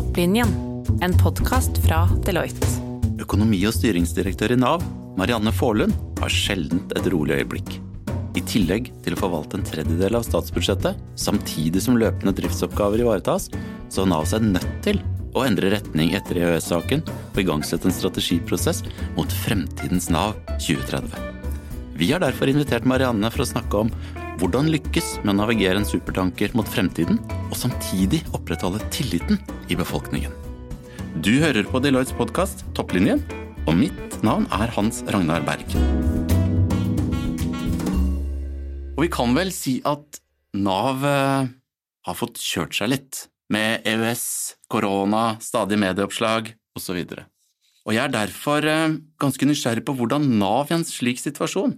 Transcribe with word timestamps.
Topplinjen, 0.00 0.48
en 1.02 1.12
podkast 1.12 1.76
fra 1.84 2.08
Deloitte. 2.24 2.64
Økonomi- 3.20 3.66
og 3.68 3.74
styringsdirektør 3.76 4.54
i 4.54 4.56
Nav, 4.56 4.80
Marianne 5.20 5.52
Forlund, 5.52 5.92
har 6.22 6.32
sjelden 6.32 6.80
et 6.96 7.08
rolig 7.12 7.34
øyeblikk. 7.36 7.74
I 8.32 8.40
tillegg 8.48 8.88
til 9.04 9.12
å 9.12 9.18
forvalte 9.20 9.58
en 9.58 9.66
tredjedel 9.68 10.16
av 10.16 10.24
statsbudsjettet, 10.24 10.96
samtidig 11.20 11.82
som 11.84 11.98
løpende 12.00 12.32
driftsoppgaver 12.38 13.04
ivaretas, 13.04 13.50
så 13.92 14.06
har 14.06 14.08
Nav 14.14 14.24
seg 14.30 14.46
nødt 14.54 14.70
til 14.86 15.02
å 15.36 15.44
endre 15.44 15.74
retning 15.76 16.14
etter 16.16 16.40
EØS-saken 16.46 17.04
og 17.04 17.42
igangsette 17.44 17.90
en 17.90 17.98
strategiprosess 17.98 18.80
mot 19.18 19.36
fremtidens 19.42 20.08
Nav 20.08 20.32
2030. 20.64 21.12
Vi 22.00 22.08
har 22.14 22.24
derfor 22.24 22.48
invitert 22.48 22.88
Marianne 22.88 23.28
for 23.28 23.44
å 23.44 23.50
snakke 23.52 23.84
om 23.84 23.92
hvordan 24.40 24.70
lykkes 24.72 25.18
med 25.20 25.34
å 25.34 25.38
navigere 25.42 25.80
en 25.80 25.86
supertanker 25.86 26.54
mot 26.56 26.68
fremtiden, 26.68 27.18
og 27.50 27.56
samtidig 27.58 28.22
opprettholde 28.36 28.80
tilliten 28.94 29.40
i 29.68 29.76
befolkningen. 29.76 30.32
Du 31.20 31.34
hører 31.42 31.66
på 31.68 31.80
Deloittes 31.84 32.16
podkast 32.16 32.64
Topplinjen, 32.76 33.20
og 33.68 33.76
mitt 33.76 34.16
navn 34.24 34.46
er 34.56 34.72
Hans 34.72 35.02
Ragnar 35.12 35.44
Berg. 35.44 35.74
Og 38.96 39.04
vi 39.04 39.10
kan 39.12 39.36
vel 39.36 39.52
si 39.52 39.78
at 39.88 40.20
Nav 40.56 41.04
eh, 41.04 41.50
har 42.08 42.16
fått 42.16 42.40
kjørt 42.40 42.74
seg 42.76 42.94
litt, 42.94 43.26
med 43.50 43.84
EØS, 43.88 44.24
korona, 44.70 45.34
stadig 45.42 45.76
medieoppslag 45.82 46.52
osv. 46.78 46.98
Og 47.84 47.92
jeg 47.92 48.02
er 48.06 48.14
derfor 48.14 48.64
eh, 48.64 48.98
ganske 49.20 49.52
nysgjerrig 49.52 49.84
på 49.84 49.98
hvordan 50.00 50.28
Nav 50.40 50.72
i 50.72 50.78
en 50.78 50.88
slik 50.88 51.20
situasjon 51.20 51.76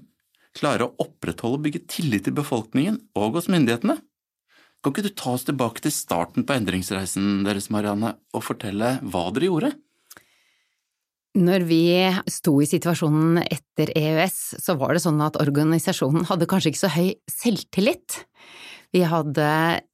klare 0.56 0.88
å 0.88 0.94
opprettholde 1.02 1.60
og 1.60 1.66
bygge 1.66 1.84
tillit 1.90 2.28
i 2.28 2.34
befolkningen 2.34 2.98
og 3.18 3.38
hos 3.38 3.48
myndighetene. 3.52 3.98
Kan 4.82 4.94
ikke 4.94 5.06
du 5.06 5.14
ta 5.14 5.36
oss 5.36 5.46
tilbake 5.46 5.84
til 5.84 5.94
starten 5.94 6.46
på 6.46 6.56
endringsreisen 6.56 7.44
deres, 7.46 7.70
Marianne, 7.70 8.16
og 8.34 8.42
fortelle 8.42 8.96
hva 9.06 9.28
dere 9.34 9.48
gjorde? 9.48 9.72
Når 11.38 11.64
vi 11.64 11.84
sto 12.28 12.58
i 12.60 12.68
situasjonen 12.68 13.38
etter 13.46 13.94
EØS, 13.96 14.40
så 14.60 14.74
var 14.76 14.92
det 14.92 15.04
sånn 15.04 15.22
at 15.24 15.38
organisasjonen 15.40 16.26
hadde 16.28 16.48
kanskje 16.50 16.72
ikke 16.72 16.82
så 16.82 16.90
høy 16.92 17.08
selvtillit. 17.30 18.18
Vi 18.92 19.00
hadde 19.08 19.46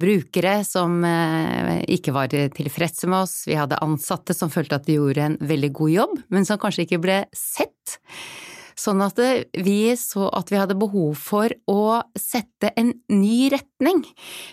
brukere 0.02 0.56
som 0.66 0.96
eh, 1.06 1.84
ikke 1.94 2.16
var 2.16 2.32
tilfredse 2.32 3.06
med 3.06 3.28
oss, 3.28 3.36
vi 3.46 3.54
hadde 3.54 3.78
ansatte 3.84 4.34
som 4.34 4.50
følte 4.50 4.80
at 4.80 4.88
de 4.88 4.96
gjorde 4.96 5.28
en 5.28 5.38
veldig 5.38 5.70
god 5.78 5.92
jobb, 5.94 6.16
men 6.34 6.48
som 6.48 6.58
kanskje 6.58 6.88
ikke 6.88 7.04
ble 7.04 7.20
sett. 7.36 8.00
Sånn 8.78 9.02
at 9.02 9.18
vi 9.58 9.78
så 9.98 10.28
at 10.38 10.52
vi 10.52 10.58
hadde 10.60 10.78
behov 10.78 11.16
for 11.18 11.50
å 11.70 12.00
sette 12.18 12.70
en 12.78 12.92
ny 13.10 13.48
retning. 13.50 14.04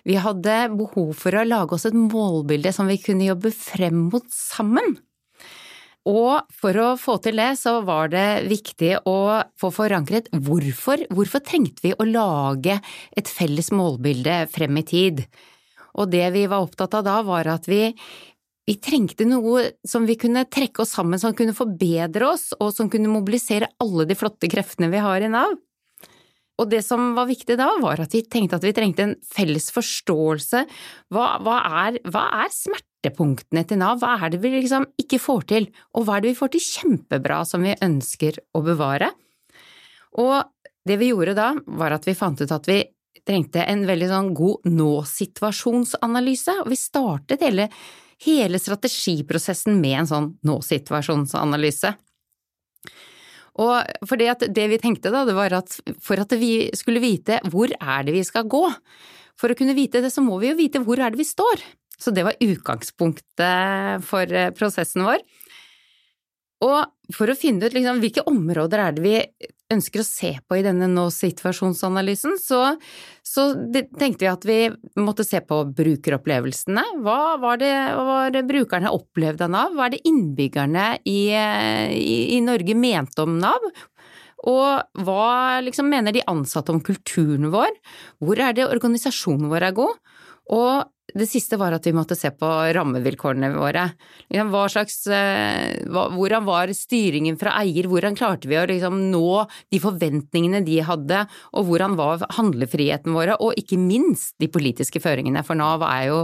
Vi 0.07 0.17
hadde 0.17 0.55
behov 0.73 1.13
for 1.19 1.37
å 1.37 1.45
lage 1.45 1.77
oss 1.77 1.85
et 1.85 1.97
målbilde 1.97 2.73
som 2.73 2.89
vi 2.89 2.97
kunne 3.01 3.29
jobbe 3.29 3.53
frem 3.53 4.07
mot 4.09 4.25
sammen. 4.33 4.97
Og 6.05 6.45
for 6.53 6.77
å 6.77 6.91
få 7.01 7.17
til 7.25 7.39
det, 7.41 7.55
så 7.57 7.79
var 7.85 8.11
det 8.13 8.45
viktig 8.45 8.91
å 9.09 9.17
få 9.57 9.71
forankret 9.73 10.29
hvorfor, 10.33 11.01
hvorfor 11.09 11.41
trengte 11.45 11.87
vi 11.87 11.95
å 11.97 12.05
lage 12.05 12.77
et 13.17 13.29
felles 13.29 13.71
målbilde 13.73 14.43
frem 14.53 14.77
i 14.81 14.85
tid? 14.85 15.23
Og 15.97 16.11
det 16.13 16.27
vi 16.35 16.45
var 16.51 16.65
opptatt 16.65 16.93
av 16.99 17.05
da, 17.07 17.19
var 17.25 17.49
at 17.49 17.65
vi, 17.71 17.87
vi 18.65 18.75
trengte 18.81 19.27
noe 19.29 19.67
som 19.85 20.07
vi 20.09 20.15
kunne 20.17 20.45
trekke 20.49 20.81
oss 20.81 20.95
sammen, 20.97 21.21
som 21.21 21.35
kunne 21.37 21.53
forbedre 21.55 22.31
oss, 22.31 22.49
og 22.57 22.73
som 22.73 22.89
kunne 22.89 23.11
mobilisere 23.11 23.69
alle 23.83 24.07
de 24.09 24.17
flotte 24.17 24.49
kreftene 24.49 24.89
vi 24.93 25.03
har 25.05 25.21
i 25.21 25.29
Nav. 25.31 25.53
Og 26.55 26.69
det 26.71 26.81
som 26.87 27.11
var 27.17 27.27
viktig 27.27 27.57
da, 27.59 27.67
var 27.83 27.99
at 27.99 28.13
vi 28.15 28.23
tenkte 28.23 28.57
at 28.57 28.65
vi 28.65 28.73
trengte 28.75 29.03
en 29.03 29.15
felles 29.27 29.67
forståelse. 29.75 30.63
Hva, 31.11 31.25
hva, 31.43 31.57
er, 31.83 31.99
hva 32.07 32.23
er, 32.45 32.53
smertepunktene 32.55 33.65
til 33.67 33.81
Nav? 33.81 33.99
Hva 33.99 34.15
er 34.23 34.33
det 34.33 34.39
vi 34.43 34.53
liksom 34.55 34.87
ikke 35.01 35.19
får 35.21 35.47
til, 35.51 35.67
og 35.93 36.07
hva 36.07 36.17
er 36.17 36.25
det 36.25 36.31
vi 36.31 36.39
får 36.39 36.53
til 36.55 36.63
kjempebra 36.63 37.41
som 37.47 37.65
vi 37.65 37.75
ønsker 37.75 38.39
å 38.55 38.63
bevare? 38.65 39.11
Og 40.23 40.37
det 40.87 40.97
vi 41.01 41.11
gjorde 41.11 41.35
da, 41.37 41.51
var 41.75 41.97
at 41.97 42.07
vi 42.07 42.15
fant 42.15 42.39
ut 42.39 42.55
at 42.55 42.71
vi 42.71 42.79
trengte 43.25 43.65
en 43.65 43.83
veldig 43.89 44.07
sånn 44.07 44.31
god 44.37 44.69
nå-situasjonsanalyse, 44.69 46.59
og 46.63 46.71
vi 46.71 46.79
startet 46.79 47.43
hele 47.43 47.67
hele 48.23 48.59
strategiprosessen 48.61 49.79
med 49.81 50.03
en 50.03 50.09
sånn 50.09 50.29
nå-situasjonsanalyse. 50.47 51.91
Og 53.63 54.07
for 54.07 54.19
det, 54.19 54.49
det 54.55 54.65
vi 54.71 54.79
tenkte 54.81 55.11
da, 55.13 55.23
det 55.27 55.35
var 55.35 55.53
at 55.55 55.77
for 56.03 56.19
at 56.19 56.33
vi 56.39 56.69
skulle 56.75 57.03
vite 57.03 57.39
hvor 57.51 57.71
er 57.75 58.07
det 58.07 58.15
vi 58.15 58.23
skal 58.27 58.47
gå, 58.51 58.65
for 59.39 59.51
å 59.51 59.57
kunne 59.57 59.75
vite 59.75 60.01
det, 60.03 60.11
så 60.11 60.23
må 60.23 60.39
vi 60.41 60.51
jo 60.51 60.59
vite 60.59 60.81
hvor 60.83 60.99
er 60.99 61.11
det 61.11 61.19
vi 61.19 61.27
står. 61.27 61.63
Så 61.99 62.11
det 62.11 62.25
var 62.27 62.39
utgangspunktet 62.43 64.03
for 64.03 64.31
eh, 64.31 64.51
prosessen 64.55 65.05
vår. 65.07 65.23
Og 66.65 66.79
for 67.13 67.29
å 67.29 67.37
finne 67.37 67.67
ut 67.67 67.75
liksom, 67.75 68.01
hvilke 68.03 68.23
områder 68.29 68.81
er 68.81 68.95
det 68.95 69.03
vi 69.03 69.15
ønsker 69.73 70.01
å 70.01 70.05
se 70.05 70.31
på 70.45 70.59
i 70.59 70.63
denne 70.65 70.87
nå-situasjonsanalysen, 70.91 72.37
så, 72.41 72.61
så 73.25 73.47
tenkte 73.97 74.25
vi 74.25 74.29
at 74.29 74.45
vi 74.45 74.59
måtte 75.01 75.25
se 75.25 75.41
på 75.41 75.61
brukeropplevelsene. 75.77 76.83
Hva 77.05 77.35
var 77.41 77.59
det, 77.61 77.73
hva 77.97 78.05
var 78.09 78.35
det 78.35 78.45
brukerne 78.49 78.93
opplevde 78.93 79.47
av 79.47 79.53
Nav? 79.55 79.75
Hva 79.75 79.87
er 79.87 79.95
det 79.95 80.03
innbyggerne 80.09 80.87
i, 81.09 81.19
i, 81.33 82.17
i 82.37 82.41
Norge 82.45 82.77
mente 82.77 83.25
om 83.25 83.39
Nav? 83.41 83.65
Og 84.45 85.01
hva 85.05 85.61
liksom 85.65 85.89
mener 85.89 86.13
de 86.13 86.25
ansatte 86.29 86.73
om 86.73 86.83
kulturen 86.85 87.49
vår? 87.53 87.73
Hvor 88.21 88.41
er 88.45 88.53
det 88.53 88.69
organisasjonen 88.69 89.49
vår 89.49 89.71
er 89.71 89.77
god? 89.81 89.97
Og 90.53 90.91
det 91.15 91.27
siste 91.31 91.55
var 91.59 91.71
at 91.75 91.85
vi 91.87 91.93
måtte 91.95 92.17
se 92.17 92.27
på 92.35 92.47
rammevilkårene 92.75 93.53
våre. 93.55 93.85
Hva 94.27 94.63
slags, 94.71 95.05
eh, 95.07 95.85
hvordan 95.87 96.43
var 96.47 96.73
styringen 96.75 97.39
fra 97.39 97.53
eier, 97.61 97.87
hvordan 97.87 98.17
klarte 98.19 98.49
vi 98.51 98.57
å 98.59 98.65
liksom 98.67 98.97
nå 99.13 99.45
de 99.71 99.79
forventningene 99.79 100.63
de 100.65 100.81
hadde, 100.83 101.21
og 101.55 101.69
hvordan 101.69 101.95
var 101.95 102.25
handlefriheten 102.35 103.15
våre, 103.15 103.37
og 103.39 103.55
ikke 103.55 103.79
minst 103.79 104.35
de 104.43 104.51
politiske 104.51 104.99
føringene, 104.99 105.43
for 105.45 105.55
Nav 105.55 105.85
er 105.87 106.09
jo 106.09 106.19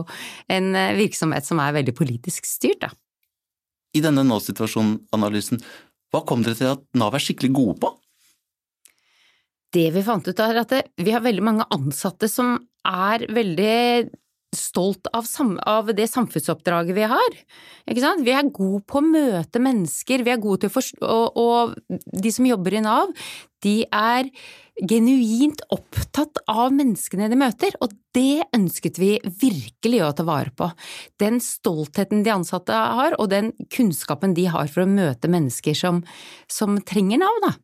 en 0.51 0.75
eh, 0.75 0.97
virksomhet 0.99 1.47
som 1.47 1.63
er 1.63 1.77
veldig 1.79 1.95
politisk 1.95 2.49
styrt. 2.49 2.83
Da. 2.83 2.91
I 3.95 4.03
denne 4.03 4.25
nå-situasjonanalysen, 4.27 5.61
hva 6.11 6.25
kom 6.27 6.43
dere 6.43 6.59
til 6.59 6.73
at 6.73 6.83
Nav 6.99 7.15
er 7.15 7.23
skikkelig 7.23 7.55
gode 7.55 7.79
på? 7.79 7.95
Det 9.71 9.87
vi 9.95 10.03
fant 10.03 10.27
ut 10.27 10.39
er 10.43 10.65
at 10.65 10.73
vi 10.99 11.13
har 11.15 11.23
veldig 11.23 11.43
mange 11.47 11.67
ansatte 11.71 12.27
som 12.27 12.57
er 12.83 13.23
veldig 13.31 14.09
stolt 14.55 15.07
av, 15.15 15.27
av, 15.65 15.91
det 15.95 16.07
samfunnsoppdraget 16.11 16.95
vi 16.95 17.05
har. 17.07 17.37
Vi 17.87 18.33
er 18.33 18.49
gode 18.51 18.81
på 18.87 18.99
å 18.99 19.05
møte 19.05 19.61
mennesker, 19.63 20.25
vi 20.25 20.33
er 20.33 20.41
gode 20.43 20.63
til 20.63 20.71
å 20.71 20.75
forstå 20.75 21.07
og, 21.07 21.39
og 21.39 22.01
de 22.11 22.33
som 22.33 22.47
jobber 22.47 22.75
i 22.75 22.83
Nav, 22.83 23.13
de 23.63 23.77
er 23.87 24.27
genuint 24.81 25.61
opptatt 25.71 26.41
av 26.49 26.71
menneskene 26.73 27.29
de 27.29 27.37
møter, 27.37 27.75
og 27.83 27.93
det 28.15 28.47
ønsket 28.55 28.97
vi 28.99 29.13
virkelig 29.23 30.01
å 30.03 30.11
ta 30.17 30.25
vare 30.27 30.51
på. 30.57 30.71
Den 31.21 31.39
stoltheten 31.43 32.23
de 32.25 32.33
ansatte 32.33 32.75
har, 32.75 33.15
og 33.21 33.29
den 33.31 33.51
kunnskapen 33.71 34.35
de 34.37 34.47
har 34.51 34.71
for 34.71 34.83
å 34.83 34.89
møte 34.89 35.31
mennesker 35.31 35.77
som, 35.77 36.01
som 36.51 36.79
trenger 36.87 37.21
Nav, 37.21 37.41
da. 37.45 37.55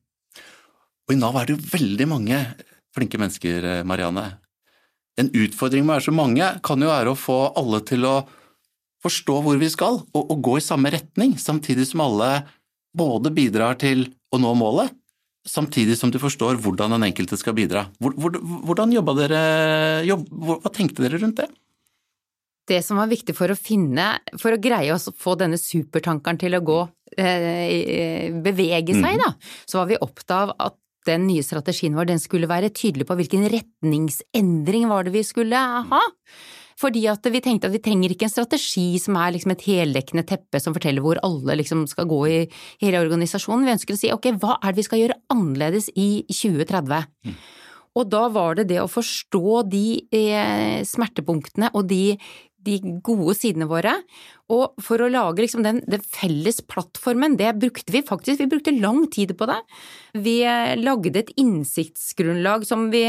Og 1.08 1.16
i 1.16 1.20
Nav 1.20 1.40
er 1.40 1.48
det 1.48 1.58
jo 1.58 1.72
veldig 1.72 2.10
mange 2.12 2.42
flinke 2.96 3.20
mennesker, 3.20 3.72
Marianne. 3.88 4.30
En 5.18 5.32
utfordring 5.34 5.86
med 5.86 5.96
å 5.96 5.98
være 5.98 6.08
så 6.08 6.14
mange 6.14 6.50
kan 6.66 6.84
jo 6.84 6.92
være 6.92 7.14
å 7.14 7.18
få 7.18 7.40
alle 7.58 7.82
til 7.88 8.06
å 8.06 8.16
forstå 9.04 9.40
hvor 9.46 9.58
vi 9.62 9.70
skal, 9.72 10.02
og, 10.14 10.24
og 10.24 10.40
gå 10.46 10.58
i 10.60 10.66
samme 10.66 10.92
retning, 10.94 11.36
samtidig 11.42 11.88
som 11.90 12.04
alle 12.06 12.32
både 12.98 13.32
bidrar 13.34 13.78
til 13.82 14.08
å 14.34 14.40
nå 14.42 14.54
målet, 14.58 14.94
samtidig 15.48 15.96
som 16.00 16.12
du 16.12 16.20
forstår 16.22 16.60
hvordan 16.62 16.96
den 16.98 17.08
enkelte 17.08 17.38
skal 17.40 17.56
bidra. 17.58 17.88
Hvordan 18.02 18.96
jobba 18.96 19.16
dere, 19.22 19.42
jobb, 20.08 20.28
hva 20.34 20.74
tenkte 20.74 21.06
dere 21.06 21.22
rundt 21.22 21.40
det? 21.40 21.48
Det 22.68 22.82
som 22.84 23.00
var 23.00 23.08
viktig 23.08 23.32
for 23.38 23.54
å 23.54 23.56
finne, 23.56 24.18
for 24.42 24.52
å 24.52 24.60
greie 24.60 24.92
å 24.92 25.00
få 25.00 25.38
denne 25.40 25.60
supertankeren 25.62 26.40
til 26.42 26.58
å 26.58 26.64
gå, 26.68 26.82
eh, 27.16 28.28
bevege 28.44 28.98
seg, 28.98 29.14
mhm. 29.16 29.24
da, 29.24 29.54
så 29.64 29.80
var 29.82 29.94
vi 29.94 30.02
opptatt 30.04 30.36
av 30.36 30.54
at 30.68 30.76
den 31.08 31.26
nye 31.30 31.46
strategien 31.46 31.96
vår 31.98 32.12
den 32.12 32.22
skulle 32.22 32.50
være 32.50 32.74
tydelig 32.76 33.08
på 33.08 33.18
hvilken 33.18 33.48
retningsendring 33.54 34.88
var 34.92 35.08
det 35.08 35.16
vi 35.16 35.26
skulle 35.26 35.58
ha. 35.92 36.04
Fordi 36.78 37.08
at 37.10 37.26
vi 37.34 37.42
tenkte 37.42 37.70
at 37.70 37.74
vi 37.74 37.82
trenger 37.82 38.14
ikke 38.14 38.28
en 38.28 38.34
strategi 38.34 39.00
som 39.02 39.18
er 39.18 39.34
liksom 39.34 39.56
et 39.56 39.66
heldekkende 39.66 40.26
teppe 40.30 40.62
som 40.62 40.76
forteller 40.76 41.02
hvor 41.02 41.18
alle 41.26 41.58
liksom 41.58 41.88
skal 41.90 42.06
gå 42.10 42.20
i 42.30 42.40
hele 42.84 43.02
organisasjonen. 43.02 43.66
Vi 43.66 43.74
ønsker 43.74 43.98
å 43.98 44.02
si 44.02 44.12
ok, 44.14 44.30
hva 44.38 44.60
er 44.60 44.74
det 44.74 44.84
vi 44.84 44.86
skal 44.86 45.02
gjøre 45.02 45.18
annerledes 45.34 45.90
i 45.98 46.10
2030? 46.30 47.08
Mm. 47.26 47.40
Og 47.98 48.06
da 48.12 48.28
var 48.30 48.60
det 48.60 48.68
det 48.70 48.78
å 48.84 48.90
forstå 48.92 49.64
de 49.72 49.86
eh, 50.14 50.84
smertepunktene 50.86 51.72
og 51.74 51.88
de, 51.90 52.18
de 52.68 53.00
gode 53.06 53.34
sidene 53.38 53.68
våre. 53.70 53.96
Og 54.54 54.78
for 54.84 55.04
å 55.04 55.10
lage 55.12 55.44
liksom 55.44 55.64
den, 55.66 55.82
den, 55.90 56.04
felles 56.04 56.62
plattformen, 56.72 57.36
det 57.40 57.50
brukte 57.60 57.92
vi 57.92 58.04
faktisk, 58.06 58.40
vi 58.40 58.50
brukte 58.52 58.76
lang 58.76 59.02
tid 59.12 59.34
på 59.40 59.48
det. 59.50 59.58
Vi 60.16 60.38
eh, 60.48 60.76
lagde 60.80 61.20
et 61.20 61.34
innsiktsgrunnlag 61.40 62.64
som 62.68 62.88
vi 62.94 63.06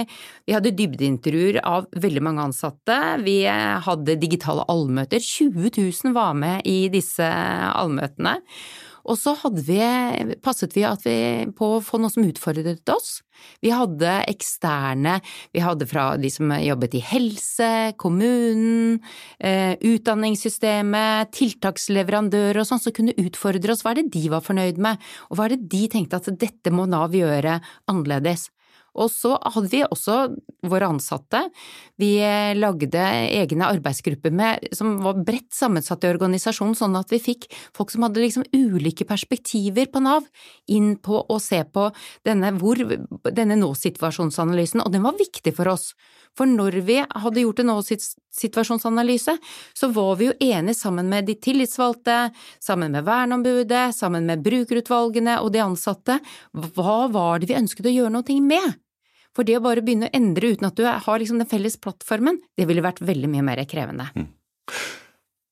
Vi 0.49 0.55
hadde 0.57 0.75
dybdeintervjuer 0.79 1.61
av 1.67 1.87
veldig 1.93 2.25
mange 2.25 2.49
ansatte. 2.49 2.99
Vi 3.23 3.41
eh, 3.47 3.79
hadde 3.87 4.19
digitale 4.19 4.67
allmøter. 4.71 5.23
20 5.23 5.71
000 5.79 6.17
var 6.17 6.35
med 6.39 6.67
i 6.67 6.89
disse 6.93 7.27
allmøtene. 7.27 8.39
Og 9.09 9.17
så 9.17 9.33
vi, 9.65 9.81
passet 10.45 10.75
vi, 10.77 10.85
vi, 11.05 11.17
på 11.57 11.71
å 11.77 11.81
få 11.85 12.01
noe 12.01 12.13
som 12.13 12.27
utfordret 12.29 12.93
oss. 12.93 13.23
Vi 13.65 13.71
hadde 13.73 14.11
eksterne, 14.29 15.19
vi 15.55 15.63
hadde 15.63 15.87
fra 15.89 16.11
de 16.21 16.31
som 16.33 16.53
jobbet 16.53 16.99
i 16.99 17.03
helse, 17.13 17.71
kommunen, 18.01 18.99
eh, 19.39 19.79
utdanningssystemet, 19.81 21.33
tiltaksleverandører 21.39 22.61
og 22.61 22.69
sånn, 22.69 22.83
som 22.83 22.97
kunne 22.97 23.17
utfordre 23.17 23.73
oss. 23.73 23.87
Hva 23.87 23.95
er 23.95 24.03
det 24.03 24.13
de 24.19 24.27
var 24.35 24.45
fornøyd 24.45 24.83
med, 24.83 25.01
og 25.31 25.39
hva 25.39 25.49
er 25.49 25.57
det 25.57 25.71
de 25.73 25.87
tenkte 25.95 26.21
at 26.21 26.31
dette 26.39 26.75
må 26.75 26.89
Nav 26.91 27.17
gjøre 27.17 27.61
annerledes? 27.89 28.51
Og 28.99 29.11
så 29.13 29.37
hadde 29.39 29.71
vi 29.71 29.85
også 29.87 30.19
våre 30.69 30.89
ansatte. 30.91 31.45
Vi 32.01 32.11
lagde 32.59 33.05
egne 33.31 33.69
arbeidsgrupper 33.71 34.35
med, 34.35 34.69
som 34.75 34.97
var 35.05 35.21
bredt 35.25 35.55
sammensatt 35.55 36.05
i 36.05 36.11
organisasjonen, 36.11 36.77
sånn 36.79 36.99
at 36.99 37.15
vi 37.15 37.21
fikk 37.23 37.49
folk 37.77 37.95
som 37.95 38.07
hadde 38.07 38.23
liksom 38.25 38.47
ulike 38.53 39.07
perspektiver 39.09 39.91
på 39.93 40.03
Nav, 40.03 40.27
inn 40.67 40.97
på 41.03 41.23
å 41.23 41.39
se 41.43 41.63
på 41.65 41.89
denne, 42.27 42.53
denne 43.31 43.59
nå-situasjonsanalysen, 43.63 44.83
og 44.83 44.95
den 44.95 45.07
var 45.07 45.19
viktig 45.19 45.55
for 45.57 45.71
oss. 45.75 45.93
For 46.39 46.47
når 46.47 46.81
vi 46.87 46.99
hadde 47.03 47.43
gjort 47.43 47.63
en 47.63 47.71
nå-situasjonsanalyse, 47.73 49.35
så 49.75 49.91
var 49.95 50.19
vi 50.21 50.29
jo 50.29 50.37
enige 50.39 50.79
sammen 50.79 51.09
med 51.11 51.27
de 51.27 51.35
tillitsvalgte, 51.39 52.19
sammen 52.63 52.95
med 52.95 53.07
verneombudet, 53.09 53.89
sammen 53.97 54.29
med 54.29 54.45
brukerutvalgene 54.47 55.41
og 55.43 55.51
de 55.55 55.65
ansatte, 55.65 56.21
hva 56.53 57.01
var 57.11 57.41
det 57.41 57.51
vi 57.51 57.59
ønsket 57.59 57.91
å 57.91 57.97
gjøre 57.97 58.15
noe 58.15 58.39
med? 58.45 58.79
For 59.39 59.47
det 59.47 59.55
å 59.55 59.63
bare 59.63 59.85
begynne 59.87 60.09
å 60.09 60.17
endre 60.19 60.51
uten 60.51 60.67
at 60.67 60.75
du 60.75 60.83
har 60.83 61.23
liksom 61.23 61.39
den 61.39 61.47
felles 61.47 61.79
plattformen, 61.79 62.41
det 62.59 62.67
ville 62.67 62.83
vært 62.83 62.99
veldig 63.07 63.29
mye 63.31 63.45
mer 63.47 63.63
krevende. 63.71 64.09
Mm. 64.19 64.33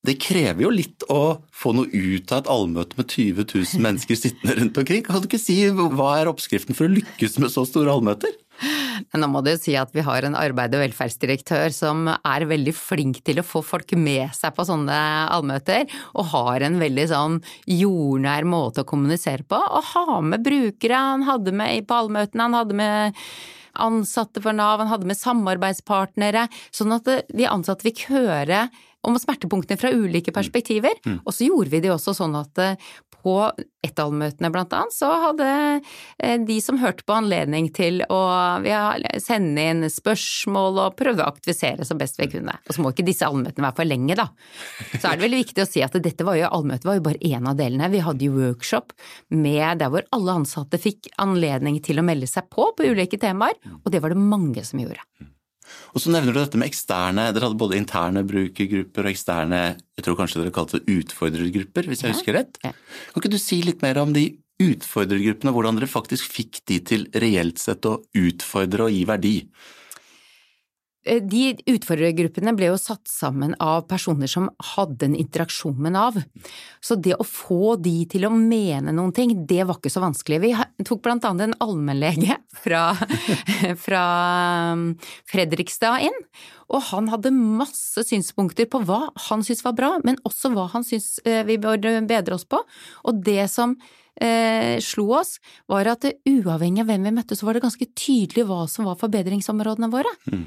Det 0.07 0.17
krever 0.23 0.63
jo 0.63 0.71
litt 0.75 1.05
å 1.11 1.39
få 1.55 1.73
noe 1.75 1.87
ut 1.91 2.33
av 2.35 2.43
et 2.43 2.51
allmøte 2.51 2.99
med 2.99 3.11
20 3.11 3.47
000 3.47 3.83
mennesker 3.87 4.19
sittende 4.19 4.57
rundt 4.59 4.81
omkring. 4.83 5.07
Kan 5.07 5.23
du 5.23 5.31
ikke 5.31 5.39
si 5.39 5.61
hva 5.71 6.17
er 6.19 6.31
oppskriften 6.31 6.75
for 6.75 6.87
å 6.87 6.95
lykkes 6.97 7.39
med 7.43 7.55
så 7.55 7.63
store 7.67 7.95
allmøter? 7.95 8.35
Nå 9.15 9.29
må 9.29 9.43
du 9.45 9.51
jo 9.53 9.59
si 9.61 9.75
at 9.79 9.91
vi 9.95 10.03
har 10.03 10.25
en 10.25 10.37
arbeid- 10.39 10.75
og 10.75 10.83
velferdsdirektør 10.83 11.75
som 11.75 12.07
er 12.11 12.47
veldig 12.49 12.73
flink 12.75 13.21
til 13.27 13.39
å 13.39 13.47
få 13.47 13.63
folk 13.67 13.93
med 14.01 14.33
seg 14.35 14.55
på 14.57 14.67
sånne 14.67 15.01
allmøter, 15.35 15.85
og 16.17 16.31
har 16.33 16.65
en 16.67 16.79
veldig 16.81 17.07
sånn 17.13 17.37
jordnær 17.71 18.49
måte 18.49 18.83
å 18.83 18.89
kommunisere 18.89 19.47
på. 19.47 19.59
Og 19.59 19.93
ha 19.93 20.21
med 20.25 20.43
brukere, 20.47 21.03
han 21.13 21.27
hadde 21.29 21.55
med 21.55 21.87
på 21.87 22.01
allmøtene, 22.01 22.49
han 22.49 22.59
hadde 22.59 22.81
med 22.81 23.21
ansatte 23.83 24.43
for 24.45 24.57
Nav, 24.57 24.81
han 24.83 24.91
hadde 24.91 25.09
med 25.09 25.19
samarbeidspartnere, 25.19 26.47
sånn 26.75 26.97
at 26.97 27.11
de 27.29 27.49
ansatte 27.51 27.87
fikk 27.89 28.07
høre 28.11 28.67
om 29.07 29.19
smertepunktene 29.21 29.81
fra 29.81 29.93
ulike 29.95 30.35
perspektiver. 30.35 30.99
Mm. 31.07 31.21
Og 31.25 31.35
så 31.35 31.49
gjorde 31.49 31.73
vi 31.73 31.83
det 31.85 31.93
også 31.95 32.15
sånn 32.17 32.37
at 32.39 32.63
eh, 32.63 32.79
på 33.27 33.37
Ettal-møtene 33.87 34.51
blant 34.55 34.75
annet, 34.75 34.95
så 34.95 35.09
hadde 35.25 35.47
eh, 35.49 36.37
de 36.47 36.57
som 36.63 36.79
hørte 36.79 37.07
på 37.07 37.15
anledning 37.17 37.69
til 37.75 38.03
å 38.13 38.21
sende 39.23 39.65
inn 39.71 39.87
spørsmål 39.91 40.81
og 40.85 40.97
prøve 40.99 41.25
å 41.25 41.31
aktivisere 41.31 41.87
så 41.87 41.97
best 41.99 42.21
vi 42.21 42.29
kunne. 42.37 42.55
Og 42.67 42.77
så 42.77 42.83
må 42.83 42.93
ikke 42.95 43.07
disse 43.07 43.27
allmøtene 43.27 43.67
være 43.67 43.79
for 43.81 43.91
lenge, 43.91 44.19
da. 44.19 44.29
Så 44.97 45.05
er 45.09 45.19
det 45.19 45.27
veldig 45.27 45.43
viktig 45.43 45.65
å 45.65 45.69
si 45.71 45.85
at 45.87 45.99
dette 46.03 46.27
var 46.27 46.39
jo, 46.39 46.51
allmøtet 46.51 46.89
var 46.89 46.99
jo 46.99 47.07
bare 47.09 47.23
én 47.27 47.47
av 47.51 47.59
delene. 47.59 47.93
Vi 47.95 48.03
hadde 48.07 48.29
jo 48.29 48.37
workshop 48.37 48.95
med 49.35 49.83
der 49.83 49.93
hvor 49.93 50.07
alle 50.15 50.41
ansatte 50.43 50.81
fikk 50.83 51.11
anledning 51.23 51.81
til 51.85 52.03
å 52.03 52.07
melde 52.07 52.31
seg 52.31 52.51
på 52.53 52.71
på 52.77 52.91
ulike 52.91 53.19
temaer, 53.23 53.59
og 53.83 53.91
det 53.93 54.03
var 54.03 54.15
det 54.15 54.23
mange 54.23 54.63
som 54.67 54.83
gjorde. 54.83 55.03
Og 55.95 56.03
så 56.03 56.13
nevner 56.13 56.35
du 56.35 56.41
dette 56.41 56.61
med 56.61 56.69
eksterne. 56.69 57.31
Dere 57.35 57.49
hadde 57.49 57.61
både 57.61 57.79
interne 57.81 58.25
brukergrupper 58.27 59.07
og 59.07 59.13
eksterne 59.13 59.63
jeg 59.97 60.05
tror 60.05 60.19
kanskje 60.19 60.43
dere 60.43 60.53
kalte 60.53 60.79
det 60.79 60.93
utfordrergrupper, 60.93 61.87
hvis 61.89 62.03
jeg 62.05 62.13
ja. 62.13 62.17
husker 62.19 62.37
rett. 62.37 62.59
Ja. 62.65 62.75
Kan 63.13 63.23
ikke 63.23 63.33
du 63.33 63.41
si 63.41 63.63
litt 63.65 63.81
mer 63.85 64.03
om 64.03 64.13
de 64.13 64.27
utfordrergruppene, 64.61 65.53
hvordan 65.57 65.79
dere 65.79 65.89
faktisk 65.89 66.29
fikk 66.33 66.61
de 66.69 66.81
til 66.85 67.07
reelt 67.17 67.61
sett 67.61 67.89
å 67.89 67.99
utfordre 68.17 68.89
og 68.89 68.93
gi 68.93 69.03
verdi? 69.09 69.35
Eh, 71.07 71.23
de 71.23 71.55
utfordrergruppene 71.71 72.55
ble 72.57 72.71
jo 72.73 72.79
satt 72.81 73.07
sammen 73.11 73.55
av 73.63 73.85
personer 73.91 74.31
som 74.31 74.49
hadde 74.75 75.07
en 75.07 75.17
interaksjon 75.19 75.77
med 75.79 75.95
Nav. 75.95 76.19
Så 76.83 76.99
det 76.99 77.15
å 77.17 77.27
få 77.27 77.77
de 77.81 77.95
til 78.11 78.27
å 78.27 78.33
mene 78.35 78.95
noen 78.95 79.15
ting, 79.15 79.35
det 79.47 79.63
var 79.69 79.79
ikke 79.79 79.93
så 79.93 80.03
vanskelig. 80.03 80.41
Vi 80.43 80.53
tok 80.87 81.05
blant 81.05 81.27
annet 81.29 81.49
en 81.49 81.59
allmennlege 81.67 82.39
fra, 82.65 82.89
fra 83.81 84.05
um, 84.75 84.89
Fredrikstad 85.31 86.09
inn, 86.09 86.19
og 86.67 86.83
han 86.89 87.13
hadde 87.13 87.31
masse 87.35 88.03
synspunkter 88.09 88.67
på 88.71 88.83
hva 88.89 89.05
han 89.29 89.47
syntes 89.47 89.63
var 89.67 89.77
bra, 89.79 89.93
men 90.03 90.19
også 90.27 90.51
hva 90.55 90.67
han 90.73 90.87
syntes 90.87 91.21
eh, 91.23 91.45
vi 91.47 91.61
burde 91.63 92.01
bedre 92.11 92.35
oss 92.35 92.49
på. 92.49 92.59
Og 93.07 93.23
det 93.23 93.47
som 93.53 93.77
eh, 94.19 94.83
slo 94.83 95.13
oss, 95.21 95.37
var 95.71 95.87
at 95.95 96.09
uavhengig 96.27 96.83
av 96.83 96.91
hvem 96.91 97.07
vi 97.07 97.15
møtte, 97.21 97.39
så 97.39 97.47
var 97.47 97.55
det 97.55 97.67
ganske 97.69 97.91
tydelig 97.95 98.49
hva 98.49 98.65
som 98.71 98.91
var 98.91 98.99
forbedringsområdene 98.99 99.93
våre. 99.95 100.11
Mm. 100.33 100.47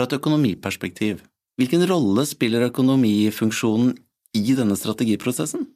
Fra 0.00 0.06
et 0.08 0.14
økonomiperspektiv, 0.16 1.18
hvilken 1.60 1.82
rolle 1.84 2.22
spiller 2.24 2.62
økonomifunksjonen 2.70 3.90
i 4.32 4.54
denne 4.56 4.72
strategiprosessen? 4.80 5.66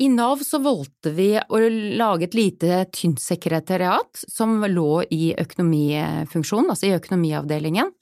I 0.00 0.08
Nav 0.08 0.40
så 0.40 0.62
valgte 0.64 1.12
vi 1.12 1.26
å 1.36 1.60
lage 2.00 2.30
et 2.30 2.38
lite 2.38 2.78
tynt 2.96 3.20
sekretariat 3.20 4.24
som 4.32 4.64
lå 4.64 5.02
i 5.12 5.34
økonomifunksjonen, 5.36 6.72
altså 6.72 6.88
i 6.88 6.94
økonomiavdelingen. 6.96 7.92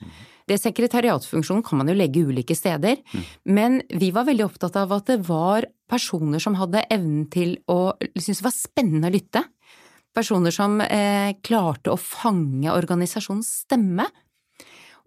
Det 0.46 0.60
sekretariatsfunksjonen 0.62 1.66
kan 1.66 1.82
man 1.82 1.90
jo 1.90 1.98
legge 1.98 2.22
ulike 2.22 2.54
steder, 2.54 3.02
mm. 3.02 3.26
men 3.50 3.82
vi 3.90 4.12
var 4.14 4.30
veldig 4.30 4.46
opptatt 4.46 4.78
av 4.78 4.94
at 4.94 5.10
det 5.10 5.24
var 5.26 5.66
personer 5.90 6.38
som 6.38 6.54
hadde 6.54 6.86
evnen 6.86 7.26
til 7.34 7.56
å 7.66 7.96
synes 8.14 8.44
det 8.44 8.46
var 8.46 8.54
spennende 8.54 9.10
å 9.10 9.18
lytte, 9.18 9.42
Personer 10.16 10.54
som 10.54 10.80
eh, 10.82 11.36
klarte 11.46 11.92
å 11.92 12.00
fange 12.00 12.72
organisasjonens 12.72 13.50
stemme, 13.64 14.08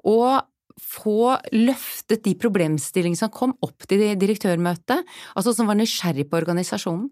og 0.08 0.44
få 0.80 1.36
løftet 1.54 2.24
de 2.26 2.34
problemstillingene 2.40 3.20
som 3.20 3.32
kom 3.34 3.54
opp 3.64 3.86
til 3.90 4.06
direktørmøtet, 4.20 5.04
altså 5.38 5.54
som 5.54 5.70
var 5.70 5.78
nysgjerrig 5.78 6.26
på 6.30 6.40
organisasjonen. 6.40 7.12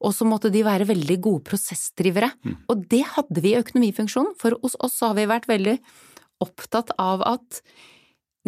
Og 0.00 0.14
så 0.16 0.24
måtte 0.24 0.50
de 0.52 0.62
være 0.64 0.88
veldig 0.88 1.16
gode 1.20 1.44
prosessdrivere. 1.50 2.30
Mm. 2.44 2.56
Og 2.72 2.84
det 2.88 3.02
hadde 3.16 3.42
vi 3.44 3.52
i 3.52 3.60
økonomifunksjonen. 3.60 4.32
For 4.40 4.56
hos 4.62 4.76
oss 4.80 4.96
har 5.04 5.12
vi 5.18 5.26
vært 5.28 5.48
veldig 5.50 5.76
opptatt 6.40 6.94
av 7.00 7.24
at 7.28 7.60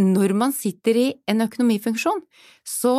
når 0.01 0.33
man 0.39 0.55
sitter 0.57 0.97
i 0.97 1.09
en 1.29 1.45
økonomifunksjon, 1.45 2.23
så 2.65 2.95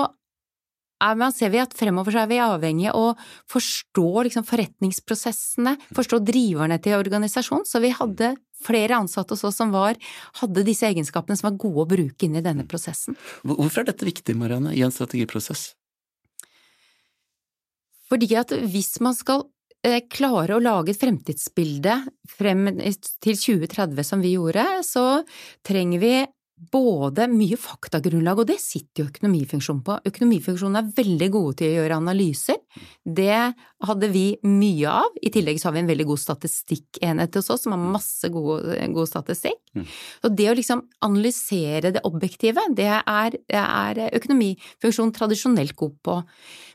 man 1.20 1.34
ser 1.36 1.52
vi 1.54 1.62
at 1.62 1.76
fremover 1.78 2.16
så 2.16 2.24
er 2.24 2.32
vi 2.32 2.40
avhengige 2.44 2.94
av 2.94 3.12
å 3.12 3.14
forstå 3.52 4.08
liksom 4.30 4.48
forretningsprosessene, 4.48 5.76
forstå 5.96 6.22
driverne 6.26 6.80
til 6.84 6.98
organisasjonen, 6.98 7.68
så 7.68 7.82
vi 7.84 7.94
hadde 7.96 8.34
flere 8.64 8.98
ansatte 8.98 9.36
hos 9.36 9.44
oss 9.48 9.60
som 9.60 9.74
var, 9.74 9.98
hadde 10.40 10.66
disse 10.66 10.88
egenskapene 10.88 11.38
som 11.40 11.50
var 11.50 11.60
gode 11.60 11.84
å 11.84 11.90
bruke 11.96 12.28
inn 12.28 12.38
i 12.40 12.46
denne 12.46 12.66
prosessen. 12.70 13.18
Hvorfor 13.44 13.84
er 13.84 13.92
dette 13.92 14.08
viktig, 14.08 14.38
Marianne, 14.40 14.76
i 14.76 14.84
en 14.86 14.94
strategiprosess? 14.94 15.74
Fordi 18.12 18.30
at 18.38 18.54
hvis 18.70 18.96
man 19.04 19.16
skal 19.18 19.48
eh, 19.86 20.04
klare 20.12 20.56
å 20.56 20.64
lage 20.64 20.94
et 20.94 21.02
fremtidsbilde 21.02 21.98
frem 22.30 22.70
til 22.78 23.40
2030 23.40 24.08
som 24.08 24.24
vi 24.24 24.36
gjorde, 24.36 24.66
så 24.86 25.24
trenger 25.66 26.04
vi 26.04 26.16
både 26.72 27.28
mye 27.32 27.58
faktagrunnlag, 27.60 28.40
og 28.40 28.50
det 28.50 28.60
sitter 28.64 29.04
jo 29.04 29.10
økonomifunksjonen 29.12 29.84
på. 29.86 30.00
Økonomifunksjonen 30.10 30.80
er 30.80 30.94
veldig 30.98 31.30
gode 31.34 31.60
til 31.60 31.72
å 31.72 31.78
gjøre 31.82 32.00
analyser. 32.00 32.63
Det 33.04 33.54
hadde 33.88 34.10
vi 34.14 34.26
mye 34.48 34.90
av. 35.04 35.18
I 35.22 35.32
tillegg 35.34 35.60
så 35.62 35.70
har 35.70 35.78
vi 35.78 35.84
en 35.84 35.92
veldig 35.92 36.08
god 36.12 36.22
statistikkenhet 36.24 37.40
hos 37.40 37.52
oss 37.54 37.66
som 37.66 37.76
har 37.76 37.94
masse 37.98 38.30
god, 38.34 38.70
god 38.96 39.10
statistikk. 39.10 39.60
Mm. 39.76 39.88
Og 40.24 40.36
det 40.40 40.50
å 40.52 40.58
liksom 40.58 40.84
analysere 41.06 41.94
det 41.96 42.04
objektive, 42.08 42.66
det 42.76 42.92
er, 43.00 43.40
er 43.50 44.04
økonomifunksjonen 44.10 45.16
tradisjonelt 45.16 45.76
god 45.80 45.98
på. 46.06 46.20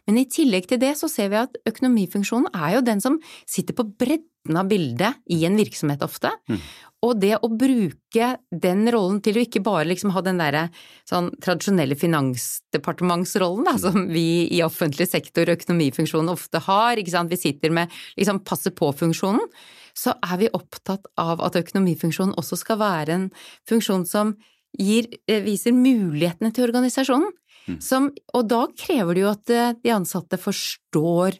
Men 0.09 0.23
i 0.23 0.29
tillegg 0.31 0.71
til 0.71 0.81
det 0.81 0.95
så 1.01 1.11
ser 1.13 1.33
vi 1.33 1.43
at 1.43 1.57
økonomifunksjonen 1.69 2.51
er 2.57 2.79
jo 2.79 2.85
den 2.87 3.03
som 3.05 3.19
sitter 3.45 3.77
på 3.77 3.85
bredden 4.01 4.57
av 4.57 4.69
bildet 4.71 5.19
i 5.35 5.43
en 5.45 5.59
virksomhet 5.59 6.05
ofte. 6.07 6.31
Mm. 6.49 6.63
Og 7.07 7.19
det 7.23 7.37
å 7.37 7.51
bruke 7.53 8.31
den 8.51 8.89
rollen 8.91 9.21
til 9.23 9.37
å 9.39 9.43
ikke 9.45 9.63
bare 9.63 9.87
liksom 9.87 10.11
ha 10.17 10.23
den 10.25 10.41
derre 10.41 10.65
sånn 11.07 11.29
tradisjonelle 11.45 11.95
finansdepartementsrollen 11.99 13.69
da, 13.69 13.77
som 13.79 14.09
vi 14.11 14.49
i 14.57 14.65
offentlig 14.67 15.07
sektor 15.11 15.47
og 15.47 15.61
økonomifunksjonen 15.89 16.33
ofte 16.33 16.61
har, 16.67 16.97
vi 17.29 17.37
sitter 17.37 17.71
med 17.71 17.91
liksom 18.17 18.43
passe 18.45 18.71
på-funksjonen, 18.71 19.47
så 19.95 20.15
er 20.23 20.39
vi 20.39 20.53
opptatt 20.53 21.07
av 21.19 21.41
at 21.43 21.57
økonomifunksjonen 21.57 22.37
også 22.39 22.57
skal 22.57 22.79
være 22.79 23.15
en 23.15 23.31
funksjon 23.69 24.07
som 24.07 24.37
gir, 24.79 25.09
eh, 25.27 25.43
viser 25.43 25.73
mulighetene 25.73 26.53
til 26.53 26.69
organisasjonen. 26.69 27.33
Mm. 27.69 27.81
Som, 27.81 28.13
og 28.35 28.49
da 28.49 28.67
krever 28.77 29.15
det 29.15 29.23
jo 29.23 29.33
at 29.33 29.51
eh, 29.51 29.75
de 29.83 29.91
ansatte 29.91 30.39
forstår 30.39 31.39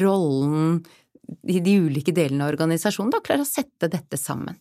rollen 0.00 0.84
i 1.48 1.58
de 1.60 1.74
ulike 1.82 2.14
delene 2.14 2.44
av 2.44 2.54
organisasjonen, 2.54 3.10
da 3.10 3.20
klarer 3.20 3.42
å 3.42 3.48
sette 3.48 3.90
dette 3.90 4.16
sammen. 4.16 4.56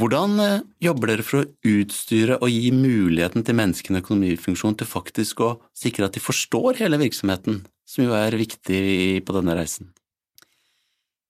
Hvordan 0.00 0.40
eh, 0.40 0.62
jobber 0.80 1.10
dere 1.12 1.26
for 1.26 1.42
å 1.42 1.48
utstyre 1.68 2.38
og 2.40 2.48
gi 2.48 2.70
muligheten 2.74 3.44
til 3.44 3.58
menneskene 3.58 4.00
i 4.00 4.04
økonomifunksjonen 4.04 4.78
til 4.80 4.88
faktisk 4.88 5.42
å 5.44 5.52
sikre 5.76 6.08
at 6.08 6.16
de 6.16 6.22
forstår 6.22 6.80
hele 6.80 7.00
virksomheten, 7.02 7.62
som 7.88 8.04
jo 8.06 8.14
er 8.16 8.38
viktig 8.38 9.22
på 9.26 9.36
denne 9.38 9.56
reisen? 9.58 9.90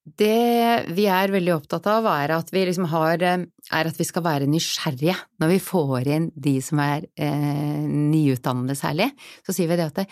Det 0.03 0.91
vi 0.97 1.05
er 1.07 1.31
veldig 1.31 1.53
opptatt 1.55 1.87
av, 1.87 2.09
er 2.11 2.33
at 2.35 2.49
vi 2.51 2.65
liksom 2.67 2.89
har 2.91 3.23
er 3.23 3.47
at 3.71 3.99
vi 3.99 4.07
skal 4.07 4.25
være 4.27 4.49
nysgjerrige 4.51 5.15
når 5.39 5.53
vi 5.53 5.59
får 5.63 6.09
inn 6.11 6.31
de 6.35 6.57
som 6.65 6.81
er 6.83 7.07
eh, 7.15 7.85
nyutdannede 7.87 8.75
særlig. 8.79 9.13
Så 9.47 9.55
sier 9.55 9.71
vi 9.71 9.79
det 9.79 9.93
at 9.93 10.01
det, 10.03 10.09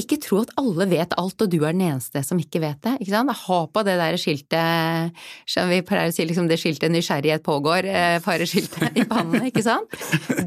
ikke 0.00 0.16
tro 0.24 0.40
at 0.40 0.52
alle 0.56 0.86
vet 0.88 1.12
alt, 1.20 1.42
og 1.44 1.50
du 1.52 1.58
er 1.60 1.74
den 1.74 1.84
eneste 1.84 2.22
som 2.24 2.38
ikke 2.40 2.62
vet 2.64 2.80
det. 2.82 2.94
Ikke 3.04 3.12
sant? 3.12 3.34
Ha 3.44 3.58
på 3.68 3.82
det 3.84 3.96
der 4.00 4.16
skiltet, 4.20 5.18
som 5.54 5.68
vi 5.68 5.82
pleier 5.84 6.08
å 6.08 6.14
si, 6.16 6.24
liksom 6.26 6.48
det 6.48 6.58
skiltet 6.58 6.90
'nysgjerrighet 6.90 7.44
pågår', 7.44 7.86
eh, 7.86 8.18
fareskiltet 8.24 8.96
i 8.96 9.04
pannen, 9.04 9.44
ikke 9.50 9.62
sant. 9.62 9.92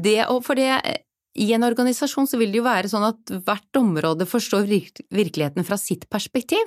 Det, 0.02 0.18
for 0.42 0.58
det, 0.58 1.05
i 1.36 1.48
en 1.56 1.66
organisasjon 1.66 2.28
så 2.28 2.38
vil 2.40 2.52
det 2.52 2.60
jo 2.60 2.66
være 2.66 2.90
sånn 2.90 3.06
at 3.06 3.32
hvert 3.46 3.78
område 3.78 4.26
forstår 4.28 4.66
virkeligheten 4.66 5.66
fra 5.66 5.78
sitt 5.80 6.06
perspektiv, 6.12 6.62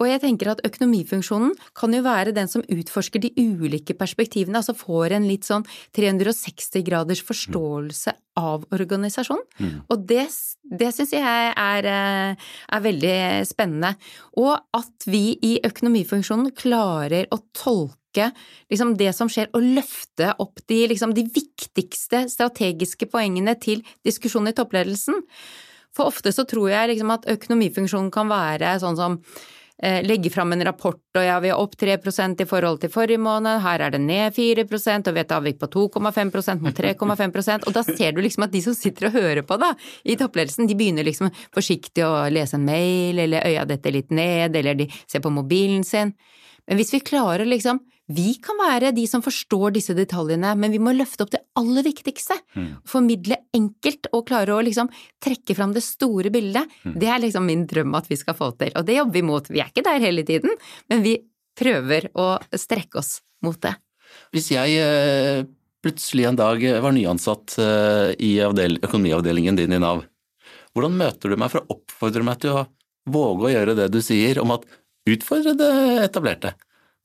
og 0.00 0.08
jeg 0.08 0.22
tenker 0.24 0.52
at 0.52 0.62
økonomifunksjonen 0.66 1.54
kan 1.78 1.94
jo 1.94 2.02
være 2.04 2.34
den 2.36 2.50
som 2.50 2.64
utforsker 2.64 3.22
de 3.22 3.32
ulike 3.38 3.96
perspektivene, 3.98 4.60
altså 4.60 4.76
får 4.76 5.16
en 5.16 5.28
litt 5.28 5.48
sånn 5.48 5.66
360 5.96 6.84
graders 6.86 7.22
forståelse 7.26 8.14
av 8.40 8.66
organisasjonen, 8.72 9.44
mm. 9.60 9.80
og 9.92 10.04
det, 10.08 10.26
det 10.80 10.92
syns 10.96 11.16
jeg 11.16 11.48
er, 11.52 11.88
eh, 11.88 12.52
er 12.72 12.84
veldig 12.86 13.16
spennende. 13.48 13.94
Og 14.40 14.54
at 14.76 15.08
vi 15.08 15.34
i 15.44 15.58
økonomifunksjonen 15.68 16.54
klarer 16.56 17.28
å 17.32 17.42
tolke 17.56 18.01
liksom 18.70 18.96
det 19.00 19.12
som 19.16 19.30
skjer, 19.32 19.48
og 19.56 19.64
løfte 19.78 20.32
opp 20.42 20.62
de, 20.68 20.84
liksom, 20.92 21.14
de 21.16 21.24
viktigste 21.24 22.26
strategiske 22.32 23.08
poengene 23.12 23.56
til 23.60 23.84
diskusjonen 24.06 24.52
i 24.52 24.56
toppledelsen. 24.56 25.22
For 25.96 26.08
ofte 26.08 26.32
så 26.32 26.44
tror 26.48 26.70
jeg 26.72 26.92
liksom 26.92 27.12
at 27.12 27.26
økonomifunksjonen 27.28 28.12
kan 28.12 28.30
være 28.30 28.78
sånn 28.80 28.96
som 28.96 29.18
eh, 29.82 30.00
legge 30.06 30.30
fram 30.32 30.54
en 30.54 30.64
rapport, 30.64 31.00
og 31.16 31.24
ja, 31.24 31.36
vi 31.42 31.50
er 31.52 31.60
opp 31.60 31.76
3% 31.78 32.40
i 32.40 32.48
forhold 32.48 32.80
til 32.82 32.92
forrige 32.92 33.20
måned, 33.20 33.60
her 33.64 33.84
er 33.86 33.94
det 33.94 34.00
ned 34.00 34.36
4 34.36 34.64
og 34.64 35.12
vi 35.12 35.18
har 35.20 35.24
et 35.26 35.36
avvik 35.36 35.60
på 35.60 35.68
2,5% 35.74 36.64
mot 36.64 36.80
3,5% 36.80 37.68
og 37.68 37.76
da 37.76 37.84
ser 37.84 38.12
du 38.12 38.22
liksom 38.22 38.46
at 38.46 38.54
de 38.54 38.62
som 38.64 38.76
sitter 38.76 39.10
og 39.10 39.18
hører 39.18 39.42
på 39.44 39.58
da, 39.60 39.74
i 40.04 40.16
toppledelsen, 40.16 40.68
de 40.70 40.78
begynner 40.78 41.04
liksom 41.04 41.32
forsiktig 41.54 42.06
å 42.06 42.28
lese 42.32 42.56
en 42.56 42.64
mail, 42.64 43.18
eller 43.26 43.48
øya 43.48 43.66
detter 43.68 43.92
litt 43.92 44.10
ned, 44.10 44.56
eller 44.56 44.78
de 44.80 44.88
ser 45.06 45.20
på 45.20 45.32
mobilen 45.34 45.84
sin. 45.84 46.14
Men 46.68 46.78
hvis 46.78 46.94
vi 46.94 47.04
klarer 47.04 47.44
liksom 47.48 47.82
vi 48.10 48.34
kan 48.42 48.58
være 48.58 48.90
de 48.96 49.04
som 49.06 49.22
forstår 49.22 49.76
disse 49.76 49.94
detaljene, 49.94 50.52
men 50.58 50.72
vi 50.74 50.80
må 50.82 50.94
løfte 50.96 51.22
opp 51.24 51.32
det 51.34 51.42
aller 51.58 51.84
viktigste. 51.86 52.34
Mm. 52.58 52.68
Formidle 52.88 53.38
enkelt 53.54 54.08
og 54.10 54.26
klare 54.28 54.56
å 54.56 54.64
liksom 54.64 54.90
trekke 55.22 55.54
fram 55.56 55.74
det 55.76 55.84
store 55.86 56.32
bildet. 56.34 56.70
Mm. 56.82 56.96
Det 56.98 57.08
er 57.08 57.22
liksom 57.22 57.46
min 57.46 57.64
drøm 57.70 57.94
at 57.98 58.10
vi 58.10 58.18
skal 58.18 58.36
få 58.38 58.50
til, 58.58 58.72
og 58.74 58.88
det 58.88 58.98
jobber 58.98 59.18
vi 59.18 59.24
mot. 59.28 59.50
Vi 59.52 59.62
er 59.62 59.70
ikke 59.70 59.86
der 59.86 60.02
hele 60.02 60.26
tiden, 60.28 60.56
men 60.90 61.04
vi 61.06 61.16
prøver 61.58 62.10
å 62.18 62.34
strekke 62.58 63.00
oss 63.00 63.20
mot 63.46 63.60
det. 63.62 63.76
Hvis 64.34 64.50
jeg 64.52 64.82
eh, 64.82 65.44
plutselig 65.84 66.26
en 66.28 66.40
dag 66.40 66.64
var 66.82 66.96
nyansatt 66.96 67.56
eh, 67.62 68.10
i 68.18 68.34
økonomiavdelingen 68.42 69.60
din 69.60 69.78
i 69.78 69.80
Nav, 69.82 70.02
hvordan 70.74 70.98
møter 70.98 71.32
du 71.32 71.38
meg 71.38 71.52
for 71.52 71.62
å 71.62 71.78
oppfordre 71.78 72.26
meg 72.26 72.42
til 72.42 72.56
å 72.56 72.66
våge 73.12 73.48
å 73.48 73.54
gjøre 73.54 73.78
det 73.78 73.88
du 73.92 74.00
sier 74.04 74.40
om 74.42 74.54
at 74.56 74.66
utfordre 75.08 75.54
det 75.58 75.72
etablerte? 76.08 76.54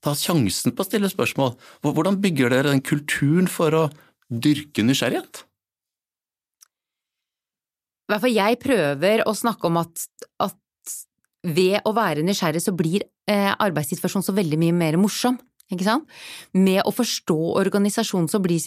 Ta 0.04 0.14
sjansen 0.18 0.76
på 0.76 0.84
å 0.84 0.88
stille 0.88 1.10
spørsmål. 1.12 1.56
Hvordan 1.86 2.20
bygger 2.24 2.54
dere 2.54 2.72
den 2.72 2.84
kulturen 2.86 3.50
for 3.52 3.76
å 3.76 3.84
dyrke 4.28 4.86
nysgjerrighet? 4.86 5.44
I 8.08 8.14
hvert 8.14 8.24
fall 8.24 8.38
jeg 8.38 8.60
prøver 8.64 9.26
å 9.28 9.36
snakke 9.36 9.68
om 9.68 9.82
at, 9.82 10.06
at 10.44 10.94
ved 11.48 11.84
å 11.88 11.92
være 11.96 12.24
nysgjerrig 12.26 12.62
så 12.64 12.74
blir 12.76 13.04
eh, 13.28 13.52
arbeidssituasjonen 13.52 14.26
så 14.26 14.36
veldig 14.36 14.60
mye 14.62 14.76
mer 14.76 14.98
morsom. 15.02 15.36
Med 15.68 16.82
å 16.88 16.94
forstå 16.96 17.38
organisasjonen 17.60 18.30
så 18.32 18.40
blir, 18.40 18.60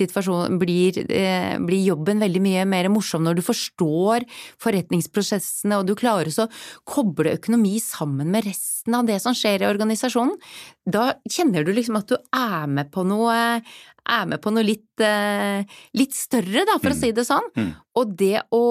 blir, 0.60 0.98
eh, 1.10 1.56
blir, 1.58 1.80
jobben 1.80 2.20
veldig 2.20 2.42
mye 2.44 2.64
mer 2.68 2.88
morsom 2.92 3.24
når 3.24 3.38
du 3.38 3.42
forstår 3.42 4.26
forretningsprosessene 4.60 5.78
og 5.80 5.86
du 5.86 5.94
klarer 5.94 6.28
å 6.28 6.48
koble 6.84 7.32
økonomi 7.38 7.80
sammen 7.80 8.30
med 8.30 8.44
resten 8.44 8.94
av 8.94 9.06
det 9.06 9.20
som 9.20 9.32
skjer 9.32 9.62
i 9.62 9.70
organisasjonen. 9.70 10.36
Da 10.84 11.14
kjenner 11.28 11.64
du 11.64 11.72
liksom 11.72 11.96
at 11.96 12.08
du 12.08 12.16
er 12.16 12.66
med 12.66 12.92
på 12.92 13.04
noe, 13.08 13.62
er 14.08 14.26
med 14.30 14.40
på 14.42 14.52
noe 14.54 14.66
litt, 14.66 15.02
eh, 15.04 15.64
litt 15.98 16.16
større, 16.16 16.64
da, 16.68 16.78
for 16.78 16.92
mm. 16.92 16.96
å 16.96 17.00
si 17.00 17.12
det 17.16 17.26
sånn. 17.28 17.48
Mm. 17.56 17.70
Og 18.00 18.12
det 18.16 18.38
å 18.54 18.66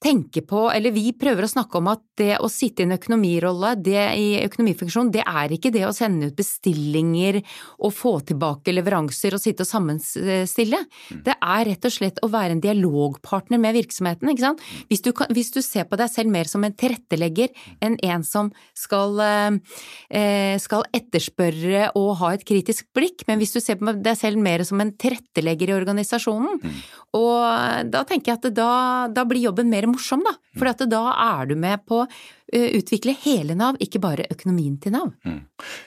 tenke 0.00 0.40
på, 0.46 0.62
eller 0.72 0.94
vi 0.94 1.10
prøver 1.18 1.44
å 1.44 1.50
snakke 1.50 1.76
om 1.76 1.90
at 1.92 2.00
det 2.16 2.38
å 2.40 2.48
sitte 2.48 2.80
i 2.80 2.86
en 2.86 2.94
økonomirolle, 2.94 3.74
det 3.84 4.04
i 4.16 4.28
økonomifunksjon, 4.46 5.10
det 5.12 5.24
er 5.28 5.52
ikke 5.52 5.72
det 5.74 5.82
å 5.84 5.92
sende 5.92 6.30
ut 6.30 6.38
bestillinger 6.38 7.40
og 7.82 7.92
få 7.92 8.14
tilbake 8.30 8.72
leveranser 8.72 9.36
og 9.36 9.42
sitte 9.42 9.66
og 9.66 9.68
sammenstille. 9.68 10.80
Mm. 10.86 11.20
Det 11.26 11.34
er 11.36 11.64
rett 11.68 11.88
og 11.88 11.92
slett 11.92 12.22
å 12.24 12.30
være 12.32 12.56
en 12.56 12.62
dialogpartner 12.64 13.60
med 13.60 13.76
virksomheten, 13.76 14.30
ikke 14.32 14.46
sant. 14.46 14.64
Hvis 14.88 15.04
du, 15.04 15.12
hvis 15.34 15.52
du 15.52 15.60
ser 15.66 15.88
på 15.90 15.98
deg 16.00 16.08
selv 16.12 16.32
mer 16.32 16.48
som 16.48 16.64
en 16.64 16.76
tilrettelegger 16.80 17.52
enn 17.84 17.98
en 18.06 18.24
som 18.24 18.48
skal, 18.78 19.20
eh, 19.26 20.56
skal 20.62 20.86
etterspørre 20.96 21.90
og 21.98 22.14
ha 22.22 22.32
et 22.38 22.46
kritisk 22.48 22.88
blikk, 22.96 23.26
men 23.28 23.42
hvis 23.42 23.52
du 23.58 23.60
ser 23.60 23.76
på 23.80 23.92
deg 23.98 24.16
selv 24.16 24.40
mer 24.40 24.64
som 24.70 24.82
en 24.82 24.92
tilrettelegger 25.00 25.72
i 25.72 25.76
organisasjonen. 25.76 26.60
Mm. 26.62 26.78
Og 27.18 27.90
da 27.92 28.04
tenker 28.08 28.32
jeg 28.32 28.40
at 28.40 28.48
da, 28.56 28.70
da, 29.12 29.26
blir 29.28 29.44
jobben 29.48 29.70
mer 29.72 29.88
morsom, 29.90 30.22
da. 30.26 30.36
For 30.58 30.70
da 30.86 31.02
er 31.12 31.50
du 31.50 31.56
med 31.58 31.84
på 31.88 32.04
å 32.04 32.08
utvikle 32.50 33.14
hele 33.24 33.58
Nav, 33.58 33.78
ikke 33.82 34.02
bare 34.02 34.28
økonomien 34.30 34.78
til 34.82 34.96
Nav. 34.96 35.12
Mm. 35.26 35.42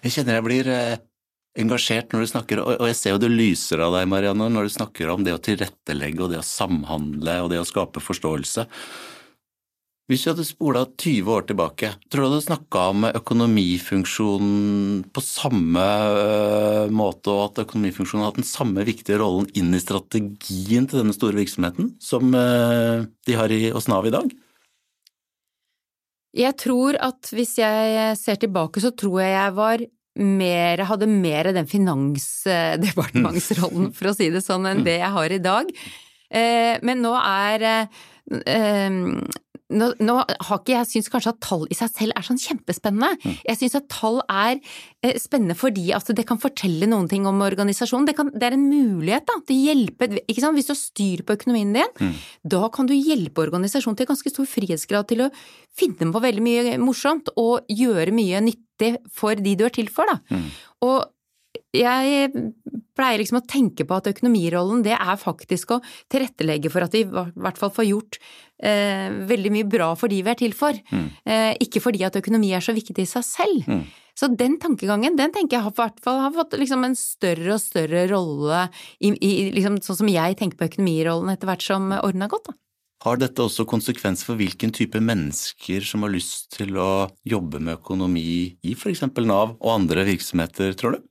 Jeg 0.05 0.17
kjenner 0.17 0.39
jeg 0.39 0.47
blir 0.47 0.69
eh, 0.71 1.01
engasjert 1.59 2.13
når 2.13 2.23
du 2.23 2.31
snakker, 2.31 2.61
og 2.63 2.85
jeg 2.89 2.97
ser 2.97 3.15
jo 3.15 3.21
det 3.21 3.31
lyser 3.31 3.83
av 3.85 3.95
deg, 3.97 4.07
Marianne, 4.09 4.49
når 4.51 4.67
du 4.69 4.75
snakker 4.77 5.11
om 5.13 5.25
det 5.25 5.35
å 5.35 5.41
tilrettelegge 5.43 6.25
og 6.25 6.33
det 6.33 6.41
å 6.41 6.47
samhandle 6.47 7.39
og 7.43 7.51
det 7.53 7.61
å 7.61 7.67
skape 7.67 8.03
forståelse. 8.03 8.67
Hvis 10.11 10.25
vi 10.25 10.33
hadde 10.33 10.43
spola 10.43 10.81
20 10.99 11.29
år 11.31 11.45
tilbake, 11.47 11.93
tror 12.11 12.19
du 12.19 12.25
du 12.25 12.27
hadde 12.33 12.43
snakka 12.43 12.79
om 12.91 13.05
økonomifunksjonen 13.07 15.07
på 15.15 15.21
samme 15.23 15.79
øh, 15.79 16.91
måte, 16.91 17.31
og 17.31 17.45
at 17.45 17.63
økonomifunksjonen 17.63 18.25
har 18.25 18.33
hatt 18.33 18.41
den 18.41 18.49
samme 18.49 18.83
viktige 18.83 19.15
rollen 19.21 19.47
inn 19.55 19.71
i 19.71 19.79
strategien 19.79 20.89
til 20.91 20.99
denne 20.99 21.15
store 21.15 21.39
virksomheten 21.39 21.95
som 22.03 22.35
øh, 22.35 23.07
de 23.23 23.33
har 23.39 23.47
hos 23.71 23.87
Nav 23.87 24.03
i 24.09 24.11
dag? 24.11 24.27
Jeg 26.35 26.51
tror 26.59 26.99
at 26.99 27.31
hvis 27.31 27.55
jeg 27.61 28.17
ser 28.19 28.35
tilbake, 28.41 28.81
så 28.83 28.91
tror 28.91 29.21
jeg 29.21 29.31
jeg 29.37 29.53
var 29.55 29.79
mer, 30.19 30.83
hadde 30.89 31.07
mer 31.07 31.53
den 31.55 31.67
finansdepartementsrollen, 31.69 33.93
for 33.95 34.07
å 34.11 34.13
si 34.17 34.27
det 34.35 34.43
sånn, 34.43 34.65
enn 34.67 34.83
det 34.83 34.99
jeg 34.99 35.11
har 35.15 35.29
i 35.31 35.45
dag. 35.47 35.71
Eh, 36.27 36.75
men 36.83 36.99
nå 37.05 37.13
er 37.15 37.87
nå, 39.71 39.87
nå, 40.03 40.15
har 40.19 40.59
ikke 40.59 40.73
jeg 40.75 40.89
syns 40.89 41.09
kanskje 41.11 41.31
at 41.31 41.39
tall 41.43 41.63
i 41.71 41.77
seg 41.77 41.91
selv 41.93 42.17
er 42.17 42.25
sånn 42.25 42.41
kjempespennende. 42.41 43.15
Mm. 43.23 43.37
Jeg 43.47 43.59
syns 43.61 43.77
at 43.79 43.87
tall 43.91 44.19
er 44.27 44.57
eh, 44.59 45.15
spennende 45.21 45.55
fordi 45.57 45.87
at 45.95 46.11
det 46.15 46.25
kan 46.29 46.41
fortelle 46.41 46.89
noen 46.89 47.07
ting 47.11 47.27
om 47.29 47.39
organisasjonen. 47.45 48.07
Det, 48.09 48.15
kan, 48.17 48.29
det 48.35 48.49
er 48.49 48.57
en 48.57 48.67
mulighet 48.67 49.25
da, 49.29 49.39
til 49.47 49.55
å 49.55 49.71
hjelpe 49.71 50.09
ikke 50.25 50.43
sant? 50.43 50.59
Hvis 50.59 50.69
du 50.69 50.73
har 50.75 50.81
styr 50.81 51.23
på 51.25 51.37
økonomien 51.39 51.73
din, 51.77 51.95
mm. 51.95 52.19
da 52.53 52.67
kan 52.75 52.89
du 52.89 52.95
hjelpe 52.97 53.45
organisasjonen 53.45 53.97
til 53.99 54.11
ganske 54.11 54.33
stor 54.35 54.49
frihetsgrad 54.49 55.09
til 55.09 55.25
å 55.25 55.31
finne 55.73 56.11
på 56.13 56.23
veldig 56.27 56.45
mye 56.45 56.77
morsomt 56.83 57.31
og 57.39 57.71
gjøre 57.71 58.13
mye 58.15 58.43
nyttig 58.43 58.97
for 59.15 59.39
de 59.39 59.55
du 59.57 59.67
er 59.69 59.73
til 59.73 59.89
for. 59.93 60.11
Da. 60.11 60.19
Mm. 60.35 60.49
Og 60.89 61.12
jeg 61.73 62.31
pleier 62.93 63.19
liksom 63.21 63.39
å 63.39 63.47
tenke 63.49 63.85
på 63.89 63.97
at 63.97 64.09
økonomirollen 64.11 64.83
det 64.85 64.93
er 64.95 65.19
faktisk 65.19 65.75
å 65.75 65.81
tilrettelegge 66.11 66.71
for 66.73 66.85
at 66.85 66.93
vi 66.93 67.03
i 67.05 67.09
hvert 67.09 67.59
fall 67.59 67.73
får 67.73 67.87
gjort 67.89 68.19
eh, 68.61 69.09
veldig 69.29 69.51
mye 69.55 69.67
bra 69.69 69.91
for 69.97 70.13
de 70.13 70.21
vi 70.21 70.33
er 70.33 70.39
til 70.39 70.53
for. 70.57 70.77
Mm. 70.93 71.07
Eh, 71.25 71.51
ikke 71.65 71.81
fordi 71.83 72.05
at 72.05 72.19
økonomi 72.21 72.53
er 72.53 72.63
så 72.63 72.75
viktig 72.75 73.01
i 73.01 73.09
seg 73.09 73.25
selv. 73.27 73.69
Mm. 73.69 73.83
Så 74.13 74.29
den 74.37 74.59
tankegangen 74.61 75.17
den 75.17 75.33
tenker 75.33 75.57
jeg 75.57 75.65
har, 75.65 75.73
hvert 75.77 76.01
fall, 76.03 76.21
har 76.21 76.35
fått 76.35 76.53
liksom 76.61 76.85
en 76.85 76.97
større 76.97 77.55
og 77.55 77.63
større 77.63 78.05
rolle 78.11 78.67
i, 79.01 79.09
i 79.09 79.31
liksom, 79.55 79.81
sånn 79.81 80.03
som 80.03 80.11
jeg 80.11 80.37
tenker 80.37 80.59
på 80.59 80.69
økonomirollen 80.69 81.33
etter 81.33 81.49
hvert 81.49 81.65
som 81.65 81.89
årene 81.97 82.27
har 82.27 82.35
gått. 82.35 82.51
da. 82.51 82.59
Har 83.03 83.17
dette 83.19 83.43
også 83.43 83.65
konsekvens 83.67 84.21
for 84.23 84.39
hvilken 84.39 84.71
type 84.71 85.01
mennesker 85.03 85.83
som 85.83 86.05
har 86.05 86.13
lyst 86.13 86.53
til 86.53 86.77
å 86.79 87.09
jobbe 87.27 87.59
med 87.59 87.81
økonomi 87.81 88.53
i 88.63 88.75
f.eks. 88.77 89.03
Nav 89.25 89.57
og 89.57 89.73
andre 89.73 90.05
virksomheter, 90.07 90.77
tror 90.79 90.95
du? 90.95 91.01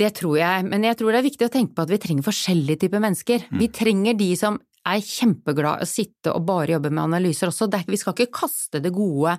Det 0.00 0.08
tror 0.16 0.38
jeg, 0.38 0.66
men 0.70 0.84
jeg 0.88 0.96
tror 0.98 1.12
det 1.12 1.20
er 1.20 1.28
viktig 1.28 1.46
å 1.46 1.52
tenke 1.52 1.76
på 1.76 1.84
at 1.84 1.90
vi 1.92 2.00
trenger 2.00 2.24
forskjellige 2.26 2.84
typer 2.86 3.02
mennesker. 3.04 3.48
Vi 3.60 3.68
trenger 3.74 4.16
de 4.18 4.30
som 4.40 4.56
er 4.88 5.02
kjempeglad 5.04 5.82
i 5.82 5.86
å 5.86 5.88
sitte 5.88 6.32
og 6.34 6.46
bare 6.48 6.74
jobbe 6.74 6.90
med 6.90 7.04
analyser 7.04 7.50
også. 7.50 7.68
Er, 7.70 7.84
vi 7.86 8.00
skal 8.00 8.16
ikke 8.16 8.38
kaste 8.42 8.80
det 8.82 8.90
gode 8.94 9.36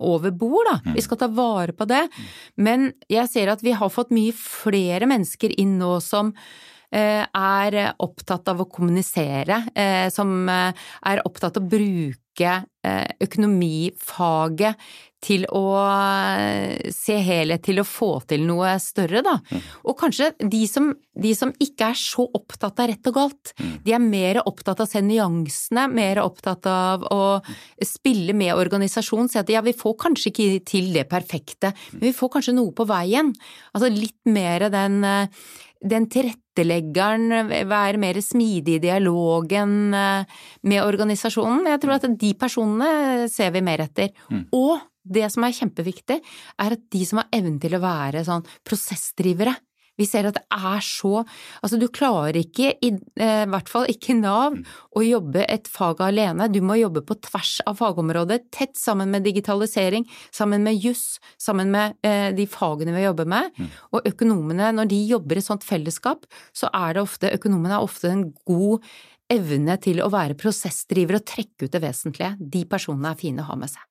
over 0.00 0.32
bord, 0.32 0.70
da. 0.70 0.94
Vi 0.94 1.04
skal 1.04 1.20
ta 1.20 1.28
vare 1.32 1.74
på 1.76 1.88
det. 1.88 2.06
Men 2.56 2.90
jeg 3.12 3.28
ser 3.32 3.52
at 3.52 3.64
vi 3.64 3.76
har 3.76 3.92
fått 3.92 4.14
mye 4.14 4.34
flere 4.36 5.08
mennesker 5.10 5.52
inn 5.60 5.76
nå 5.80 5.98
som 6.04 6.32
eh, 6.32 7.24
er 7.26 7.78
opptatt 8.02 8.48
av 8.52 8.62
å 8.62 8.70
kommunisere, 8.72 9.66
eh, 9.76 10.08
som 10.14 10.48
eh, 10.52 10.88
er 11.12 11.24
opptatt 11.28 11.60
av 11.60 11.66
å 11.66 11.74
bruke 11.76 12.62
økonomifaget 13.24 14.82
til 15.24 15.46
å 15.54 15.64
eh, 15.80 16.90
se 16.94 17.16
helhet, 17.24 17.62
til 17.64 17.80
å 17.80 17.86
få 17.88 18.10
til 18.28 18.44
noe 18.46 18.74
større, 18.82 19.22
da. 19.24 19.36
Mm. 19.48 19.64
Og 19.88 19.96
kanskje 19.98 20.30
de 20.38 20.62
som, 20.70 20.90
de 21.16 21.32
som, 21.38 21.52
ikke 21.62 21.90
er 21.92 21.98
så 21.98 22.26
opptatt 22.36 22.82
av 22.82 22.90
rett 22.92 23.10
og 23.10 23.16
galt, 23.16 23.52
mm. 23.58 23.74
de 23.86 23.96
er 23.96 24.02
mer 24.04 24.40
opptatt 24.44 24.82
av 24.82 24.88
å 24.88 24.90
se 24.90 25.02
nyansene, 25.04 25.86
mer 25.92 26.22
opptatt 26.22 26.68
av 26.70 27.06
å 27.12 27.22
spille 27.84 28.36
med 28.36 28.54
organisasjonen, 28.56 29.30
si 29.32 29.40
at 29.40 29.52
ja, 29.52 29.64
vi 29.64 29.76
får 29.76 29.96
kanskje 30.06 30.32
ikke 30.32 30.64
til 30.68 30.92
det 30.96 31.06
perfekte, 31.10 31.72
men 31.96 32.10
vi 32.10 32.16
får 32.16 32.36
kanskje 32.36 32.56
noe 32.58 32.76
på 32.76 32.88
veien. 32.88 33.32
Altså 33.72 33.92
litt 33.92 34.20
mer 34.28 34.68
den 34.72 35.00
eh, 35.06 35.46
den 35.84 36.06
tilretteleggeren 36.10 37.50
være 37.68 38.00
mer 38.00 38.18
smidig 38.24 38.78
i 38.78 38.82
dialogen 38.86 39.94
eh, 39.94 40.36
med 40.66 40.82
organisasjonen. 40.82 41.66
Jeg 41.68 41.82
tror 41.82 41.96
at 41.98 42.06
de 42.20 42.32
personene 42.38 43.28
ser 43.32 43.52
vi 43.54 43.64
mer 43.64 43.84
etter. 43.84 44.12
Mm. 44.32 44.46
Og 44.56 44.78
det 45.06 45.30
som 45.32 45.46
er 45.46 45.56
kjempeviktig, 45.56 46.20
er 46.62 46.76
at 46.76 46.84
de 46.92 47.06
som 47.08 47.22
har 47.22 47.30
evnen 47.36 47.60
til 47.62 47.78
å 47.78 47.82
være 47.82 48.24
sånn 48.26 48.46
prosessdrivere, 48.66 49.56
vi 49.96 50.06
ser 50.08 50.28
at 50.28 50.36
det 50.36 50.44
er 50.52 50.82
så 50.84 51.22
Altså, 51.64 51.78
du 51.80 51.86
klarer 51.92 52.36
ikke, 52.38 52.74
i, 52.84 52.92
eh, 53.22 53.44
hvert 53.48 53.70
fall 53.70 53.88
ikke 53.90 54.16
Nav, 54.18 54.56
mm. 54.56 54.74
å 54.98 55.02
jobbe 55.04 55.46
et 55.48 55.68
fag 55.70 56.02
alene. 56.04 56.48
Du 56.52 56.60
må 56.64 56.76
jobbe 56.78 57.02
på 57.06 57.16
tvers 57.24 57.56
av 57.66 57.78
fagområdet, 57.80 58.50
tett 58.54 58.76
sammen 58.78 59.10
med 59.12 59.24
digitalisering, 59.26 60.06
sammen 60.34 60.64
med 60.66 60.78
juss, 60.82 61.18
sammen 61.40 61.72
med 61.72 61.96
eh, 62.06 62.28
de 62.36 62.46
fagene 62.50 62.94
vi 62.94 63.06
jobber 63.06 63.28
med. 63.32 63.50
Mm. 63.56 63.72
Og 63.96 64.08
økonomene, 64.12 64.70
når 64.76 64.92
de 64.92 65.02
jobber 65.14 65.40
i 65.40 65.44
et 65.44 65.48
sånt 65.48 65.66
fellesskap, 65.66 66.28
så 66.54 66.70
er 66.74 66.96
det 66.96 67.04
ofte 67.06 67.32
Økonomene 67.36 67.78
har 67.78 67.84
ofte 67.84 68.12
en 68.12 68.28
god 68.46 68.84
evne 69.32 69.74
til 69.82 70.00
å 70.04 70.12
være 70.12 70.38
prosessdriver 70.38 71.18
og 71.18 71.26
trekke 71.26 71.66
ut 71.66 71.74
det 71.74 71.82
vesentlige. 71.82 72.36
De 72.38 72.64
personene 72.70 73.12
er 73.12 73.20
fine 73.20 73.42
å 73.42 73.50
ha 73.50 73.58
med 73.58 73.72
seg. 73.72 73.82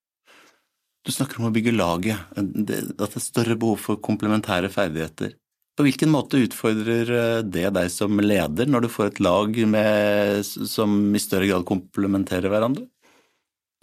Du 1.06 1.14
snakker 1.14 1.38
om 1.40 1.52
å 1.52 1.54
bygge 1.54 1.76
laget, 1.76 2.22
at 2.34 2.48
det 2.66 2.80
er 3.06 3.22
større 3.22 3.58
behov 3.62 3.78
for 3.84 4.02
komplementære 4.02 4.72
ferdigheter. 4.74 5.36
På 5.76 5.84
hvilken 5.84 6.10
måte 6.10 6.40
utfordrer 6.40 7.10
eh, 7.12 7.44
det 7.44 7.68
deg 7.76 7.92
som 7.92 8.18
leder, 8.24 8.70
når 8.72 8.86
du 8.86 8.92
får 8.92 9.12
et 9.12 9.22
lag 9.26 9.58
med, 9.68 10.46
som 10.46 10.96
i 11.12 11.22
større 11.22 11.50
grad 11.52 11.66
komplementerer 11.68 12.50
hverandre? 12.52 12.88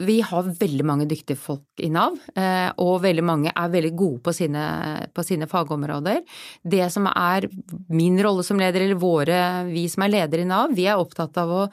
Vi 0.02 0.16
har 0.24 0.48
veldig 0.56 0.86
mange 0.88 1.04
dyktige 1.06 1.36
folk 1.38 1.82
i 1.84 1.90
Nav, 1.92 2.16
eh, 2.34 2.72
og 2.80 3.02
veldig 3.04 3.24
mange 3.28 3.52
er 3.52 3.70
veldig 3.70 3.92
gode 3.94 4.22
på 4.24 4.32
sine, 4.34 4.64
på 5.12 5.24
sine, 5.26 5.46
fagområder. 5.50 6.22
Det 6.64 6.88
som 6.90 7.06
er 7.12 7.46
min 7.92 8.16
rolle 8.24 8.42
som 8.46 8.58
leder, 8.58 8.86
eller 8.86 8.98
våre, 8.98 9.38
vi 9.68 9.84
som 9.92 10.06
er 10.06 10.14
ledere 10.16 10.46
i 10.46 10.48
Nav, 10.48 10.72
vi 10.74 10.88
er 10.88 10.98
opptatt 10.98 11.36
av 11.44 11.52
å 11.54 11.64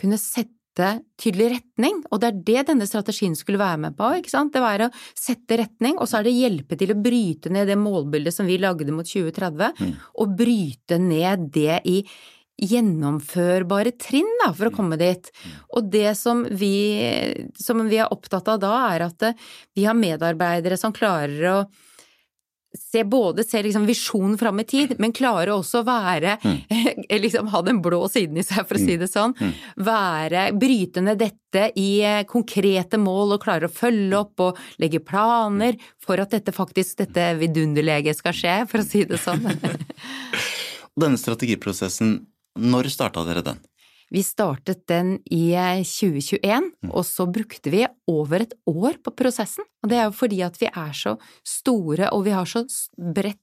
kunne 0.00 0.18
sette 0.18 0.55
sette 0.76 1.00
tydelig 1.16 1.48
retning, 1.54 2.02
og 2.12 2.20
det 2.20 2.28
er 2.28 2.40
det 2.44 2.64
denne 2.68 2.86
strategien 2.86 3.34
skulle 3.36 3.58
være 3.58 3.80
med 3.86 3.96
på, 3.96 4.10
ikke 4.18 4.30
sant. 4.30 4.52
Det 4.52 4.60
var 4.60 4.84
å 4.84 4.92
sette 5.16 5.56
retning, 5.62 5.96
og 5.98 6.08
så 6.08 6.20
er 6.20 6.26
det 6.26 6.36
hjelpe 6.36 6.76
til 6.76 6.92
å 6.92 7.00
bryte 7.00 7.50
ned 7.50 7.68
det 7.68 7.78
målbildet 7.80 8.34
som 8.34 8.46
vi 8.46 8.58
lagde 8.60 8.92
mot 8.92 9.06
2030, 9.08 9.72
mm. 9.80 9.94
og 10.20 10.36
bryte 10.36 10.98
ned 11.00 11.48
det 11.54 11.80
i 11.88 12.02
gjennomførbare 12.56 13.96
trinn 14.00 14.28
da, 14.42 14.52
for 14.52 14.68
å 14.68 14.72
mm. 14.72 14.76
komme 14.76 15.00
dit. 15.00 15.32
Mm. 15.32 15.56
Og 15.76 15.90
det 15.92 16.12
som 16.16 16.44
vi, 16.50 16.76
som 17.60 17.82
vi 17.88 18.00
er 18.00 18.12
opptatt 18.12 18.48
av 18.52 18.60
da, 18.62 18.76
er 18.92 19.08
at 19.08 19.28
vi 19.76 19.84
har 19.88 19.96
medarbeidere 19.96 20.78
som 20.80 20.94
klarer 20.96 21.50
å 21.52 21.58
se 22.78 23.04
både 23.04 23.44
se 23.44 23.62
liksom 23.62 23.86
visjonen 23.88 24.36
fram 24.38 24.60
i 24.60 24.66
tid, 24.68 24.94
men 25.02 25.14
klare 25.16 25.54
også 25.54 25.82
å 25.82 25.86
være 25.86 26.36
mm. 26.42 26.58
liksom 27.24 27.50
ha 27.52 27.62
den 27.66 27.80
blå 27.84 28.02
siden 28.12 28.40
i 28.40 28.44
seg, 28.46 28.66
for 28.68 28.78
å 28.78 28.82
si 28.82 28.96
mm. 28.96 29.02
det 29.02 29.10
sånn. 29.10 29.36
Mm. 29.40 29.52
Være 29.88 30.46
Bryte 30.56 31.04
ned 31.04 31.20
dette 31.22 31.70
i 31.80 31.90
eh, 32.04 32.22
konkrete 32.28 33.00
mål 33.00 33.36
og 33.36 33.44
klare 33.44 33.70
å 33.70 33.72
følge 33.72 34.20
opp 34.20 34.44
og 34.48 34.60
legge 34.82 35.02
planer 35.04 35.78
for 36.02 36.20
at 36.22 36.34
dette 36.36 36.54
faktisk, 36.54 36.98
dette 37.02 37.32
vidunderlege 37.40 38.14
skal 38.16 38.36
skje, 38.36 38.58
for 38.70 38.82
å 38.82 38.86
si 38.86 39.04
det 39.08 39.20
sånn. 39.22 39.46
Denne 41.00 41.20
strategiprosessen, 41.20 42.18
når 42.56 42.92
starta 42.92 43.24
dere 43.26 43.44
den? 43.44 43.58
Vi 44.14 44.22
startet 44.22 44.84
den 44.88 45.16
i 45.34 45.50
2021, 45.82 46.70
mm. 46.84 46.92
og 46.92 47.06
så 47.08 47.26
brukte 47.26 47.72
vi 47.72 47.82
over 48.10 48.44
et 48.44 48.54
år 48.70 49.00
på 49.02 49.14
prosessen. 49.18 49.66
Og 49.82 49.90
det 49.90 49.98
er 49.98 50.06
jo 50.08 50.14
fordi 50.14 50.42
at 50.46 50.60
vi 50.60 50.70
er 50.70 50.92
så 50.94 51.16
store 51.46 52.12
og 52.14 52.26
vi 52.28 52.36
har 52.36 52.46
så 52.46 52.64
bredt. 52.96 53.42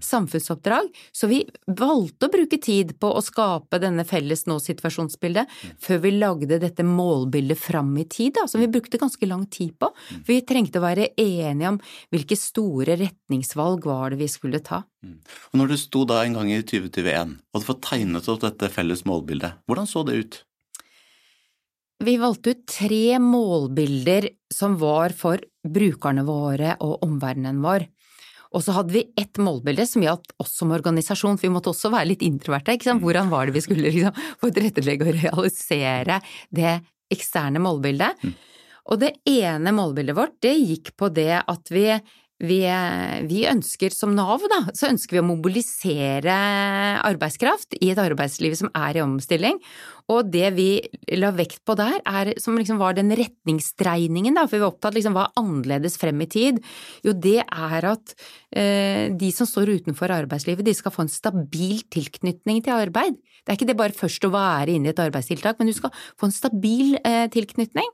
Samfunnsoppdrag, 0.00 0.88
så 1.12 1.28
vi 1.30 1.40
valgte 1.66 2.28
å 2.28 2.32
bruke 2.32 2.58
tid 2.62 2.94
på 3.00 3.10
å 3.14 3.22
skape 3.24 3.80
denne 3.82 4.04
felles 4.08 4.46
nå-situasjonsbildet 4.48 5.50
før 5.82 6.02
vi 6.04 6.14
lagde 6.16 6.60
dette 6.62 6.86
målbildet 6.86 7.58
fram 7.60 7.92
i 8.00 8.06
tid, 8.10 8.34
da, 8.38 8.46
som 8.50 8.62
vi 8.62 8.70
brukte 8.70 9.00
ganske 9.00 9.28
lang 9.28 9.46
tid 9.50 9.76
på. 9.80 9.90
For 10.10 10.32
vi 10.32 10.40
trengte 10.46 10.80
å 10.80 10.86
være 10.86 11.10
enige 11.20 11.74
om 11.74 11.80
hvilke 12.12 12.38
store 12.38 12.98
retningsvalg 13.00 13.88
var 13.90 14.14
det 14.14 14.22
vi 14.22 14.30
skulle 14.30 14.62
ta. 14.64 14.82
Og 15.52 15.56
når 15.56 15.72
du 15.72 15.80
sto 15.80 16.04
da 16.08 16.22
en 16.24 16.36
gang 16.38 16.52
i 16.52 16.60
2021 16.62 17.34
og 17.40 17.56
hadde 17.56 17.66
fått 17.66 17.84
tegnet 17.88 18.28
opp 18.28 18.44
dette 18.44 18.72
felles 18.72 19.06
målbildet, 19.08 19.62
hvordan 19.68 19.88
så 19.88 20.04
det 20.06 20.20
ut? 20.20 20.40
Vi 22.00 22.16
valgte 22.16 22.54
ut 22.54 22.62
tre 22.64 23.18
målbilder 23.20 24.30
som 24.54 24.78
var 24.80 25.12
for 25.12 25.42
brukerne 25.68 26.24
våre 26.24 26.76
og 26.80 27.02
omverdenen 27.04 27.60
vår. 27.60 27.84
Og 28.50 28.64
så 28.64 28.74
hadde 28.74 28.94
vi 28.94 29.04
ett 29.20 29.38
målbilde 29.38 29.86
som 29.86 30.02
gjaldt 30.02 30.32
oss 30.42 30.56
som 30.58 30.72
organisasjon, 30.74 31.38
for 31.38 31.46
vi 31.46 31.54
måtte 31.54 31.70
også 31.70 31.92
være 31.94 32.10
litt 32.10 32.24
introverte. 32.26 32.74
ikke 32.74 32.88
sant? 32.88 33.04
Hvordan 33.04 33.30
var 33.30 33.46
det 33.46 33.54
vi 33.54 33.62
skulle 33.64 33.92
liksom 33.92 34.16
få 34.40 34.50
tilrettelegge 34.50 35.06
og 35.06 35.20
realisere 35.20 36.18
det 36.50 36.80
eksterne 37.14 37.62
målbildet? 37.62 38.24
Mm. 38.24 38.34
Og 38.90 38.98
det 39.02 39.12
ene 39.28 39.74
målbildet 39.76 40.18
vårt, 40.18 40.40
det 40.42 40.56
gikk 40.56 40.94
på 40.98 41.12
det 41.14 41.36
at 41.38 41.70
vi 41.70 41.86
vi, 42.40 42.60
vi, 43.28 43.40
ønsker 43.50 43.92
som 43.92 44.14
Nav, 44.16 44.40
da, 44.48 44.62
så 44.76 44.88
ønsker 44.88 45.18
vi 45.18 45.20
å 45.22 45.28
mobilisere 45.28 46.34
arbeidskraft 47.04 47.76
i 47.80 47.90
et 47.92 48.00
arbeidsliv 48.00 48.56
som 48.56 48.70
er 48.76 48.96
i 48.96 49.02
omstilling. 49.04 49.60
Og 50.10 50.30
det 50.32 50.48
vi 50.56 50.70
la 51.20 51.30
vekt 51.36 51.60
på 51.68 51.76
der, 51.78 52.00
er, 52.08 52.32
som 52.42 52.56
liksom 52.58 52.80
var 52.80 52.96
den 52.96 53.12
retningsdreiningen, 53.14 54.38
da, 54.38 54.46
for 54.48 54.56
vi 54.56 54.64
var 54.64 54.72
opptatt 54.72 54.96
liksom 54.96 55.14
hva 55.14 55.28
er 55.28 55.42
annerledes 55.42 56.00
frem 56.00 56.24
i 56.24 56.30
tid? 56.32 56.62
Jo, 57.06 57.14
det 57.14 57.38
er 57.44 57.88
at 57.92 58.16
eh, 58.56 59.12
de 59.12 59.30
som 59.36 59.48
står 59.48 59.76
utenfor 59.76 60.10
arbeidslivet, 60.16 60.64
de 60.66 60.74
skal 60.76 60.96
få 60.96 61.04
en 61.06 61.12
stabil 61.12 61.84
tilknytning 61.92 62.64
til 62.64 62.78
arbeid. 62.78 63.20
Det 63.44 63.52
er 63.52 63.60
ikke 63.60 63.70
det 63.70 63.78
bare 63.78 63.96
først 63.96 64.26
å 64.26 64.34
være 64.34 64.74
inne 64.74 64.90
i 64.90 64.94
et 64.94 65.04
arbeidstiltak, 65.04 65.60
men 65.60 65.70
du 65.70 65.76
skal 65.76 65.92
få 66.16 66.28
en 66.28 66.38
stabil 66.40 66.96
eh, 67.04 67.26
tilknytning. 67.32 67.88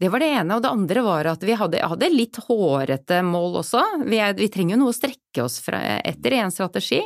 Det 0.00 0.08
var 0.08 0.22
det 0.22 0.30
ene, 0.32 0.56
og 0.56 0.62
det 0.64 0.70
andre 0.72 1.02
var 1.04 1.28
at 1.28 1.42
vi 1.44 1.54
hadde, 1.60 1.80
hadde 1.84 2.08
litt 2.08 2.38
hårete 2.46 3.20
mål 3.26 3.58
også. 3.60 3.82
Vi, 4.08 4.16
er, 4.16 4.32
vi 4.38 4.48
trenger 4.48 4.78
jo 4.78 4.80
noe 4.80 4.94
å 4.94 4.96
strekke 4.96 5.44
oss 5.44 5.58
fra, 5.60 5.80
etter 6.00 6.36
i 6.36 6.40
en 6.40 6.54
strategi. 6.54 7.02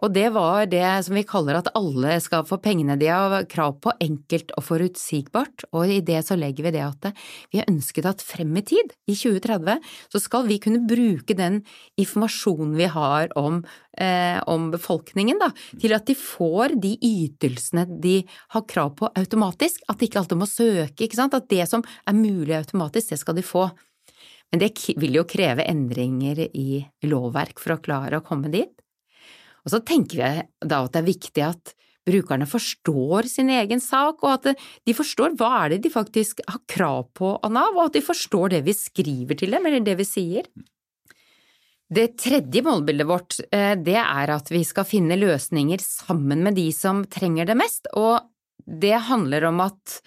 Og 0.00 0.12
det 0.14 0.28
var 0.32 0.68
det 0.70 0.84
som 1.04 1.16
vi 1.16 1.24
kaller 1.28 1.58
at 1.58 1.70
alle 1.76 2.16
skal 2.24 2.46
få 2.48 2.60
pengene 2.62 2.96
de 3.00 3.10
har 3.12 3.44
krav 3.50 3.76
på, 3.84 3.92
enkelt 4.00 4.54
og 4.56 4.64
forutsigbart. 4.64 5.66
Og 5.76 5.92
i 5.92 6.00
det 6.04 6.22
så 6.26 6.38
legger 6.40 6.66
vi 6.66 6.74
det 6.76 6.84
at 6.86 7.10
vi 7.52 7.60
har 7.60 7.68
ønsket 7.70 8.08
at 8.08 8.24
frem 8.24 8.54
i 8.56 8.64
tid, 8.72 8.94
i 9.10 9.16
2030, 9.16 9.76
så 10.12 10.22
skal 10.22 10.48
vi 10.48 10.60
kunne 10.62 10.82
bruke 10.88 11.36
den 11.36 11.60
informasjonen 12.00 12.74
vi 12.78 12.88
har 12.90 13.30
om, 13.38 13.60
eh, 13.98 14.40
om 14.46 14.70
befolkningen, 14.72 15.38
da, 15.40 15.50
til 15.80 15.94
at 15.96 16.06
de 16.08 16.16
får 16.16 16.80
de 16.80 16.96
ytelsene 16.96 17.86
de 18.00 18.24
har 18.54 18.66
krav 18.68 18.96
på 18.96 19.12
automatisk. 19.14 19.84
At 19.88 19.98
de 19.98 20.08
ikke 20.08 20.22
alltid 20.22 20.40
må 20.40 20.48
søke, 20.48 21.04
ikke 21.04 21.18
sant. 21.18 21.34
At 21.34 21.48
det 21.48 21.68
som 21.68 21.84
er 22.06 22.16
mulig 22.16 22.56
automatisk, 22.56 23.10
det 23.10 23.20
skal 23.20 23.36
de 23.36 23.44
få. 23.44 23.70
Men 24.50 24.62
det 24.64 24.72
vil 24.98 25.14
jo 25.14 25.28
kreve 25.28 25.66
endringer 25.68 26.48
i 26.58 26.80
lovverk 27.06 27.60
for 27.62 27.76
å 27.76 27.82
klare 27.82 28.18
å 28.18 28.26
komme 28.26 28.50
dit. 28.50 28.79
Og 29.64 29.74
så 29.74 29.82
tenker 29.84 30.20
vi 30.20 30.32
da 30.66 30.82
at 30.84 30.94
det 30.94 31.02
er 31.02 31.10
viktig 31.10 31.44
at 31.46 31.74
brukerne 32.10 32.48
forstår 32.48 33.28
sin 33.28 33.50
egen 33.52 33.80
sak, 33.82 34.24
og 34.24 34.38
at 34.38 34.64
de 34.86 34.96
forstår 34.96 35.36
hva 35.38 35.50
er 35.64 35.74
det 35.74 35.82
de 35.84 35.92
faktisk 35.92 36.42
har 36.48 36.62
krav 36.70 37.10
på 37.16 37.36
av 37.36 37.52
Nav, 37.54 37.76
og 37.76 37.90
at 37.90 37.98
de 37.98 38.04
forstår 38.04 38.56
det 38.56 38.64
vi 38.66 38.76
skriver 38.76 39.38
til 39.38 39.54
dem, 39.54 39.68
eller 39.68 39.84
det 39.84 39.98
vi 40.00 40.08
sier. 40.08 40.48
Det 41.90 42.12
tredje 42.22 42.62
målbildet 42.62 43.06
vårt, 43.08 43.40
eh, 43.50 43.74
det 43.74 43.98
er 43.98 44.30
at 44.30 44.50
vi 44.50 44.62
skal 44.64 44.86
finne 44.86 45.18
løsninger 45.18 45.82
sammen 45.82 46.44
med 46.46 46.54
de 46.54 46.68
som 46.72 47.02
trenger 47.10 47.50
det 47.50 47.58
mest, 47.58 47.90
og 47.98 48.30
det 48.64 48.94
handler 49.10 49.48
om 49.50 49.64
at 49.64 49.98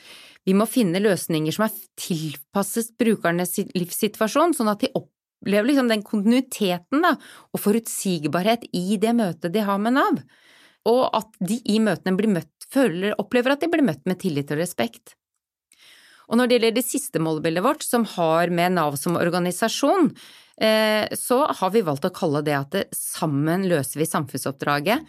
vi 0.48 0.56
må 0.56 0.68
finne 0.68 1.00
løsninger 1.04 1.56
som 1.56 1.68
er 1.68 1.76
tilpasset 2.00 2.94
brukernes 3.00 3.58
livssituasjon, 3.76 4.56
sånn 4.56 4.72
at 4.72 4.84
de 4.84 4.92
opplever 4.96 5.13
liksom 5.46 5.90
den 5.92 6.04
kontinuiteten 6.06 7.04
da, 7.04 7.16
og 7.52 7.62
forutsigbarhet 7.62 8.68
i 8.74 8.98
det 9.02 9.14
møtet 9.18 9.54
de 9.54 9.64
har 9.66 9.82
med 9.82 9.98
Nav, 9.98 10.22
og 10.90 11.04
at 11.16 11.30
de 11.40 11.60
i 11.70 11.80
møtene 11.84 12.18
blir 12.20 12.32
møtt, 12.32 12.52
føler, 12.74 13.14
opplever 13.22 13.54
at 13.54 13.62
de 13.64 13.70
blir 13.72 13.86
møtt 13.86 14.04
med 14.10 14.20
tillit 14.20 14.52
og 14.52 14.60
respekt. 14.60 15.16
Og 16.32 16.40
når 16.40 16.48
det 16.48 16.56
gjelder 16.58 16.78
det 16.78 16.86
siste 16.88 17.22
målbildet 17.22 17.64
vårt, 17.66 17.84
som 17.86 18.06
har 18.16 18.50
med 18.50 18.76
Nav 18.78 18.96
som 19.00 19.20
organisasjon, 19.20 20.10
eh, 20.58 21.06
så 21.14 21.44
har 21.46 21.74
vi 21.76 21.84
valgt 21.86 22.08
å 22.08 22.14
kalle 22.16 22.42
det 22.46 22.56
at 22.58 22.72
det, 22.74 22.86
sammen 22.96 23.68
løser 23.70 24.02
vi 24.02 24.10
samfunnsoppdraget. 24.10 25.04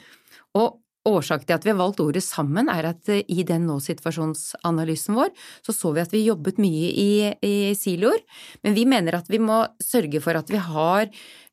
Og 0.58 0.83
Årsaken 1.04 1.44
til 1.44 1.56
at 1.58 1.66
vi 1.66 1.72
har 1.72 1.80
valgt 1.80 2.00
ordet 2.00 2.22
sammen, 2.24 2.70
er 2.72 2.88
at 2.94 3.10
eh, 3.12 3.24
i 3.28 3.44
den 3.46 3.66
nå-situasjonsanalysen 3.68 5.18
vår, 5.18 5.32
så 5.66 5.74
så 5.76 5.92
vi 5.92 6.04
at 6.04 6.14
vi 6.14 6.24
jobbet 6.24 6.60
mye 6.62 6.90
i, 6.90 7.08
i 7.44 7.54
siloer, 7.76 8.22
men 8.64 8.76
vi 8.76 8.86
mener 8.88 9.18
at 9.18 9.28
vi 9.32 9.40
må 9.42 9.62
sørge 9.84 10.22
for 10.24 10.40
at 10.40 10.52
vi 10.52 10.62
har 10.64 11.10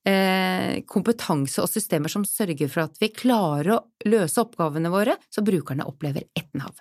eh, 0.08 0.80
kompetanse 0.88 1.64
og 1.64 1.72
systemer 1.72 2.12
som 2.12 2.24
sørger 2.28 2.72
for 2.72 2.86
at 2.86 3.02
vi 3.02 3.12
klarer 3.12 3.76
å 3.76 3.82
løse 4.08 4.40
oppgavene 4.42 4.94
våre, 4.94 5.18
så 5.28 5.44
brukerne 5.44 5.88
opplever 5.90 6.30
ett 6.32 6.50
Nav. 6.56 6.80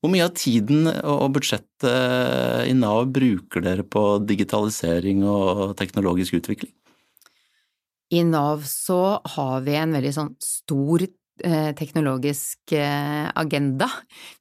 Hvor 0.00 0.08
mye 0.14 0.24
av 0.24 0.32
tiden 0.32 0.86
og 0.88 1.26
budsjettet 1.34 2.70
i 2.70 2.72
Nav 2.72 3.10
bruker 3.12 3.60
dere 3.66 3.84
på 3.84 4.04
digitalisering 4.24 5.26
og 5.28 5.74
teknologisk 5.76 6.38
utvikling? 6.38 6.72
I 8.10 8.24
Nav 8.26 8.64
så 8.66 9.20
har 9.36 9.64
vi 9.66 9.76
en 9.78 9.94
veldig 9.94 10.12
sånn 10.14 10.30
stor 10.42 11.04
eh, 11.04 11.70
teknologisk 11.78 12.74
eh, 12.74 13.28
agenda. 13.38 13.86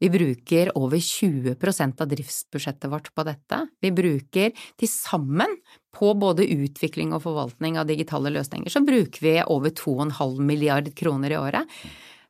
Vi 0.02 0.10
bruker 0.10 0.72
over 0.80 0.98
20% 0.98 2.02
av 2.02 2.10
driftsbudsjettet 2.10 2.90
vårt 2.90 3.12
på 3.14 3.26
dette. 3.28 3.62
Vi 3.82 3.94
bruker 3.94 4.56
til 4.80 4.90
sammen 4.90 5.54
på 5.96 6.14
både 6.18 6.48
utvikling 6.50 7.14
og 7.14 7.24
forvaltning 7.28 7.78
av 7.78 7.90
digitale 7.90 8.34
løsninger, 8.34 8.74
så 8.74 8.82
bruker 8.86 9.26
vi 9.26 9.36
over 9.46 9.74
2,5 9.74 10.42
milliard 10.46 10.90
kroner 10.98 11.36
i 11.36 11.40
året. 11.40 11.78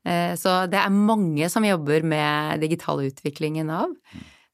Eh, 0.08 0.34
så 0.40 0.66
det 0.72 0.82
er 0.82 0.96
mange 0.96 1.48
som 1.52 1.66
jobber 1.68 2.04
med 2.08 2.60
digital 2.64 3.04
utvikling 3.08 3.62
i 3.62 3.68
Nav. 3.68 3.96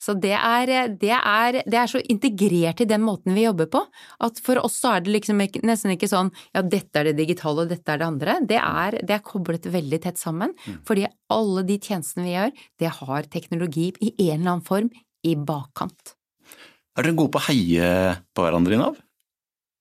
Så 0.05 0.13
det 0.21 0.35
er, 0.37 0.69
det, 1.01 1.13
er, 1.15 1.59
det 1.65 1.77
er, 1.79 1.89
så 1.89 2.01
integrert 2.13 2.83
i 2.83 2.89
den 2.89 3.01
måten 3.05 3.33
vi 3.33 3.47
jobber 3.47 3.69
på, 3.73 3.81
at 4.27 4.41
for 4.45 4.61
oss 4.61 4.77
så 4.83 4.95
er 4.95 5.05
det 5.05 5.15
liksom 5.15 5.41
ikke, 5.41 5.63
nesten 5.65 5.95
ikke 5.95 6.09
sånn 6.11 6.29
ja, 6.53 6.61
dette 6.61 7.01
er 7.01 7.09
det 7.09 7.15
digitale 7.17 7.65
og 7.65 7.71
dette 7.73 7.89
er 7.93 8.01
det 8.01 8.09
andre. 8.09 8.35
Det 8.45 8.59
er, 8.59 8.99
det 9.01 9.17
er 9.17 9.23
koblet 9.25 9.65
veldig 9.73 10.01
tett 10.03 10.21
sammen, 10.21 10.53
mm. 10.53 10.83
fordi 10.85 11.07
alle 11.33 11.65
de 11.65 11.79
tjenestene 11.81 12.27
vi 12.27 12.35
gjør, 12.35 12.53
det 12.83 12.93
har 12.99 13.31
teknologi 13.33 13.89
i 13.97 14.13
en 14.29 14.43
eller 14.43 14.53
annen 14.57 14.67
form 14.67 14.91
i 15.25 15.33
bakkant. 15.39 16.13
Er 16.95 17.03
dere 17.03 17.17
gode 17.17 17.33
på 17.33 17.41
å 17.41 17.47
heie 17.49 17.89
på 18.35 18.45
hverandre 18.45 18.77
i 18.77 18.79
Nav? 18.79 19.01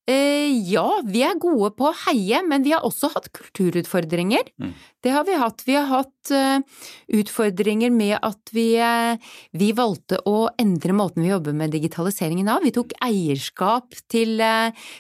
Eh, 0.04 0.52
ja, 0.68 0.84
vi 1.08 1.22
er 1.24 1.38
gode 1.40 1.70
på 1.78 1.86
å 1.88 1.94
heie, 2.04 2.42
men 2.44 2.64
vi 2.64 2.74
har 2.74 2.84
også 2.84 3.08
hatt 3.14 3.30
kulturutfordringer. 3.32 4.50
Mm. 4.60 4.74
Det 5.00 5.12
har 5.14 5.24
vi 5.24 5.36
hatt. 5.40 5.62
Vi 5.64 5.76
har 5.78 5.86
hatt 5.88 6.32
uh, 6.32 6.82
utfordringer 7.16 7.92
med 7.92 8.18
at 8.20 8.52
vi, 8.52 8.66
uh, 8.80 9.16
vi, 9.56 9.70
valgte 9.76 10.18
å 10.28 10.50
endre 10.60 10.92
måten 10.96 11.24
vi 11.24 11.30
jobber 11.30 11.56
med 11.56 11.72
digitaliseringen 11.72 12.50
av. 12.52 12.64
Vi 12.64 12.72
tok 12.76 12.92
eierskap 13.04 13.96
til, 14.12 14.40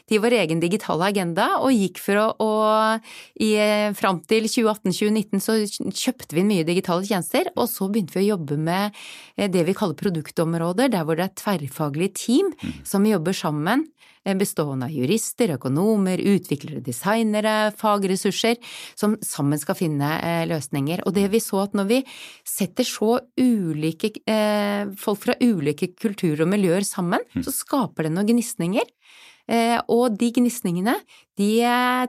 til 0.08 0.22
vår 0.24 0.38
egen 0.40 0.60
digitale 0.64 1.10
agenda 1.12 1.50
og 1.60 1.76
gikk 1.76 2.00
for 2.04 2.22
å, 2.22 2.26
å 2.40 2.50
i, 3.44 3.52
Fram 3.96 4.22
til 4.28 4.48
2018-2019 4.48 5.44
så 5.44 5.58
kjøpte 5.64 6.36
vi 6.36 6.46
mye 6.48 6.68
digitale 6.68 7.04
tjenester, 7.04 7.48
og 7.56 7.68
så 7.68 7.90
begynte 7.92 8.16
vi 8.16 8.24
å 8.24 8.34
jobbe 8.34 8.56
med 8.60 8.96
det 9.36 9.64
vi 9.68 9.76
kaller 9.76 9.98
produktområder, 10.00 10.92
der 10.92 11.04
hvor 11.04 11.20
det 11.20 11.28
er 11.28 11.36
tverrfaglige 11.40 12.16
team 12.24 12.52
mm. 12.56 12.80
som 12.88 13.08
jobber 13.08 13.36
sammen 13.36 13.86
bestående 14.32 14.88
av 14.88 14.94
jurister, 14.94 15.52
økonomer, 15.58 16.20
utviklere, 16.34 16.80
designere, 16.84 17.72
fagressurser, 17.76 18.56
som 18.96 19.18
sammen 19.24 19.60
skal 19.60 19.78
finne 19.78 20.14
eh, 20.20 20.44
løsninger. 20.48 21.04
Og 21.04 21.16
det 21.16 21.28
vi 21.34 21.42
så 21.44 21.64
at 21.66 21.76
når 21.76 21.90
vi 21.90 22.00
setter 22.48 22.88
så 22.88 23.18
ulike 23.40 24.14
eh, 24.24 24.88
folk 25.00 25.24
fra 25.26 25.36
ulike 25.42 25.92
kulturer 26.00 26.46
og 26.46 26.52
miljøer 26.54 26.86
sammen, 26.88 27.24
mm. 27.34 27.44
så 27.44 27.54
skaper 27.54 28.08
det 28.08 28.14
noen 28.14 28.32
gnisninger. 28.32 28.88
Eh, 29.44 29.76
og 29.92 30.16
de 30.16 30.30
gnisningene, 30.32 30.96
de 31.36 31.50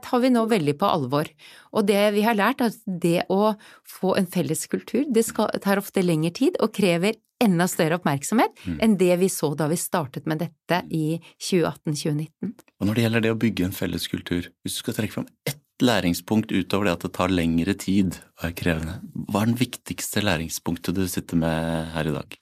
tar 0.00 0.22
vi 0.22 0.32
nå 0.32 0.46
veldig 0.48 0.76
på 0.80 0.88
alvor. 0.88 1.28
Og 1.76 1.84
det 1.84 2.00
vi 2.16 2.24
har 2.24 2.38
lært, 2.38 2.64
er 2.64 2.72
at 2.72 2.80
det 2.86 3.26
å 3.28 3.52
få 3.84 4.16
en 4.16 4.28
felles 4.30 4.64
kultur, 4.72 5.04
det 5.04 5.28
tar 5.36 5.82
ofte 5.82 6.04
lengre 6.04 6.32
tid 6.32 6.56
og 6.64 6.72
krever 6.78 7.18
enda 7.42 7.66
større 7.68 7.98
oppmerksomhet 8.00 8.56
mm. 8.64 8.78
enn 8.84 8.96
det 9.00 9.12
vi 9.20 9.28
så 9.32 9.52
da 9.58 9.68
vi 9.70 9.78
startet 9.80 10.26
med 10.30 10.40
dette 10.44 10.80
i 10.94 11.18
2018-2019. 11.42 12.54
Og 12.80 12.88
når 12.88 12.96
det 12.96 13.06
gjelder 13.06 13.26
det 13.26 13.34
å 13.34 13.40
bygge 13.40 13.68
en 13.68 13.76
felles 13.76 14.08
kultur, 14.12 14.50
hvis 14.64 14.78
du 14.78 14.82
skal 14.82 14.96
trekke 14.96 15.18
fram 15.18 15.28
ett 15.48 15.62
læringspunkt 15.84 16.54
utover 16.54 16.88
det 16.88 16.96
at 16.96 17.04
det 17.04 17.12
tar 17.18 17.32
lengre 17.32 17.76
tid 17.76 18.16
og 18.38 18.48
er 18.48 18.56
krevende, 18.56 18.98
hva 19.28 19.42
er 19.42 19.52
den 19.52 19.60
viktigste 19.60 20.24
læringspunktet 20.24 20.96
du 20.96 21.04
sitter 21.10 21.40
med 21.40 21.92
her 21.92 22.08
i 22.08 22.16
dag? 22.16 22.38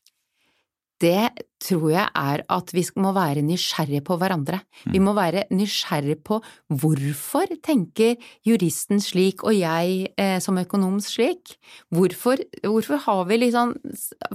Det 1.05 1.45
tror 1.65 1.87
jeg 1.93 2.09
er 2.19 2.43
at 2.53 2.73
vi 2.75 2.83
må 3.01 3.13
være 3.17 3.43
nysgjerrige 3.45 4.03
på 4.05 4.17
hverandre. 4.21 4.59
Vi 4.93 5.01
må 5.03 5.15
være 5.17 5.47
nysgjerrige 5.55 6.19
på 6.27 6.41
hvorfor 6.69 7.47
tenker 7.65 8.17
juristen 8.47 9.01
slik 9.03 9.45
og 9.47 9.55
jeg 9.57 10.11
eh, 10.21 10.39
som 10.45 10.59
økonom 10.61 11.01
slik? 11.05 11.57
Hvorfor, 11.95 12.37
hvorfor, 12.67 12.97
har 13.07 13.23
vi 13.31 13.41
liksom 13.41 13.75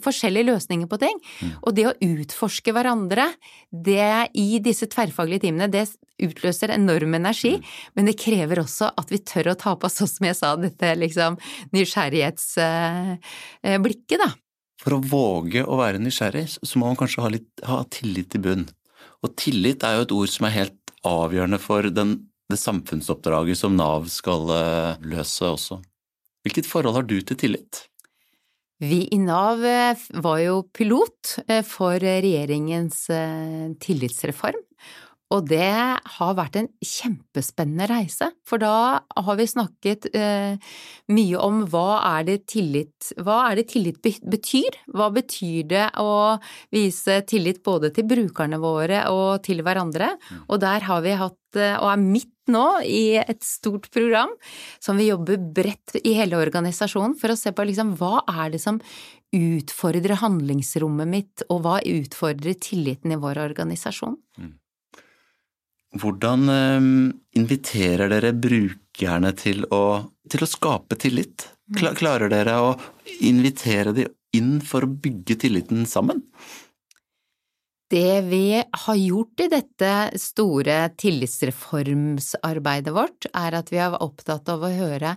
forskjellige 0.04 0.50
løsninger 0.50 0.88
på 0.90 1.00
ting? 1.02 1.18
Og 1.62 1.76
det 1.78 1.86
å 1.90 1.98
utforske 2.06 2.74
hverandre, 2.76 3.26
det 3.70 4.30
i 4.38 4.60
disse 4.64 4.88
tverrfaglige 4.90 5.48
timene, 5.48 5.72
det 5.72 5.88
utløser 6.20 6.74
enorm 6.74 7.14
energi, 7.16 7.62
men 7.96 8.06
det 8.10 8.20
krever 8.20 8.60
også 8.64 8.86
at 9.00 9.12
vi 9.14 9.20
tør 9.24 9.52
å 9.54 9.60
ta 9.60 9.72
på 9.80 9.88
oss, 9.88 10.02
som 10.02 10.26
jeg 10.28 10.38
sa, 10.38 10.56
dette 10.60 10.88
liksom 10.98 11.38
nysgjerrighetsblikket, 11.76 14.20
eh, 14.20 14.26
da. 14.26 14.30
For 14.80 14.96
å 14.96 15.02
våge 15.04 15.66
å 15.68 15.78
være 15.80 16.00
nysgjerrig, 16.02 16.46
så 16.64 16.80
må 16.80 16.88
man 16.88 17.00
kanskje 17.00 17.24
ha, 17.26 17.32
litt, 17.34 17.50
ha 17.68 17.82
tillit 17.92 18.38
i 18.38 18.44
bunn. 18.44 18.66
Og 19.26 19.36
tillit 19.40 19.84
er 19.84 19.98
jo 19.98 20.06
et 20.06 20.16
ord 20.16 20.32
som 20.32 20.48
er 20.48 20.56
helt 20.56 20.94
avgjørende 21.08 21.60
for 21.62 21.90
den, 21.92 22.16
det 22.50 22.60
samfunnsoppdraget 22.60 23.60
som 23.60 23.76
Nav 23.76 24.08
skal 24.12 24.48
uh, 24.48 25.04
løse 25.04 25.46
også. 25.46 25.82
Hvilket 26.48 26.70
forhold 26.70 26.96
har 26.96 27.08
du 27.08 27.18
til 27.20 27.40
tillit? 27.40 27.84
Vi 28.80 29.04
i 29.12 29.20
Nav 29.20 29.60
eh, 29.68 30.00
var 30.24 30.40
jo 30.40 30.62
pilot 30.72 31.34
eh, 31.52 31.66
for 31.68 32.00
regjeringens 32.00 33.02
tillitsreform, 33.84 34.62
og 35.30 35.46
det 35.50 35.70
har 36.16 36.38
vært 36.38 36.58
en 36.58 36.68
kjempespennende 36.82 37.86
reise, 37.92 38.32
for 38.48 38.62
da 38.62 39.02
har 39.14 39.38
vi 39.38 39.46
snakket 39.50 40.08
eh, 40.18 40.58
mye 41.14 41.44
om 41.46 41.62
hva 41.70 42.00
er 42.16 42.26
det 42.32 42.38
tillit 42.50 43.12
Hva 43.22 43.44
er 43.50 43.60
det 43.60 43.68
tillit 43.74 44.02
betyr? 44.02 44.80
Hva 44.90 45.12
betyr 45.14 45.68
det 45.70 45.86
å 46.02 46.40
vise 46.74 47.22
tillit 47.30 47.62
både 47.66 47.92
til 47.94 48.08
brukerne 48.10 48.58
våre 48.62 49.06
og 49.14 49.44
til 49.46 49.62
hverandre? 49.66 50.16
Mm. 50.18 50.42
Og 50.48 50.62
der 50.64 50.88
har 50.90 51.06
vi 51.06 51.14
hatt, 51.22 51.40
eh, 51.58 51.78
og 51.78 51.92
er 51.94 52.02
midt 52.02 52.34
nå 52.50 52.66
i 52.82 53.20
et 53.22 53.46
stort 53.46 53.86
program 53.94 54.34
som 54.82 54.98
vi 54.98 55.12
jobber 55.12 55.38
bredt 55.38 56.00
i 56.02 56.16
hele 56.18 56.40
organisasjonen 56.42 57.14
for 57.20 57.30
å 57.30 57.38
se 57.38 57.54
på 57.54 57.68
liksom 57.70 57.94
hva 58.00 58.24
er 58.26 58.56
det 58.56 58.64
som 58.64 58.82
utfordrer 59.36 60.18
handlingsrommet 60.24 61.10
mitt, 61.10 61.44
og 61.54 61.62
hva 61.62 61.76
utfordrer 61.86 62.58
tilliten 62.58 63.14
i 63.14 63.20
vår 63.22 63.44
organisasjon? 63.44 64.18
Mm. 64.42 64.56
Hvordan 65.98 66.50
ehm, 66.54 67.10
inviterer 67.40 68.12
dere 68.12 68.34
brukerne 68.38 69.32
til 69.38 69.66
å, 69.74 70.06
til 70.30 70.46
å 70.46 70.50
skape 70.50 71.00
tillit? 71.02 71.48
Mm. 71.70 71.96
Klarer 71.98 72.30
dere 72.30 72.58
å 72.62 72.72
invitere 73.26 73.94
dem 73.98 74.14
inn 74.38 74.60
for 74.62 74.86
å 74.86 74.92
bygge 75.02 75.40
tilliten 75.42 75.88
sammen? 75.90 76.22
Det 77.90 78.22
vi 78.22 78.62
har 78.62 78.98
gjort 79.02 79.42
i 79.42 79.48
dette 79.50 79.92
store 80.22 80.92
tillitsreformsarbeidet 81.02 82.94
vårt, 82.94 83.26
er 83.34 83.58
at 83.58 83.72
vi 83.74 83.80
er 83.82 83.98
opptatt 83.98 84.46
av 84.54 84.62
å 84.62 84.70
høre 84.70 85.16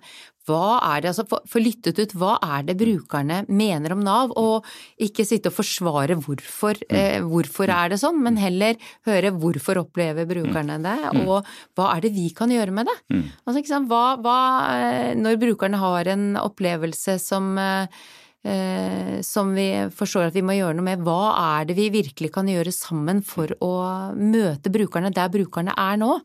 hva 0.48 0.78
er 0.92 1.02
det, 1.02 1.12
altså 1.12 1.40
få 1.48 1.62
lyttet 1.62 2.00
ut 2.02 2.14
hva 2.18 2.36
er 2.42 2.66
det 2.68 2.76
brukerne 2.80 3.42
mener 3.48 3.94
om 3.94 4.02
Nav, 4.04 4.34
og 4.38 4.66
ikke 5.02 5.26
sitte 5.28 5.52
og 5.52 5.58
forsvare 5.58 6.16
hvorfor, 6.18 6.80
mm. 6.88 6.96
eh, 6.98 7.18
hvorfor 7.26 7.72
er 7.72 7.92
det 7.92 8.00
sånn, 8.02 8.22
men 8.24 8.40
heller 8.40 8.80
høre 9.08 9.34
hvorfor 9.36 9.82
opplever 9.84 10.28
brukerne 10.28 10.80
det, 10.82 10.96
mm. 11.04 11.22
og 11.26 11.52
hva 11.78 11.92
er 11.94 12.06
det 12.06 12.14
vi 12.16 12.30
kan 12.36 12.52
gjøre 12.52 12.74
med 12.74 12.90
det. 12.90 12.98
Altså, 13.46 13.82
hva, 13.90 14.02
hva, 14.22 14.40
eh, 14.72 15.12
når 15.18 15.38
brukerne 15.42 15.80
har 15.82 16.10
en 16.12 16.26
opplevelse 16.40 17.18
som 17.22 17.54
eh, 17.60 18.02
eh, 18.44 19.20
som 19.22 19.54
vi 19.54 19.68
forstår 19.94 20.30
at 20.30 20.36
vi 20.36 20.44
må 20.44 20.56
gjøre 20.56 20.78
noe 20.78 20.86
med. 20.86 21.04
Hva 21.06 21.34
er 21.58 21.68
det 21.68 21.78
vi 21.78 21.90
virkelig 21.94 22.32
kan 22.34 22.50
gjøre 22.50 22.74
sammen 22.74 23.22
for 23.26 23.54
å 23.62 23.74
møte 24.18 24.72
brukerne 24.72 25.12
der 25.14 25.30
brukerne 25.32 25.76
er 25.78 26.00
nå? 26.02 26.16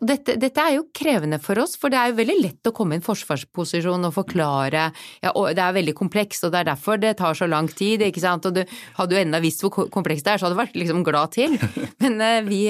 Og 0.00 0.08
dette, 0.10 0.34
dette, 0.42 0.58
er 0.58 0.74
jo 0.74 0.88
krevende 0.90 1.38
for 1.38 1.60
oss, 1.62 1.76
for 1.78 1.92
det 1.92 1.98
er 2.00 2.10
jo 2.10 2.16
veldig 2.18 2.34
lett 2.40 2.66
å 2.66 2.72
komme 2.74 2.96
i 2.96 2.98
en 2.98 3.04
forsvarsposisjon 3.04 4.08
og 4.08 4.14
forklare 4.16 4.88
ja, 5.22 5.30
og 5.30 5.52
Det 5.54 5.62
er 5.62 5.76
veldig 5.76 5.94
komplekst, 5.94 6.42
og 6.46 6.50
det 6.50 6.64
er 6.64 6.68
derfor 6.72 6.98
det 6.98 7.12
tar 7.20 7.36
så 7.38 7.46
lang 7.46 7.68
tid, 7.70 8.02
ikke 8.02 8.22
sant. 8.22 8.48
Og 8.48 8.56
du, 8.56 8.62
hadde 8.98 9.14
du 9.14 9.20
enda 9.20 9.38
visst 9.42 9.62
hvor 9.62 9.86
komplekst 9.94 10.26
det 10.26 10.34
er, 10.34 10.40
så 10.42 10.48
hadde 10.48 10.58
du 10.58 10.62
vært 10.64 10.78
liksom 10.80 11.04
glad 11.06 11.34
til. 11.36 11.54
Men 12.02 12.18
uh, 12.18 12.40
vi, 12.48 12.62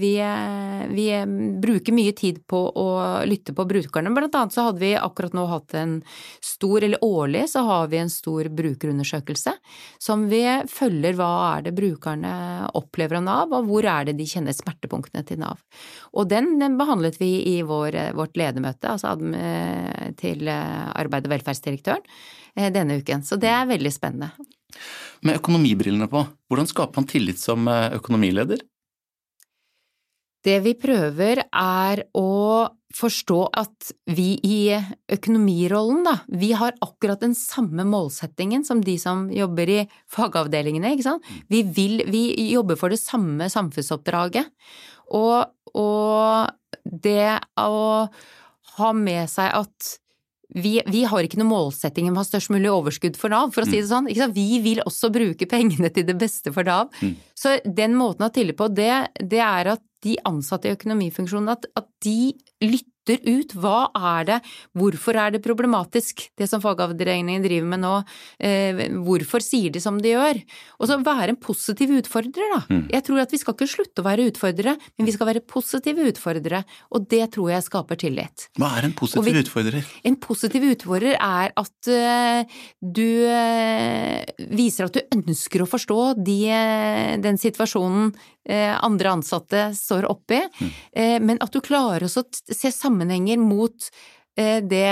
vi, 0.00 0.12
vi, 0.90 1.06
bruker 1.62 1.94
mye 1.94 2.14
tid 2.18 2.42
på 2.50 2.58
å 2.58 2.88
lytte 3.28 3.54
på 3.54 3.68
brukerne. 3.70 4.10
Blant 4.16 4.34
annet 4.34 4.56
så 4.56 4.66
hadde 4.68 4.82
vi 4.82 4.92
akkurat 4.98 5.36
nå 5.36 5.46
hatt 5.52 5.78
en 5.78 6.00
stor, 6.42 6.82
eller 6.82 7.06
årlig 7.06 7.46
så 7.54 7.62
har 7.68 7.86
vi 7.92 8.02
en 8.02 8.12
stor 8.12 8.50
brukerundersøkelse 8.50 9.54
som 10.02 10.26
vi 10.30 10.42
følger 10.70 11.14
hva 11.18 11.30
er 11.52 11.68
det 11.68 11.76
brukerne 11.78 12.34
opplever 12.74 13.20
av 13.20 13.26
Nav, 13.28 13.54
og 13.54 13.70
hvor 13.70 13.86
er 13.86 14.10
det 14.10 14.18
de 14.18 14.26
kjenner 14.28 14.56
smertepunktene 14.56 15.22
til 15.28 15.40
Nav. 15.44 15.62
Og 16.14 16.28
den 16.30 16.56
behandlet 16.78 17.18
vi 17.18 17.32
i 17.56 17.56
vår, 17.66 17.96
vårt 18.14 18.38
ledermøte, 18.38 18.94
altså 18.94 19.16
til 20.20 20.46
arbeid- 20.48 21.26
og 21.26 21.32
velferdsdirektøren, 21.34 22.04
eh, 22.56 22.70
denne 22.70 23.00
uken. 23.00 23.24
Så 23.26 23.38
det 23.40 23.50
er 23.50 23.66
veldig 23.66 23.92
spennende. 23.92 24.30
Med 25.24 25.40
økonomibrillene 25.40 26.08
på, 26.10 26.24
hvordan 26.50 26.68
skaper 26.70 27.00
man 27.00 27.10
tillit 27.10 27.40
som 27.40 27.68
eh, 27.68 27.96
økonomileder? 27.98 28.62
Det 30.44 30.58
vi 30.60 30.74
prøver 30.76 31.40
er 31.48 32.02
å 32.20 32.30
forstå 32.94 33.38
at 33.56 33.92
vi 34.12 34.34
i 34.44 34.58
økonomirollen, 35.10 36.02
da, 36.04 36.18
vi 36.28 36.52
har 36.54 36.76
akkurat 36.84 37.22
den 37.24 37.32
samme 37.34 37.86
målsettingen 37.88 38.62
som 38.66 38.82
de 38.84 38.98
som 39.00 39.24
jobber 39.32 39.72
i 39.72 39.80
fagavdelingene, 40.12 40.92
ikke 40.94 41.06
sant. 41.08 41.30
Vi 41.50 41.64
vil, 41.64 42.04
vi 42.12 42.26
jobber 42.52 42.78
for 42.78 42.92
det 42.92 43.00
samme 43.00 43.48
samfunnsoppdraget. 43.50 44.52
Og, 45.16 45.48
og 45.78 46.80
det 46.84 47.38
å 47.60 47.84
ha 48.78 48.90
med 48.96 49.30
seg 49.30 49.52
at 49.54 49.92
vi, 50.54 50.76
vi, 50.86 51.02
har 51.08 51.24
ikke 51.24 51.38
noen 51.40 51.50
målsetting 51.50 52.06
om 52.08 52.18
å 52.18 52.22
ha 52.22 52.28
størst 52.28 52.52
mulig 52.54 52.70
overskudd 52.70 53.16
for 53.18 53.32
Nav, 53.32 53.50
for 53.54 53.64
å 53.64 53.66
si 53.66 53.80
det 53.80 53.88
sånn. 53.90 54.06
Vi 54.36 54.60
vil 54.62 54.82
også 54.84 55.10
bruke 55.14 55.48
pengene 55.50 55.90
til 55.90 56.06
det 56.06 56.14
beste 56.20 56.52
for 56.54 56.66
Nav. 56.68 56.92
Mm. 57.02 57.16
Så 57.34 57.56
den 57.64 57.96
måten 57.98 58.28
å 58.28 58.30
tille 58.34 58.54
på, 58.54 58.68
det, 58.70 58.92
det, 59.18 59.40
er 59.42 59.72
at 59.74 59.82
de 60.04 60.14
ansatte 60.28 60.70
i 60.70 60.76
økonomifunksjonen, 60.76 61.50
at, 61.56 61.66
at 61.74 61.88
de 62.06 62.34
lytter 62.62 62.93
lytter 63.04 63.20
ut 63.28 63.54
hva 63.60 63.90
er 63.94 64.24
det, 64.28 64.38
hvorfor 64.76 65.16
er 65.16 65.34
det 65.34 65.42
problematisk 65.44 66.30
det 66.38 66.48
som 66.48 66.62
fagavdelingen 66.62 67.42
driver 67.44 67.68
med 67.68 67.82
nå, 67.82 67.94
eh, 68.40 68.84
hvorfor 69.04 69.42
sier 69.44 69.70
de 69.70 69.80
som 69.80 70.00
de 70.00 70.14
gjør? 70.14 70.40
Og 70.80 70.88
så 70.88 70.98
være 71.04 71.34
en 71.34 71.40
positiv 71.40 71.90
utfordrer, 71.98 72.48
da. 72.54 72.62
Mm. 72.70 72.88
Jeg 72.92 73.04
tror 73.04 73.20
at 73.22 73.32
vi 73.32 73.40
skal 73.40 73.54
ikke 73.54 73.70
slutte 73.70 74.02
å 74.02 74.06
være 74.06 74.28
utfordrere, 74.30 74.76
men 74.98 75.08
vi 75.08 75.14
skal 75.14 75.28
være 75.28 75.44
positive 75.44 76.08
utfordrere, 76.10 76.64
og 76.90 77.08
det 77.10 77.30
tror 77.34 77.52
jeg 77.52 77.66
skaper 77.66 78.00
tillit. 78.00 78.48
Hva 78.58 78.74
er 78.78 78.88
en 78.88 78.96
positiv 78.96 79.28
vi, 79.28 79.44
utfordrer? 79.44 79.90
En 80.04 80.18
positiv 80.20 80.68
utfordrer 80.70 81.18
er 81.18 81.54
at 81.60 81.90
eh, 81.92 82.60
du 82.80 83.08
eh, 83.28 84.24
viser 84.54 84.88
at 84.88 84.96
du 84.96 85.18
ønsker 85.18 85.64
å 85.64 85.68
forstå 85.68 86.00
de, 86.24 86.38
uh, 86.50 87.14
den 87.22 87.38
situasjonen 87.40 88.12
andre 88.44 89.14
ansatte 89.14 89.70
står 89.72 90.04
oppi, 90.10 90.36
mm. 90.60 90.72
men 91.24 91.38
at 91.40 91.54
du 91.54 91.62
klarer 91.64 92.04
også 92.04 92.24
å 92.26 92.54
se 92.54 92.68
sammenhenger 92.74 93.40
mot 93.40 93.86
eh, 94.36 94.58
det 94.60 94.90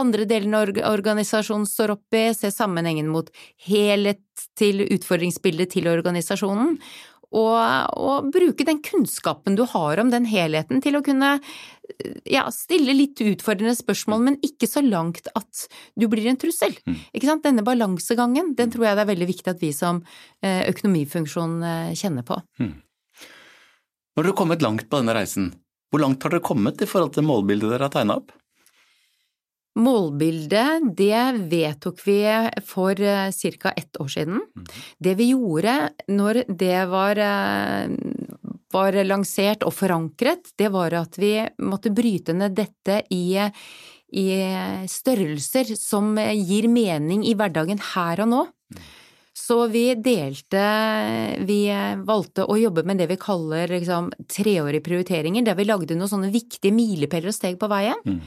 andre 0.00 0.24
delen 0.24 0.56
av 0.56 0.72
organisasjonen 0.92 1.66
står 1.68 1.96
oppi, 1.98 2.22
se 2.34 2.48
sammenhengen 2.54 3.10
mot 3.12 3.28
helhet 3.66 4.24
til 4.56 4.86
utfordringsbildet 4.86 5.74
til 5.76 5.90
organisasjonen, 5.92 6.78
og, 7.34 7.56
og, 7.98 8.28
bruke 8.32 8.64
den 8.66 8.78
kunnskapen 8.84 9.56
du 9.58 9.64
har 9.68 9.98
om 9.98 10.12
den 10.12 10.28
helheten 10.30 10.80
til 10.84 10.96
å 10.98 11.02
kunne 11.04 11.36
ja, 12.28 12.46
stille 12.54 12.94
litt 12.94 13.20
utfordrende 13.22 13.74
spørsmål, 13.76 14.22
men 14.28 14.38
ikke 14.46 14.68
så 14.70 14.82
langt 14.84 15.28
at 15.34 15.66
du 15.98 16.06
blir 16.12 16.28
en 16.30 16.38
trussel. 16.40 16.76
Mm. 16.86 16.98
Denne 17.42 17.66
balansegangen, 17.66 18.54
den 18.58 18.72
tror 18.72 18.88
jeg 18.88 18.98
det 18.98 19.04
er 19.04 19.12
veldig 19.12 19.30
viktig 19.32 19.52
at 19.52 19.62
vi 19.62 19.72
som 19.74 20.02
eh, 20.40 20.64
økonomifunksjon 20.70 21.58
eh, 21.66 21.94
kjenner 21.98 22.26
på. 22.26 22.38
Mm. 22.62 22.74
Når 24.16 24.24
dere 24.24 24.32
har 24.32 24.36
kommet 24.38 24.62
langt 24.64 24.86
på 24.88 24.96
denne 24.96 25.12
reisen, 25.12 25.50
hvor 25.92 26.00
langt 26.00 26.22
har 26.24 26.32
dere 26.32 26.44
kommet 26.44 26.80
i 26.80 26.88
forhold 26.88 27.12
til 27.12 27.26
målbildet 27.28 27.68
dere 27.68 27.84
har 27.84 27.92
tegna 27.92 28.16
opp? 28.16 28.30
Målbildet, 29.76 30.86
det 30.96 31.24
vedtok 31.52 32.00
vi 32.06 32.22
for 32.64 32.96
eh, 32.96 33.28
ca. 33.60 33.72
ett 33.76 34.00
år 34.00 34.08
siden. 34.08 34.40
Mhm. 34.40 34.64
Det 35.04 35.14
vi 35.18 35.28
gjorde 35.34 35.76
når 36.08 36.42
det 36.48 36.86
var, 36.88 37.20
eh, 37.20 37.92
var, 38.72 38.92
lansert 39.04 39.68
og 39.68 39.76
forankret, 39.76 40.48
det 40.56 40.72
var 40.72 40.96
at 40.96 41.20
vi 41.20 41.36
måtte 41.60 41.92
bryte 41.92 42.32
ned 42.32 42.56
dette 42.56 43.02
i, 43.12 43.36
i 43.36 44.26
størrelser 44.88 45.76
som 45.76 46.16
gir 46.16 46.72
mening 46.72 47.26
i 47.28 47.36
hverdagen 47.36 47.84
her 47.92 48.24
og 48.24 48.32
nå. 48.32 48.46
Så 49.36 49.66
vi 49.68 49.90
delte 50.00 50.62
Vi 51.44 51.60
valgte 52.08 52.46
å 52.48 52.56
jobbe 52.56 52.86
med 52.88 53.02
det 53.02 53.10
vi 53.10 53.18
kaller 53.20 53.68
liksom, 53.68 54.08
treårige 54.32 54.84
prioriteringer, 54.86 55.44
der 55.44 55.58
vi 55.58 55.66
lagde 55.68 55.98
noen 55.98 56.10
sånne 56.10 56.32
viktige 56.32 56.72
milepæler 56.72 57.30
og 57.30 57.36
steg 57.36 57.58
på 57.60 57.68
veien. 57.70 58.00
Mm. 58.08 58.22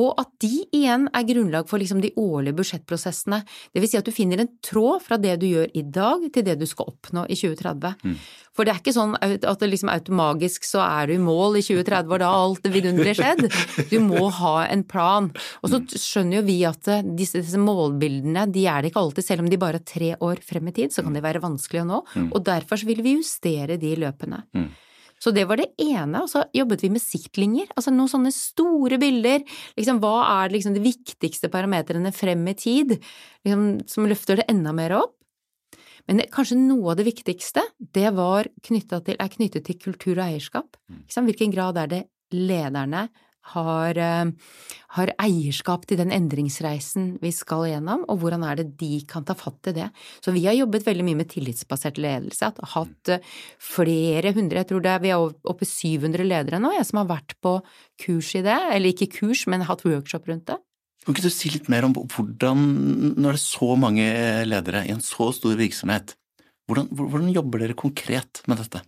Og 0.00 0.14
at 0.18 0.30
de 0.42 0.64
igjen 0.74 1.06
er 1.14 1.26
grunnlag 1.28 1.68
for 1.70 1.78
liksom 1.78 2.00
de 2.02 2.10
årlige 2.18 2.56
budsjettprosessene. 2.58 3.40
Det 3.70 3.82
vil 3.82 3.90
si 3.92 3.98
at 4.00 4.08
du 4.08 4.14
finner 4.14 4.42
en 4.42 4.50
tråd 4.64 5.04
fra 5.04 5.18
det 5.20 5.36
du 5.42 5.46
gjør 5.46 5.70
i 5.70 5.84
dag 5.86 6.24
til 6.34 6.46
det 6.46 6.56
du 6.58 6.66
skal 6.66 6.90
oppnå 6.90 7.26
i 7.30 7.36
2030. 7.38 7.94
Mm. 8.02 8.16
For 8.54 8.66
det 8.66 8.74
er 8.74 8.80
ikke 8.82 8.94
sånn 8.94 9.14
at 9.18 9.62
det 9.62 9.68
liksom 9.70 9.90
automagisk 9.90 10.66
så 10.66 10.82
er 10.84 11.10
du 11.10 11.16
i 11.16 11.22
mål 11.22 11.58
i 11.58 11.64
2030 11.66 12.10
og 12.10 12.22
da 12.22 12.30
har 12.30 12.44
alt 12.48 12.68
vidunderlig 12.74 13.16
skjedd. 13.18 13.46
Du 13.90 13.98
må 14.02 14.28
ha 14.40 14.54
en 14.66 14.84
plan. 14.86 15.30
Og 15.62 15.70
så 15.72 15.80
skjønner 15.94 16.40
jo 16.40 16.44
vi 16.46 16.60
at 16.66 16.90
eh, 16.90 17.04
disse, 17.14 17.42
disse, 17.42 17.60
målbildene 17.60 18.46
de 18.54 18.66
er 18.70 18.82
det 18.82 18.90
ikke 18.90 19.02
alltid, 19.02 19.26
selv 19.26 19.44
om 19.44 19.50
de 19.50 19.60
bare 19.60 19.78
er 19.78 19.86
tre 19.86 20.14
år 20.18 20.42
frem 20.42 20.70
i 20.70 20.74
tid, 20.74 20.94
så 20.94 21.04
kan 21.06 21.14
de 21.14 21.22
være 21.24 21.42
vanskelig 21.42 21.84
å 21.84 21.88
nå. 21.90 22.00
Mm. 22.14 22.30
Og 22.32 22.46
derfor 22.46 22.82
vil 22.86 23.02
vi 23.04 23.16
justere 23.18 23.78
de 23.80 23.94
løpende. 24.02 24.42
Mm. 24.56 24.70
Så 25.22 25.32
det 25.32 25.46
var 25.48 25.60
det 25.60 25.70
ene, 25.80 26.24
og 26.24 26.28
så 26.28 26.44
jobbet 26.54 26.84
vi 26.84 26.90
med 26.92 27.02
siktlinjer, 27.02 27.70
altså 27.74 27.92
noen 27.94 28.10
sånne 28.10 28.32
store 28.34 28.98
bilder. 29.00 29.44
Liksom, 29.78 30.00
hva 30.02 30.16
er 30.42 30.54
liksom 30.54 30.74
de 30.76 30.82
viktigste 30.84 31.50
parametrene 31.52 32.12
frem 32.14 32.42
i 32.50 32.56
tid, 32.58 32.96
liksom, 33.46 33.68
som 33.88 34.08
løfter 34.10 34.42
det 34.42 34.48
enda 34.52 34.74
mer 34.76 34.98
opp? 34.98 35.14
Men 36.04 36.20
det, 36.20 36.28
kanskje 36.34 36.58
noe 36.60 36.92
av 36.92 36.98
det 36.98 37.06
viktigste, 37.08 37.62
det 37.96 38.10
knyttet 38.12 39.06
til, 39.06 39.16
er 39.16 39.32
knyttet 39.32 39.64
til 39.64 39.78
kultur 39.80 40.18
og 40.18 40.26
eierskap. 40.26 40.76
Liksom, 41.06 41.30
hvilken 41.30 41.54
grad 41.54 41.80
er 41.80 41.92
det 41.94 42.02
lederne 42.34 43.06
har, 43.52 43.98
eh, 43.98 44.30
har, 44.96 45.12
eierskap 45.20 45.84
til 45.86 45.98
den 46.00 46.12
endringsreisen 46.14 47.18
vi 47.22 47.32
skal 47.34 47.66
gjennom, 47.68 48.04
og 48.08 48.22
hvordan 48.22 48.44
er 48.46 48.60
det 48.60 48.76
de 48.80 49.02
kan 49.08 49.24
ta 49.24 49.36
fatt 49.36 49.70
i 49.70 49.76
det. 49.76 49.90
Så 50.24 50.32
vi 50.32 50.46
har 50.46 50.56
jobbet 50.56 50.86
veldig 50.86 51.04
mye 51.04 51.20
med 51.20 51.30
tillitsbasert 51.32 52.00
ledelse, 52.00 52.52
hatt 52.74 53.12
eh, 53.12 53.24
flere 53.60 54.34
hundre, 54.36 54.62
jeg 54.62 54.72
tror 54.72 54.84
det 54.84 54.94
er, 54.94 55.02
vi 55.04 55.12
er 55.14 55.34
oppe 55.44 55.66
i 55.66 55.70
700 55.70 56.24
ledere 56.24 56.62
nå, 56.62 56.72
jeg 56.78 56.88
som 56.88 57.02
har 57.02 57.10
vært 57.12 57.36
på 57.44 57.58
kurs 58.06 58.34
i 58.38 58.44
det, 58.46 58.60
eller 58.72 58.94
ikke 58.94 59.12
kurs, 59.20 59.46
men 59.50 59.66
hatt 59.68 59.84
workshop 59.84 60.30
rundt 60.30 60.48
det. 60.52 60.60
Kan 61.04 61.12
ikke 61.12 61.26
du 61.26 61.34
si 61.34 61.50
litt 61.52 61.68
mer 61.68 61.84
om 61.84 61.92
hvordan, 61.92 62.60
når 63.20 63.36
det 63.36 63.36
er 63.36 63.42
så 63.42 63.74
mange 63.76 64.06
ledere 64.48 64.86
i 64.88 64.94
en 64.94 65.04
så 65.04 65.28
stor 65.36 65.58
virksomhet, 65.60 66.14
hvordan, 66.64 66.88
hvordan 66.96 67.28
jobber 67.34 67.60
dere 67.60 67.76
konkret 67.76 68.40
med 68.48 68.62
dette? 68.62 68.80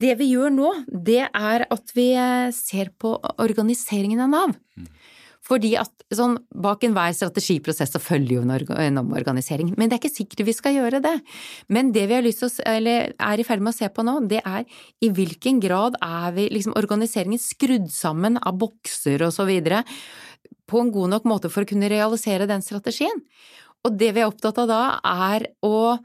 Det 0.00 0.16
vi 0.16 0.30
gjør 0.32 0.52
nå, 0.54 0.72
det 0.88 1.26
er 1.26 1.66
at 1.68 1.94
vi 1.96 2.10
ser 2.56 2.92
på 3.00 3.14
organiseringen 3.36 4.22
av 4.24 4.32
Nav. 4.32 4.54
Fordi 5.50 5.72
at 5.80 6.04
sånn, 6.14 6.36
bak 6.62 6.84
enhver 6.86 7.14
strategiprosess 7.16 7.94
så 7.94 8.00
følger 8.02 8.38
jo 8.38 8.74
en 8.76 9.00
omorganisering. 9.00 9.72
Men 9.78 9.90
det 9.90 9.96
er 9.96 10.02
ikke 10.02 10.12
sikkert 10.12 10.44
vi 10.46 10.54
skal 10.54 10.76
gjøre 10.76 11.00
det. 11.02 11.16
Men 11.72 11.90
det 11.96 12.04
vi 12.10 12.16
har 12.16 12.24
lyst 12.24 12.44
til 12.44 12.50
å, 12.50 12.66
eller 12.70 13.14
er 13.16 13.40
i 13.40 13.46
ferd 13.46 13.64
med 13.64 13.74
å 13.74 13.78
se 13.80 13.88
på 13.90 14.04
nå, 14.06 14.18
det 14.30 14.42
er 14.44 14.68
i 15.02 15.10
hvilken 15.16 15.58
grad 15.64 15.96
er 16.04 16.36
vi 16.36 16.46
liksom 16.54 16.76
organiseringen 16.78 17.42
skrudd 17.42 17.88
sammen 17.92 18.38
av 18.38 18.60
bokser 18.60 19.24
og 19.26 19.34
så 19.34 19.48
videre 19.48 19.82
på 20.70 20.84
en 20.84 20.92
god 20.94 21.16
nok 21.16 21.26
måte 21.26 21.50
for 21.50 21.66
å 21.66 21.70
kunne 21.72 21.90
realisere 21.90 22.46
den 22.46 22.62
strategien. 22.62 23.24
Og 23.82 23.96
det 23.98 24.12
vi 24.14 24.22
er 24.22 24.30
opptatt 24.30 24.60
av 24.60 24.70
da, 24.70 24.82
er 25.02 25.48
å 25.66 25.98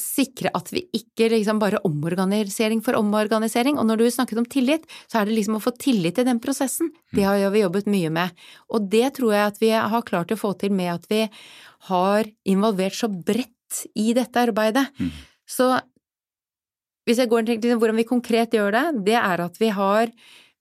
sikre 0.00 0.50
at 0.56 0.72
vi 0.74 0.82
ikke 0.96 1.28
liksom 1.30 1.60
bare 1.62 1.80
omorganisering 1.86 2.80
for 2.84 2.98
omorganisering. 2.98 3.78
Og 3.78 3.86
når 3.86 4.00
du 4.00 4.06
snakket 4.10 4.40
om 4.40 4.48
tillit, 4.50 4.86
så 5.06 5.20
er 5.20 5.28
det 5.28 5.36
liksom 5.36 5.58
å 5.58 5.62
få 5.62 5.74
tillit 5.78 6.18
til 6.18 6.26
den 6.26 6.40
prosessen. 6.42 6.90
Det 7.14 7.26
har 7.26 7.38
vi 7.54 7.62
jobbet 7.62 7.90
mye 7.90 8.10
med. 8.14 8.44
Og 8.74 8.88
det 8.90 9.14
tror 9.18 9.34
jeg 9.36 9.52
at 9.52 9.60
vi 9.62 9.70
har 9.74 10.06
klart 10.08 10.34
å 10.34 10.40
få 10.40 10.54
til 10.58 10.74
med 10.74 10.96
at 10.96 11.06
vi 11.10 11.24
har 11.90 12.30
involvert 12.48 12.98
så 12.98 13.10
bredt 13.12 13.84
i 13.98 14.12
dette 14.16 14.42
arbeidet. 14.42 14.88
Mm. 14.98 15.12
Så 15.46 15.68
hvis 17.04 17.20
jeg 17.20 17.30
går 17.30 17.44
og 17.44 17.62
til 17.62 17.76
hvordan 17.78 18.00
vi 18.00 18.08
konkret 18.08 18.56
gjør 18.56 18.74
det, 18.74 18.84
det 19.10 19.18
er 19.20 19.46
at 19.46 19.60
vi 19.60 19.70
har 19.74 20.10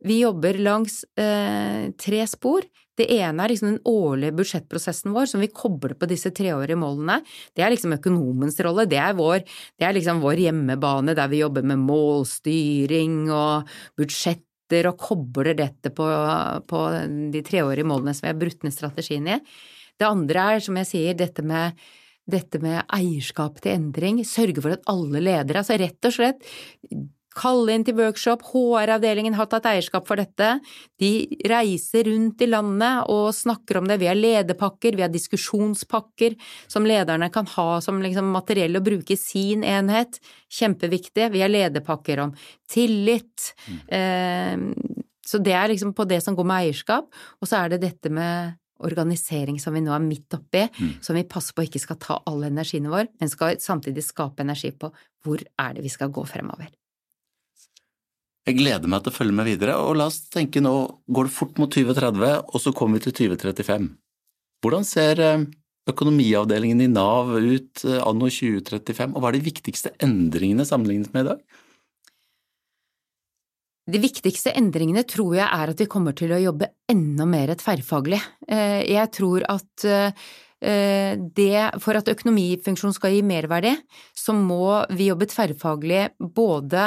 Vi 0.04 0.18
jobber 0.20 0.58
langs 0.60 1.06
eh, 1.16 1.88
tre 1.96 2.26
spor. 2.28 2.66
Det 3.00 3.08
ene 3.16 3.42
er 3.42 3.50
liksom 3.54 3.72
den 3.72 3.82
årlige 3.90 4.36
budsjettprosessen 4.38 5.14
vår, 5.16 5.28
som 5.32 5.42
vi 5.42 5.50
kobler 5.50 5.96
på 5.98 6.10
disse 6.10 6.30
treårige 6.36 6.78
målene. 6.78 7.20
Det 7.56 7.66
er 7.66 7.74
liksom 7.74 7.96
økonomens 7.98 8.60
rolle, 8.66 8.86
det 8.90 9.00
er, 9.02 9.16
vår, 9.18 9.42
det 9.80 9.88
er 9.88 9.96
liksom 9.98 10.22
vår 10.22 10.44
hjemmebane 10.46 11.16
der 11.18 11.32
vi 11.32 11.42
jobber 11.42 11.66
med 11.74 11.82
målstyring 11.88 13.24
og 13.34 13.70
budsjett 14.00 14.46
og 14.74 14.96
kobler 14.98 15.54
dette 15.54 15.92
på, 15.94 16.06
på 16.66 16.80
de 17.30 17.42
treårige 17.46 17.86
målene 17.86 18.16
som 18.18 18.26
vi 18.26 18.32
har 18.32 18.40
brutt 18.42 18.64
ned 18.66 18.74
strategien 18.74 19.28
i. 19.30 19.36
Det 20.02 20.08
andre 20.08 20.46
er, 20.56 20.64
som 20.66 20.80
jeg 20.80 20.90
sier, 20.90 21.18
dette 21.20 21.44
med, 21.46 21.78
dette 22.26 22.58
med 22.64 22.80
eierskap 22.96 23.60
til 23.62 23.76
endring. 23.76 24.24
Sørge 24.26 24.64
for 24.64 24.74
at 24.74 24.88
alle 24.90 25.22
ledere, 25.22 25.62
altså 25.62 25.78
rett 25.78 26.10
og 26.10 26.16
slett 26.16 26.42
kalle 27.38 27.76
inn 27.76 27.86
til 27.86 27.98
workshop, 27.98 28.46
HR-avdelingen 28.52 29.36
har 29.38 29.50
tatt 29.52 29.68
eierskap 29.70 30.08
for 30.10 30.22
dette, 30.22 30.56
de 31.02 31.12
reiser 31.50 32.08
rundt 32.10 32.44
i 32.46 32.50
landet 32.50 33.10
og 33.12 33.34
snakker 33.36 33.80
om 33.80 33.90
det, 33.90 34.00
vi 34.02 34.10
har 34.10 34.20
lederpakker, 34.20 34.98
vi 34.98 35.06
har 35.06 35.14
diskusjonspakker 35.14 36.38
som 36.72 36.88
lederne 36.88 37.30
kan 37.34 37.50
ha 37.56 37.70
som 37.84 38.02
liksom 38.04 38.32
materiell 38.34 38.80
å 38.80 38.84
bruke 38.86 39.16
i 39.16 39.20
sin 39.20 39.66
enhet, 39.68 40.20
kjempeviktig, 40.54 41.32
vi 41.34 41.44
har 41.44 41.52
lederpakker 41.52 42.24
om 42.26 42.36
tillit, 42.70 43.54
mm. 43.68 43.80
eh, 44.00 45.00
så 45.24 45.40
det 45.40 45.56
er 45.56 45.72
liksom 45.72 45.94
på 45.96 46.06
det 46.06 46.20
som 46.24 46.36
går 46.36 46.48
med 46.50 46.68
eierskap, 46.68 47.08
og 47.40 47.50
så 47.50 47.64
er 47.64 47.74
det 47.74 47.86
dette 47.86 48.12
med 48.14 48.60
organisering 48.84 49.60
som 49.62 49.76
vi 49.76 49.82
nå 49.84 49.94
er 49.96 50.04
midt 50.04 50.36
oppi, 50.36 50.66
mm. 50.68 50.94
som 51.04 51.18
vi 51.18 51.26
passer 51.30 51.56
på 51.56 51.66
ikke 51.68 51.82
skal 51.82 52.00
ta 52.02 52.20
all 52.30 52.44
energien 52.48 52.90
vår, 52.92 53.10
men 53.20 53.32
skal 53.32 53.60
samtidig 53.64 54.06
skape 54.06 54.44
energi 54.44 54.74
på 54.76 54.92
hvor 55.24 55.40
er 55.40 55.78
det 55.78 55.86
vi 55.86 55.94
skal 55.94 56.12
gå 56.14 56.26
fremover. 56.28 56.72
Jeg 58.44 58.58
gleder 58.60 58.92
meg 58.92 59.04
til 59.06 59.14
å 59.14 59.16
følge 59.16 59.36
med 59.38 59.48
videre, 59.48 59.78
og 59.80 59.96
la 59.96 60.10
oss 60.10 60.26
tenke 60.34 60.60
nå 60.60 60.74
går 61.16 61.30
det 61.30 61.36
fort 61.36 61.60
mot 61.62 61.72
2030, 61.72 62.42
og 62.44 62.60
så 62.60 62.74
kommer 62.76 63.00
vi 63.00 63.06
til 63.06 63.16
2035. 63.38 63.86
Hvordan 64.64 64.88
ser 64.88 65.22
eh, 65.24 65.46
økonomiavdelingen 65.92 66.84
i 66.84 66.90
Nav 66.92 67.32
ut 67.38 67.86
eh, 67.88 68.02
anno 68.04 68.28
2035, 68.28 69.16
og 69.16 69.24
hva 69.24 69.32
er 69.32 69.40
de 69.40 69.48
viktigste 69.48 69.94
endringene 70.04 70.68
sammenlignet 70.68 71.16
med 71.16 71.24
i 71.24 71.30
dag? 71.32 71.42
De 73.96 74.00
viktigste 74.00 74.52
endringene 74.60 75.08
tror 75.08 75.40
jeg 75.40 75.48
er 75.48 75.72
at 75.72 75.80
vi 75.80 75.92
kommer 75.92 76.16
til 76.16 76.36
å 76.36 76.44
jobbe 76.44 76.72
enda 76.92 77.28
mer 77.28 77.56
tverrfaglig. 77.60 78.20
Eh, 78.52 78.80
jeg 78.92 79.16
tror 79.16 79.48
at 79.52 79.88
det, 80.64 81.60
for 81.84 82.00
at 82.00 82.08
økonomifunksjonen 82.08 82.96
skal 82.96 83.12
gi 83.12 83.18
merverdi, 83.28 83.74
så 84.16 84.32
må 84.32 84.78
vi 84.96 85.10
jobbe 85.10 85.28
tverrfaglig 85.28 86.06
både 86.24 86.86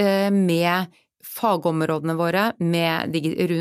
med 0.00 1.00
fagområdene 1.30 2.14
våre 2.18 2.44
med, 2.58 3.16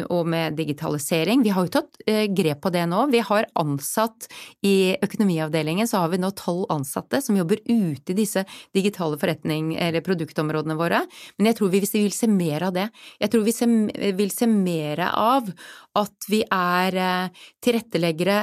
og 0.09 0.27
med 0.29 0.55
digitalisering. 0.57 1.43
Vi 1.43 1.51
har 1.53 1.65
jo 1.65 1.73
tatt 1.73 1.99
eh, 2.07 2.25
grep 2.31 2.61
på 2.63 2.71
det 2.73 2.85
nå. 2.89 3.05
Vi 3.11 3.21
har 3.25 3.47
ansatt 3.59 4.29
i 4.65 4.95
økonomiavdelingen, 5.03 5.87
så 5.87 6.03
har 6.03 6.13
vi 6.13 6.21
nå 6.21 6.31
tolv 6.39 6.65
ansatte 6.73 7.21
som 7.23 7.37
jobber 7.37 7.61
ute 7.65 8.13
i 8.13 8.17
disse 8.17 8.45
digitale 8.75 9.19
forretning- 9.21 9.75
eller 9.77 10.05
produktområdene 10.05 10.77
våre. 10.79 11.03
Men 11.37 11.51
jeg 11.51 11.59
tror 11.59 11.73
vi 11.75 11.83
vil 11.83 12.15
se 12.15 12.31
mer 12.31 12.69
av 12.69 12.75
det. 12.79 12.87
Jeg 13.19 13.33
tror 13.33 13.45
vi 13.45 14.13
vil 14.17 14.33
se 14.33 14.49
mer 14.49 15.05
av 15.11 15.53
at 15.99 16.29
vi 16.31 16.41
er 16.45 16.99
eh, 17.03 17.45
tilretteleggere, 17.65 18.39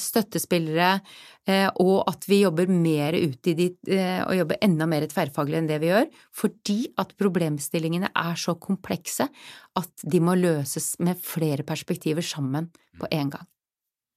støttespillere, 0.00 0.90
Eh, 0.94 1.00
og 1.44 2.06
at 2.08 2.24
vi 2.24 2.40
jobber 2.40 2.70
mer 2.72 3.12
ute 3.12 3.52
i 3.52 3.56
de, 3.58 3.66
eh, 3.92 4.22
og 4.24 4.36
jobber 4.38 4.60
enda 4.64 4.86
mer 4.88 5.04
tverrfaglig 5.10 5.58
enn 5.58 5.68
det 5.68 5.80
vi 5.82 5.90
gjør, 5.90 6.06
fordi 6.32 6.78
at 7.00 7.12
problemstillingene 7.20 8.08
er 8.16 8.38
så 8.40 8.56
komplekse 8.56 9.28
at 9.76 10.06
de 10.08 10.20
må 10.24 10.38
løses 10.40 10.94
med 11.04 11.20
flere 11.20 11.66
perspektiver 11.66 12.24
sammen 12.24 12.70
på 13.00 13.10
en 13.12 13.34
gang. 13.34 13.48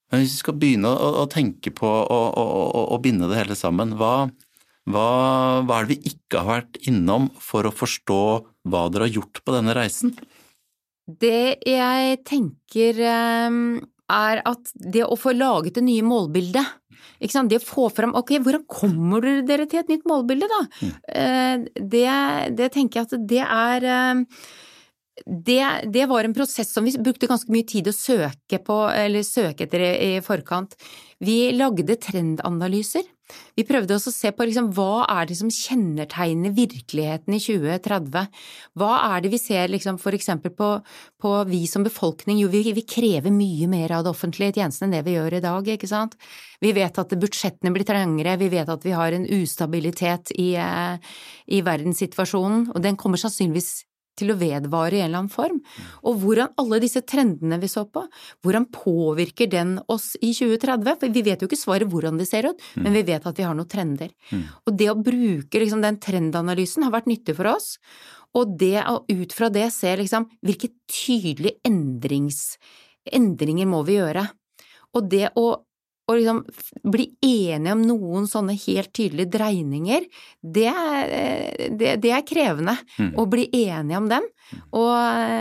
Men 0.08 0.24
hvis 0.24 0.38
vi 0.38 0.44
skal 0.46 0.56
begynne 0.56 0.88
å, 0.88 1.10
å 1.24 1.28
tenke 1.28 1.74
på 1.76 1.88
å 1.88 3.00
binde 3.04 3.28
det 3.28 3.42
hele 3.42 3.58
sammen, 3.60 3.98
hva, 4.00 4.30
hva, 4.88 5.08
hva, 5.68 5.82
er 5.82 5.90
det 5.90 5.98
vi 5.98 6.14
ikke 6.14 6.46
har 6.46 6.62
vært 6.62 6.80
innom 6.88 7.28
for 7.44 7.68
å 7.68 7.76
forstå 7.76 8.22
hva 8.72 8.88
dere 8.94 9.10
har 9.10 9.18
gjort 9.20 9.44
på 9.44 9.58
denne 9.58 9.76
reisen? 9.76 10.16
Det 11.08 11.60
jeg 11.68 12.18
tenker 12.28 13.04
eh, 13.04 13.60
er 14.12 14.42
at 14.48 14.72
det 14.76 15.04
å 15.06 15.18
få 15.20 15.34
laget 15.36 15.78
det 15.78 15.86
nye 15.88 16.06
målbildet 16.06 16.76
det 17.18 17.58
å 17.58 17.66
få 17.66 17.90
fram 17.90 18.16
ok, 18.16 18.38
hvordan 18.44 18.64
kommer 18.70 19.26
dere 19.46 19.66
til 19.66 19.80
et 19.80 19.90
nytt 19.90 20.06
målbilde, 20.06 20.48
da? 20.48 20.62
Mm. 20.82 21.68
Det, 21.90 22.08
det, 22.58 22.70
tenker 22.74 23.00
jeg 23.00 23.08
at 23.08 23.28
det 23.28 23.44
er 23.44 23.88
eh, 23.90 24.22
det, 25.26 25.64
det, 25.92 26.06
var 26.06 26.24
en 26.24 26.34
prosess 26.34 26.72
som 26.74 26.86
vi 26.86 26.94
brukte 26.98 27.28
ganske 27.28 27.52
mye 27.52 27.66
tid 27.66 27.88
å 27.90 27.96
søke 27.96 28.60
på, 28.60 28.78
eller 28.94 29.26
søke 29.26 29.66
etter 29.66 29.82
i 29.82 30.12
forkant. 30.22 30.78
Vi 31.20 31.52
lagde 31.56 31.98
trendanalyser. 31.98 33.06
Vi 33.58 33.66
prøvde 33.68 33.96
også 33.96 34.12
å 34.12 34.16
se 34.16 34.32
på 34.32 34.46
liksom, 34.48 34.70
hva 34.78 35.06
er 35.12 35.28
det 35.28 35.38
som 35.40 35.50
kjennetegner 35.52 36.54
virkeligheten 36.56 37.36
i 37.36 37.40
2030. 37.44 38.28
Hva 38.80 38.92
er 39.10 39.24
det 39.24 39.32
vi 39.34 39.40
ser 39.42 39.72
liksom, 39.74 39.98
for 40.02 40.16
eksempel 40.16 40.54
på, 40.56 40.70
på 41.22 41.34
vi 41.50 41.64
som 41.70 41.86
befolkning? 41.88 42.40
Jo, 42.44 42.52
vi, 42.54 42.64
vi, 42.78 42.86
krever 42.88 43.34
mye 43.34 43.68
mer 43.72 43.98
av 43.98 44.06
det 44.06 44.14
offentlige 44.14 44.60
tjenestene 44.60 44.90
enn 44.90 44.98
det 44.98 45.04
vi 45.08 45.18
gjør 45.18 45.40
i 45.40 45.44
dag, 45.44 45.74
ikke 45.74 45.90
sant. 45.92 46.16
Vi 46.64 46.72
vet 46.78 47.02
at 47.02 47.18
budsjettene 47.20 47.74
blir 47.76 47.88
trangere, 47.88 48.38
vi 48.40 48.52
vet 48.54 48.72
at 48.72 48.88
vi 48.88 48.96
har 48.96 49.18
en 49.18 49.28
ustabilitet 49.42 50.32
i, 50.38 50.54
eh, 50.62 51.20
i 51.52 51.62
verdenssituasjonen, 51.66 52.72
og 52.74 52.82
den 52.86 52.98
kommer 53.00 53.22
sannsynligvis 53.22 53.84
til 54.18 54.34
å 54.34 54.38
vedvare 54.40 54.98
i 54.98 55.02
en 55.02 55.10
eller 55.10 55.24
annen 55.24 55.34
form. 55.34 55.60
Og 56.10 56.20
hvordan 56.22 56.54
alle 56.62 56.82
disse 56.84 57.04
trendene 57.08 57.60
vi 57.62 57.70
så 57.72 57.86
på, 57.86 58.04
hvordan 58.44 58.68
påvirker 58.74 59.50
den 59.52 59.78
oss 59.94 60.16
i 60.20 60.34
2030? 60.34 61.00
For 61.02 61.14
vi 61.14 61.26
vet 61.26 61.44
jo 61.44 61.50
ikke 61.50 61.60
svaret 61.60 61.92
hvordan 61.92 62.20
det 62.20 62.28
ser 62.30 62.50
ut, 62.50 62.62
men 62.82 62.96
vi 62.98 63.06
vet 63.08 63.28
at 63.30 63.38
vi 63.38 63.46
har 63.48 63.58
noen 63.58 63.70
trender. 63.70 64.12
Og 64.66 64.76
det 64.78 64.90
å 64.92 64.98
bruke 65.00 65.62
liksom 65.62 65.84
den 65.86 66.00
trendanalysen 66.04 66.88
har 66.88 66.96
vært 66.96 67.12
nyttig 67.12 67.38
for 67.38 67.54
oss. 67.54 67.76
Og 68.38 68.58
det 68.60 68.82
å 68.86 69.00
ut 69.08 69.34
fra 69.34 69.50
det 69.54 69.70
se 69.74 69.94
liksom 69.98 70.28
hvilke 70.46 70.70
tydelige 70.92 71.62
endringer 73.18 73.70
må 73.70 73.84
vi 73.88 74.00
gjøre. 74.00 74.28
Og 74.98 75.10
det 75.12 75.32
å 75.38 75.67
å 76.08 76.16
liksom 76.16 76.38
bli 76.88 77.10
enige 77.26 77.74
om 77.76 77.82
noen 77.84 78.28
sånne 78.32 78.56
helt 78.56 78.94
tydelige 78.96 79.32
dreininger, 79.34 80.06
det 80.40 80.70
er, 80.72 81.66
det, 81.76 81.98
det 82.04 82.14
er 82.16 82.28
krevende 82.28 82.78
mm. 82.96 83.10
å 83.20 83.26
bli 83.28 83.48
enige 83.66 84.00
om 84.00 84.08
dem. 84.12 84.30
Og, 84.72 84.94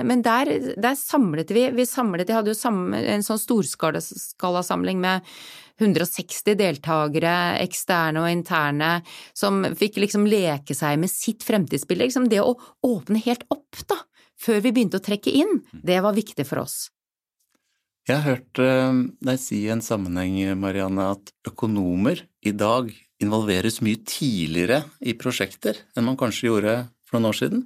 men 0.09 0.25
der, 0.27 0.51
der, 0.75 0.97
samlet 0.99 1.53
vi 1.55 1.69
Vi 1.77 1.85
samlet, 1.87 2.27
jeg 2.27 2.41
hadde 2.41 2.51
jo 2.51 2.59
sammen, 2.59 2.99
en 2.99 3.23
sånn 3.23 3.39
storskalasamling 3.39 4.99
med 4.99 5.23
160 5.79 6.57
deltakere, 6.59 7.37
eksterne 7.61 8.25
og 8.25 8.33
interne, 8.33 8.91
som 9.37 9.63
fikk 9.77 10.01
liksom 10.03 10.27
leke 10.27 10.75
seg 10.75 10.99
med 10.99 11.13
sitt 11.13 11.47
fremtidsbilde. 11.47 12.09
Liksom 12.09 12.31
det 12.33 12.43
å 12.43 12.57
åpne 12.87 13.23
helt 13.27 13.45
opp, 13.53 13.85
da, 13.87 14.01
før 14.41 14.65
vi 14.65 14.73
begynte 14.73 14.99
å 14.99 15.05
trekke 15.05 15.35
inn, 15.45 15.61
det 15.71 16.01
var 16.03 16.17
viktig 16.17 16.49
for 16.49 16.65
oss. 16.65 16.87
Jeg 18.07 18.23
har 18.23 18.37
hørt 18.37 18.61
eh, 18.63 18.99
deg 19.27 19.41
si 19.43 19.65
i 19.65 19.73
en 19.75 19.83
sammenheng, 19.83 20.39
Marianne, 20.63 21.09
at 21.17 21.33
økonomer 21.49 22.23
i 22.47 22.53
dag 22.55 22.93
involveres 23.23 23.81
mye 23.83 23.99
tidligere 24.07 24.85
i 25.03 25.17
prosjekter 25.19 25.81
enn 25.97 26.07
man 26.07 26.19
kanskje 26.21 26.47
gjorde 26.47 26.77
for 27.09 27.19
noen 27.19 27.33
år 27.33 27.39
siden. 27.41 27.65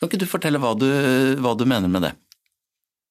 Kan 0.00 0.08
ikke 0.08 0.22
du 0.22 0.28
fortelle 0.30 0.60
hva 0.62 0.72
du, 0.78 0.88
hva 1.44 1.52
du 1.58 1.66
mener 1.68 1.92
med 1.92 2.06
det? 2.06 2.14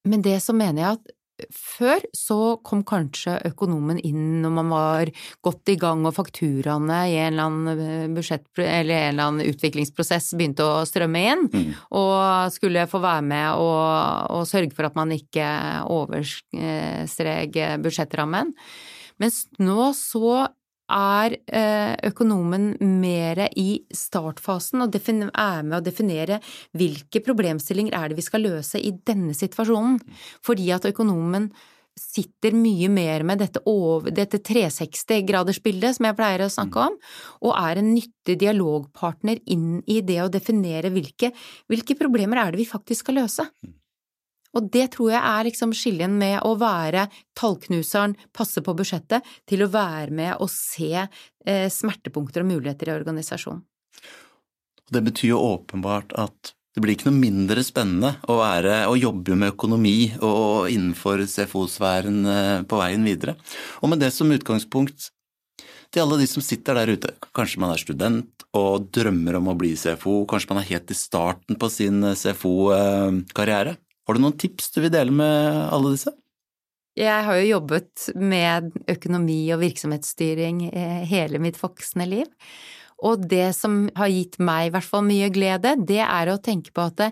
Men 0.10 0.24
det 0.26 0.40
så 0.42 0.56
mener 0.58 0.82
jeg 0.82 0.98
at 0.98 1.14
før 1.54 2.04
så 2.15 2.58
kom 2.65 2.84
kanskje 2.88 3.38
økonomen 3.49 3.99
inn 4.06 4.41
når 4.43 4.54
man 4.58 4.73
var 4.73 5.12
godt 5.45 5.71
i 5.73 5.78
gang 5.80 6.06
og 6.08 6.15
fakturaene 6.17 6.99
i 7.10 7.17
en 7.19 7.34
eller 7.34 7.49
annen 7.49 7.84
eh, 7.86 8.06
budsjett, 8.13 8.45
eller 8.58 8.95
en 8.95 9.13
eller 9.13 9.32
annen 9.32 9.54
utviklingsprosess 9.54 10.34
begynte 10.39 10.67
å 10.67 10.86
strømme 10.89 11.23
inn, 11.32 11.47
mm. 11.54 11.73
og 11.99 12.54
skulle 12.56 12.88
få 12.89 13.02
være 13.04 13.25
med 13.32 13.49
og, 13.62 14.30
og, 14.36 14.47
sørge 14.49 14.75
for 14.75 14.89
at 14.89 14.97
man 14.99 15.13
ikke 15.15 15.47
overstreg 15.89 17.60
budsjettrammen. 17.84 18.56
Mens 19.19 19.43
nå 19.60 19.91
så 19.97 20.47
er 20.89 21.36
eh, 21.47 21.95
økonomen 22.10 22.73
mer 22.99 23.45
i 23.58 23.82
startfasen 23.93 24.86
og 24.86 24.95
er 24.99 25.63
med 25.63 25.78
å 25.80 25.84
definere 25.86 26.39
hvilke 26.78 27.21
problemstillinger 27.25 27.95
er 27.95 28.10
det 28.10 28.19
vi 28.19 28.25
skal 28.25 28.45
løse 28.45 28.82
i 28.82 28.93
denne 29.06 29.36
situasjonen. 29.38 29.99
Fordi 30.45 30.71
at 30.75 30.88
økonomen 30.89 31.52
sitter 31.99 32.56
mye 32.56 32.88
mer 32.91 33.25
med 33.28 33.41
dette, 33.43 33.62
dette 34.15 34.39
360-gradersbildet 34.47 35.97
som 35.97 36.08
jeg 36.08 36.17
pleier 36.17 36.45
å 36.45 36.54
snakke 36.54 36.86
om, 36.88 36.95
og 37.43 37.58
er 37.60 37.82
en 37.82 37.91
nyttig 37.91 38.38
dialogpartner 38.39 39.41
inn 39.52 39.82
i 39.89 39.99
det 40.06 40.21
å 40.23 40.32
definere 40.32 40.93
hvilke, 40.93 41.34
hvilke 41.67 41.97
problemer 41.99 42.39
er 42.39 42.54
det 42.54 42.63
vi 42.63 42.69
faktisk 42.69 43.08
skal 43.08 43.21
løse. 43.23 43.49
Og 44.58 44.70
det 44.74 44.88
tror 44.96 45.12
jeg 45.14 45.22
er 45.22 45.48
liksom 45.48 45.74
skillen 45.78 46.16
med 46.20 46.40
å 46.48 46.56
være 46.60 47.08
tallknuseren, 47.38 48.16
passe 48.36 48.64
på 48.66 48.74
budsjettet, 48.78 49.26
til 49.50 49.66
å 49.66 49.72
være 49.74 50.16
med 50.16 50.38
og 50.42 50.50
se 50.54 50.94
eh, 51.00 51.68
smertepunkter 51.70 52.46
og 52.46 52.52
muligheter 52.54 52.90
i 52.90 52.96
organisasjonen. 52.98 53.62
Det 54.90 55.04
betyr 55.06 55.36
jo 55.36 55.44
åpenbart 55.52 56.16
at 56.18 56.56
det 56.74 56.82
blir 56.82 56.96
ikke 56.96 57.10
noe 57.10 57.20
mindre 57.20 57.62
spennende 57.66 58.16
å, 58.30 58.40
være, 58.40 58.84
å 58.90 58.98
jobbe 58.98 59.36
med 59.38 59.54
økonomi 59.56 60.13
og 60.26 60.69
innenfor 60.71 61.26
CFO-sfæren 61.30 62.19
eh, 62.30 62.58
på 62.65 62.82
veien 62.82 63.06
videre. 63.06 63.36
Og 63.84 63.94
med 63.94 64.02
det 64.02 64.12
som 64.15 64.32
utgangspunkt, 64.34 65.12
til 65.90 66.04
alle 66.04 66.19
de 66.21 66.28
som 66.30 66.44
sitter 66.46 66.78
der 66.78 66.92
ute. 66.94 67.15
Kanskje 67.34 67.62
man 67.63 67.73
er 67.73 67.82
student 67.82 68.44
og 68.58 68.90
drømmer 68.94 69.40
om 69.40 69.50
å 69.50 69.56
bli 69.58 69.71
CFO, 69.78 70.21
kanskje 70.30 70.52
man 70.52 70.62
er 70.62 70.69
helt 70.69 70.94
i 70.94 70.98
starten 70.98 71.58
på 71.58 71.69
sin 71.73 72.04
CFO-karriere. 72.13 73.73
Har 74.10 74.18
du 74.18 74.24
noen 74.24 74.40
tips 74.42 74.72
du 74.74 74.80
vil 74.82 74.90
dele 74.90 75.14
med 75.14 75.70
alle 75.70 75.92
disse? 75.94 76.10
Jeg 76.98 77.26
har 77.28 77.36
jo 77.38 77.52
jobbet 77.52 78.08
med 78.18 78.72
økonomi 78.90 79.44
og 79.54 79.62
virksomhetsstyring 79.62 80.64
eh, 80.72 81.04
hele 81.06 81.38
mitt 81.38 81.60
voksne 81.62 82.08
liv. 82.10 82.26
Og 83.06 83.28
det 83.30 83.52
som 83.54 83.84
har 83.94 84.10
gitt 84.10 84.40
meg 84.42 84.72
i 84.72 84.74
hvert 84.74 84.88
fall 84.88 85.06
mye 85.06 85.30
glede, 85.30 85.76
det 85.86 86.02
er 86.02 86.34
å 86.34 86.40
tenke 86.42 86.74
på 86.74 86.88
at 86.90 86.98
det, 87.04 87.12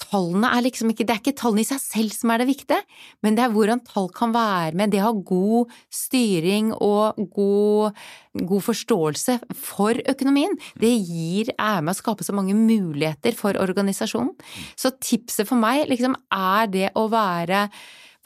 tallene 0.00 0.48
er 0.52 0.64
liksom 0.64 0.90
ikke 0.92 1.06
Det 1.06 1.14
er 1.14 1.20
ikke 1.22 1.36
tallene 1.38 1.64
i 1.64 1.68
seg 1.68 1.80
selv 1.82 2.14
som 2.14 2.32
er 2.32 2.42
det 2.42 2.48
viktige, 2.50 2.80
men 3.24 3.36
det 3.36 3.44
er 3.44 3.54
hvordan 3.54 3.82
tall 3.86 4.08
kan 4.14 4.34
være 4.34 4.76
med. 4.78 4.92
Det 4.92 5.02
å 5.02 5.08
ha 5.10 5.14
god 5.32 5.72
styring 5.92 6.72
og 6.74 7.20
god, 7.34 7.98
god 8.40 8.66
forståelse 8.68 9.38
for 9.56 9.98
økonomien, 10.12 10.56
det 10.80 10.92
gir, 10.92 11.52
er 11.56 11.82
med 11.82 11.94
å 11.94 12.00
skape 12.00 12.26
så 12.26 12.36
mange 12.36 12.56
muligheter 12.58 13.36
for 13.38 13.58
organisasjonen. 13.60 14.34
Så 14.76 14.94
tipset 15.02 15.48
for 15.48 15.60
meg 15.60 15.88
liksom 15.90 16.16
er 16.32 16.72
det 16.72 16.88
å 16.98 17.08
være 17.12 17.66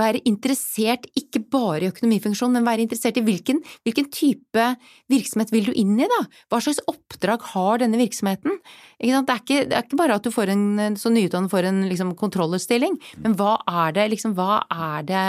være 0.01 0.23
interessert 0.29 1.07
ikke 1.19 1.41
bare 1.53 1.87
i 1.87 1.91
økonomifunksjon, 1.91 2.53
men 2.55 2.67
være 2.67 2.85
interessert 2.85 3.21
i 3.21 3.25
hvilken, 3.27 3.63
hvilken, 3.87 4.09
type 4.17 4.67
virksomhet 5.13 5.53
vil 5.53 5.69
du 5.69 5.73
inn 5.77 5.97
i, 5.99 6.09
da? 6.11 6.21
Hva 6.53 6.61
slags 6.65 6.83
oppdrag 6.91 7.45
har 7.53 7.83
denne 7.83 8.01
virksomheten? 8.01 8.59
Det 9.01 9.11
er, 9.13 9.41
ikke, 9.41 9.63
det, 9.69 9.77
er 9.77 9.87
ikke, 9.87 10.01
bare 10.01 10.19
at 10.21 10.27
du 10.27 10.33
får 10.35 10.53
en, 10.55 10.67
så 11.01 11.13
nyutdannet 11.13 11.53
får 11.53 11.71
en 11.71 11.83
liksom, 11.91 12.15
kontrollerstilling, 12.19 12.99
men 13.25 13.37
hva 13.39 13.57
er 13.87 13.97
det, 13.97 14.11
liksom, 14.15 14.37
hva 14.39 14.63
er 14.73 15.09
det 15.09 15.25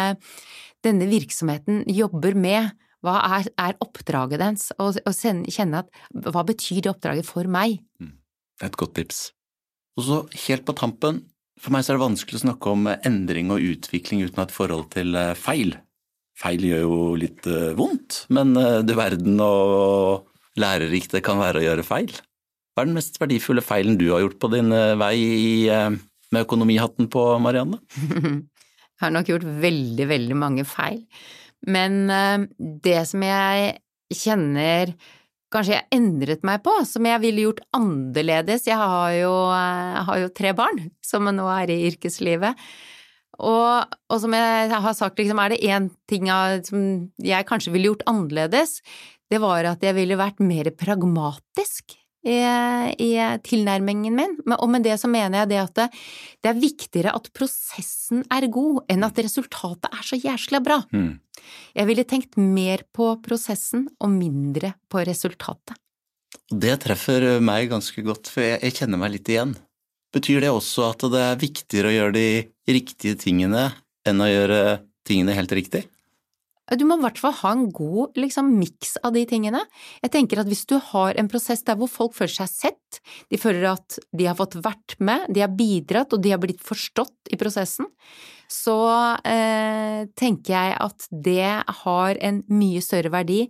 denne 0.86 1.08
virksomheten 1.10 1.86
jobber 1.92 2.38
med? 2.38 2.76
Hva 3.06 3.20
er, 3.38 3.50
er 3.62 3.78
oppdraget 3.84 4.42
dens? 4.42 4.70
Og, 4.82 5.00
og 5.06 5.52
kjenne 5.54 5.84
at 5.84 5.92
hva 6.28 6.44
betyr 6.48 6.82
det 6.84 6.92
oppdraget 6.92 7.28
for 7.28 7.50
meg? 7.52 7.80
Mm. 8.02 8.16
Et 8.66 8.78
godt 8.78 8.96
tips. 8.98 9.28
Og 9.98 10.06
så 10.06 10.22
helt 10.48 10.66
på 10.66 10.76
tampen, 10.78 11.24
for 11.62 11.74
meg 11.74 11.84
så 11.84 11.94
er 11.94 11.98
det 11.98 12.06
vanskelig 12.06 12.40
å 12.40 12.46
snakke 12.46 12.74
om 12.74 12.88
endring 12.96 13.52
og 13.54 13.64
utvikling 13.64 14.24
uten 14.26 14.44
et 14.44 14.54
forhold 14.54 14.90
til 14.94 15.18
eh, 15.18 15.34
feil. 15.38 15.76
Feil 16.38 16.66
gjør 16.68 16.84
jo 16.84 17.00
litt 17.18 17.48
eh, 17.50 17.74
vondt, 17.78 18.24
men 18.34 18.54
eh, 18.62 18.82
du 18.86 18.94
verden 18.98 19.42
og 19.44 20.28
lærerikt 20.62 21.18
det 21.18 21.24
kan 21.26 21.42
være 21.42 21.62
å 21.62 21.66
gjøre 21.66 21.86
feil. 21.88 22.14
Hva 22.74 22.84
er 22.84 22.92
den 22.92 22.98
mest 23.00 23.18
verdifulle 23.22 23.66
feilen 23.66 23.98
du 23.98 24.12
har 24.12 24.22
gjort 24.22 24.38
på 24.42 24.52
din 24.54 24.70
vei 25.02 25.16
i, 25.18 25.50
med 26.30 26.44
økonomihatten 26.46 27.10
på, 27.14 27.24
Marianne? 27.42 27.80
Jeg 27.98 28.42
har 29.02 29.14
nok 29.16 29.32
gjort 29.32 29.48
veldig, 29.66 30.06
veldig 30.12 30.38
mange 30.38 30.66
feil. 30.70 31.00
Men 31.66 32.06
det 32.86 33.00
som 33.10 33.26
jeg 33.26 33.80
kjenner 34.14 34.94
kanskje 35.54 35.78
jeg 35.78 35.88
endret 35.96 36.44
meg 36.48 36.64
på, 36.66 36.74
som 36.88 37.08
jeg 37.08 37.24
ville 37.24 37.46
gjort 37.46 37.64
annerledes. 37.78 38.68
Jeg 38.68 38.78
har 38.80 39.14
jo, 39.16 39.34
jeg 39.54 40.06
har 40.10 40.22
jo 40.24 40.32
tre 40.36 40.54
barn 40.58 40.82
som 41.06 41.30
nå 41.32 41.48
er 41.54 41.74
i 41.74 41.82
yrkeslivet. 41.92 42.68
Og, 43.38 43.94
og, 44.10 44.18
som 44.24 44.34
jeg 44.34 44.72
har 44.74 44.96
sagt, 44.98 45.20
liksom, 45.20 45.40
er 45.44 45.54
det 45.54 45.62
én 45.70 45.92
ting 46.10 46.30
som 46.66 46.82
jeg 47.22 47.48
kanskje 47.48 47.74
ville 47.76 47.92
gjort 47.92 48.08
annerledes, 48.10 48.80
det 49.30 49.42
var 49.44 49.68
at 49.70 49.84
jeg 49.84 49.96
ville 49.98 50.18
vært 50.18 50.42
mer 50.42 50.72
pragmatisk 50.74 51.98
i, 52.28 52.38
i 53.02 53.12
tilnærmingen 53.46 54.16
min. 54.18 54.36
Og 54.58 54.68
med 54.72 54.86
det 54.86 54.98
så 55.02 55.10
mener 55.12 55.44
jeg 55.44 55.52
det 55.54 55.60
at 55.62 55.74
det, 55.80 55.88
det, 56.44 56.52
er 56.52 56.62
viktigere 56.62 57.16
at 57.16 57.30
prosessen 57.36 58.24
er 58.34 58.50
god, 58.52 58.84
enn 58.92 59.08
at 59.08 59.22
resultatet 59.24 59.90
er 59.90 60.06
så 60.06 60.20
jæsla 60.20 60.62
bra. 60.64 60.82
Mm. 60.92 61.18
Jeg 61.78 61.90
ville 61.90 62.08
tenkt 62.08 62.40
mer 62.40 62.84
på 62.96 63.14
prosessen 63.24 63.88
og 64.02 64.12
mindre 64.14 64.76
på 64.92 65.04
resultatet. 65.08 65.78
Det 66.48 66.78
treffer 66.84 67.42
meg 67.44 67.72
ganske 67.72 68.04
godt, 68.06 68.30
for 68.32 68.44
jeg, 68.44 68.62
jeg 68.64 68.78
kjenner 68.82 69.02
meg 69.02 69.16
litt 69.18 69.32
igjen. 69.32 69.56
Betyr 70.16 70.46
det 70.46 70.54
også 70.54 70.88
at 70.92 71.04
det 71.12 71.24
er 71.24 71.42
viktigere 71.42 71.92
å 71.92 71.96
gjøre 71.96 72.16
de 72.16 72.30
riktige 72.72 73.20
tingene 73.20 73.70
enn 74.08 74.24
å 74.24 74.30
gjøre 74.30 74.62
tingene 75.08 75.36
helt 75.36 75.54
riktig? 75.56 75.84
Du 76.76 76.84
må 76.88 76.98
i 76.98 77.04
hvert 77.06 77.20
fall 77.22 77.36
ha 77.40 77.54
en 77.56 77.68
god 77.72 78.18
liksom, 78.20 78.50
miks 78.60 78.98
av 79.06 79.14
de 79.16 79.24
tingene. 79.30 79.62
Jeg 80.04 80.12
tenker 80.12 80.42
at 80.42 80.50
hvis 80.52 80.66
du 80.68 80.76
har 80.92 81.16
en 81.16 81.30
prosess 81.32 81.64
der 81.68 81.78
hvor 81.80 81.92
folk 81.92 82.18
føler 82.18 82.34
seg 82.42 82.52
sett, 82.52 83.00
de 83.32 83.40
føler 83.40 83.70
at 83.72 84.00
de 84.12 84.28
har 84.28 84.36
fått 84.36 84.58
vært 84.60 84.98
med, 85.00 85.30
de 85.32 85.46
har 85.46 85.54
bidratt 85.56 86.16
og 86.16 86.24
de 86.24 86.34
har 86.34 86.42
blitt 86.44 86.64
forstått 86.66 87.32
i 87.32 87.40
prosessen, 87.40 87.88
så 88.52 88.78
eh, 89.28 90.08
tenker 90.16 90.54
jeg 90.54 90.76
at 90.80 91.08
det 91.12 91.50
har 91.82 92.20
en 92.24 92.40
mye 92.52 92.84
større 92.84 93.12
verdi 93.12 93.42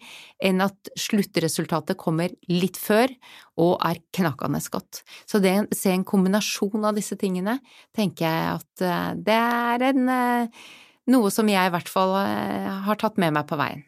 enn 0.42 0.64
at 0.66 0.90
sluttresultatet 0.98 2.00
kommer 2.02 2.34
litt 2.50 2.80
før 2.82 3.14
og 3.62 3.78
er 3.86 4.02
knakende 4.14 4.62
godt. 4.74 5.04
Så 5.30 5.42
det 5.42 5.54
å 5.62 5.68
se 5.76 5.94
en 5.94 6.06
kombinasjon 6.08 6.86
av 6.90 6.98
disse 6.98 7.18
tingene, 7.20 7.60
tenker 7.96 8.26
jeg 8.26 8.58
at 8.58 8.86
eh, 8.86 9.14
det 9.26 9.38
er 9.38 9.88
en 9.92 10.12
eh, 10.14 10.68
noe 11.12 11.32
som 11.34 11.48
jeg 11.52 11.70
i 11.70 11.74
hvert 11.74 11.92
fall 11.92 12.16
eh, 12.22 12.74
har 12.88 13.00
tatt 13.00 13.20
med 13.22 13.36
meg 13.36 13.48
på 13.50 13.60
veien. 13.60 13.86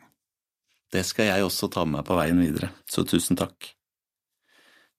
Det 0.89 1.03
skal 1.05 1.29
jeg 1.29 1.45
også 1.45 1.69
ta 1.71 1.83
med 1.85 1.99
meg 1.99 2.07
på 2.07 2.17
veien 2.17 2.39
videre, 2.41 2.71
så 2.89 3.05
tusen 3.05 3.37
takk. 3.37 3.73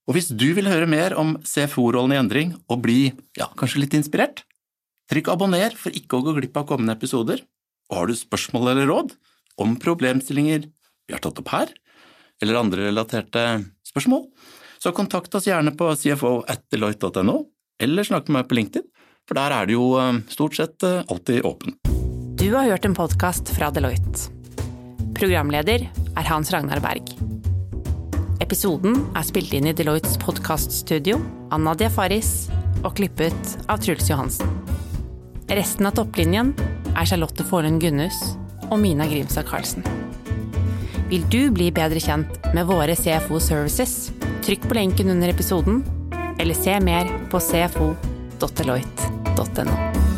Og 0.08 0.16
hvis 0.16 0.30
du 0.34 0.48
vil 0.56 0.70
høre 0.70 0.88
mer 0.90 1.14
om 1.18 1.36
CFO-rollen 1.46 2.14
i 2.14 2.18
endring 2.18 2.54
og 2.70 2.80
bli 2.84 3.00
ja, 3.38 3.50
kanskje 3.58 3.84
litt 3.84 3.96
inspirert, 3.98 4.44
trykk 5.10 5.32
abonner 5.34 5.74
for 5.78 5.94
ikke 5.94 6.18
å 6.18 6.24
gå 6.26 6.36
glipp 6.38 6.58
av 6.58 6.68
kommende 6.70 6.96
episoder. 6.96 7.42
Og 7.90 7.98
har 7.98 8.10
du 8.10 8.16
spørsmål 8.18 8.72
eller 8.72 8.90
råd 8.90 9.14
om 9.60 9.76
problemstillinger 9.82 10.66
vi 10.66 11.14
har 11.14 11.22
tatt 11.22 11.38
opp 11.42 11.50
her, 11.52 11.70
eller 12.40 12.60
andre 12.60 12.88
relaterte 12.88 13.44
spørsmål, 13.86 14.28
så 14.80 14.94
kontakt 14.96 15.34
oss 15.36 15.48
gjerne 15.50 15.74
på 15.76 15.90
cfo.deloitte.no, 15.98 17.36
eller 17.82 18.06
snakk 18.06 18.30
med 18.30 18.40
meg 18.40 18.50
på 18.50 18.60
LinkedIn, 18.60 18.86
for 19.28 19.38
der 19.38 19.58
er 19.58 19.68
det 19.68 19.76
jo 19.76 19.92
eh, 20.00 20.22
stort 20.32 20.56
sett 20.58 20.86
eh, 20.86 21.02
alltid 21.10 21.44
åpent. 21.44 21.99
Du 22.40 22.54
har 22.54 22.64
hørt 22.64 22.86
en 22.88 22.94
podkast 22.96 23.50
fra 23.52 23.66
Deloitte. 23.68 24.32
Programleder 25.12 25.82
er 25.84 26.24
Hans 26.24 26.48
Ragnar 26.54 26.80
Berg. 26.80 27.04
Episoden 28.40 28.96
er 29.12 29.26
spilt 29.28 29.52
inn 29.52 29.68
i 29.68 29.76
Deloittes 29.76 30.16
podkaststudio 30.22 31.18
Nadia 31.60 31.90
Faris 31.92 32.48
og 32.80 32.96
klippet 32.96 33.36
av 33.68 33.84
Truls 33.84 34.08
Johansen. 34.08 34.48
Resten 35.52 35.84
av 35.84 35.92
topplinjen 36.00 36.56
er 36.94 37.04
Charlotte 37.04 37.44
Forlund 37.44 37.76
Gunnhus 37.84 38.16
og 38.70 38.80
Mina 38.80 39.04
Grimstad 39.10 39.44
Karlsen. 39.50 39.84
Vil 41.12 41.28
du 41.28 41.52
bli 41.52 41.68
bedre 41.76 42.00
kjent 42.00 42.40
med 42.56 42.64
våre 42.72 42.96
CFO 42.96 43.36
Services, 43.36 44.16
trykk 44.48 44.64
på 44.64 44.80
lenken 44.80 45.12
under 45.12 45.28
episoden, 45.28 45.84
eller 46.40 46.56
se 46.56 46.80
mer 46.80 47.04
på 47.28 47.36
cfo.deloitte.no. 47.50 50.09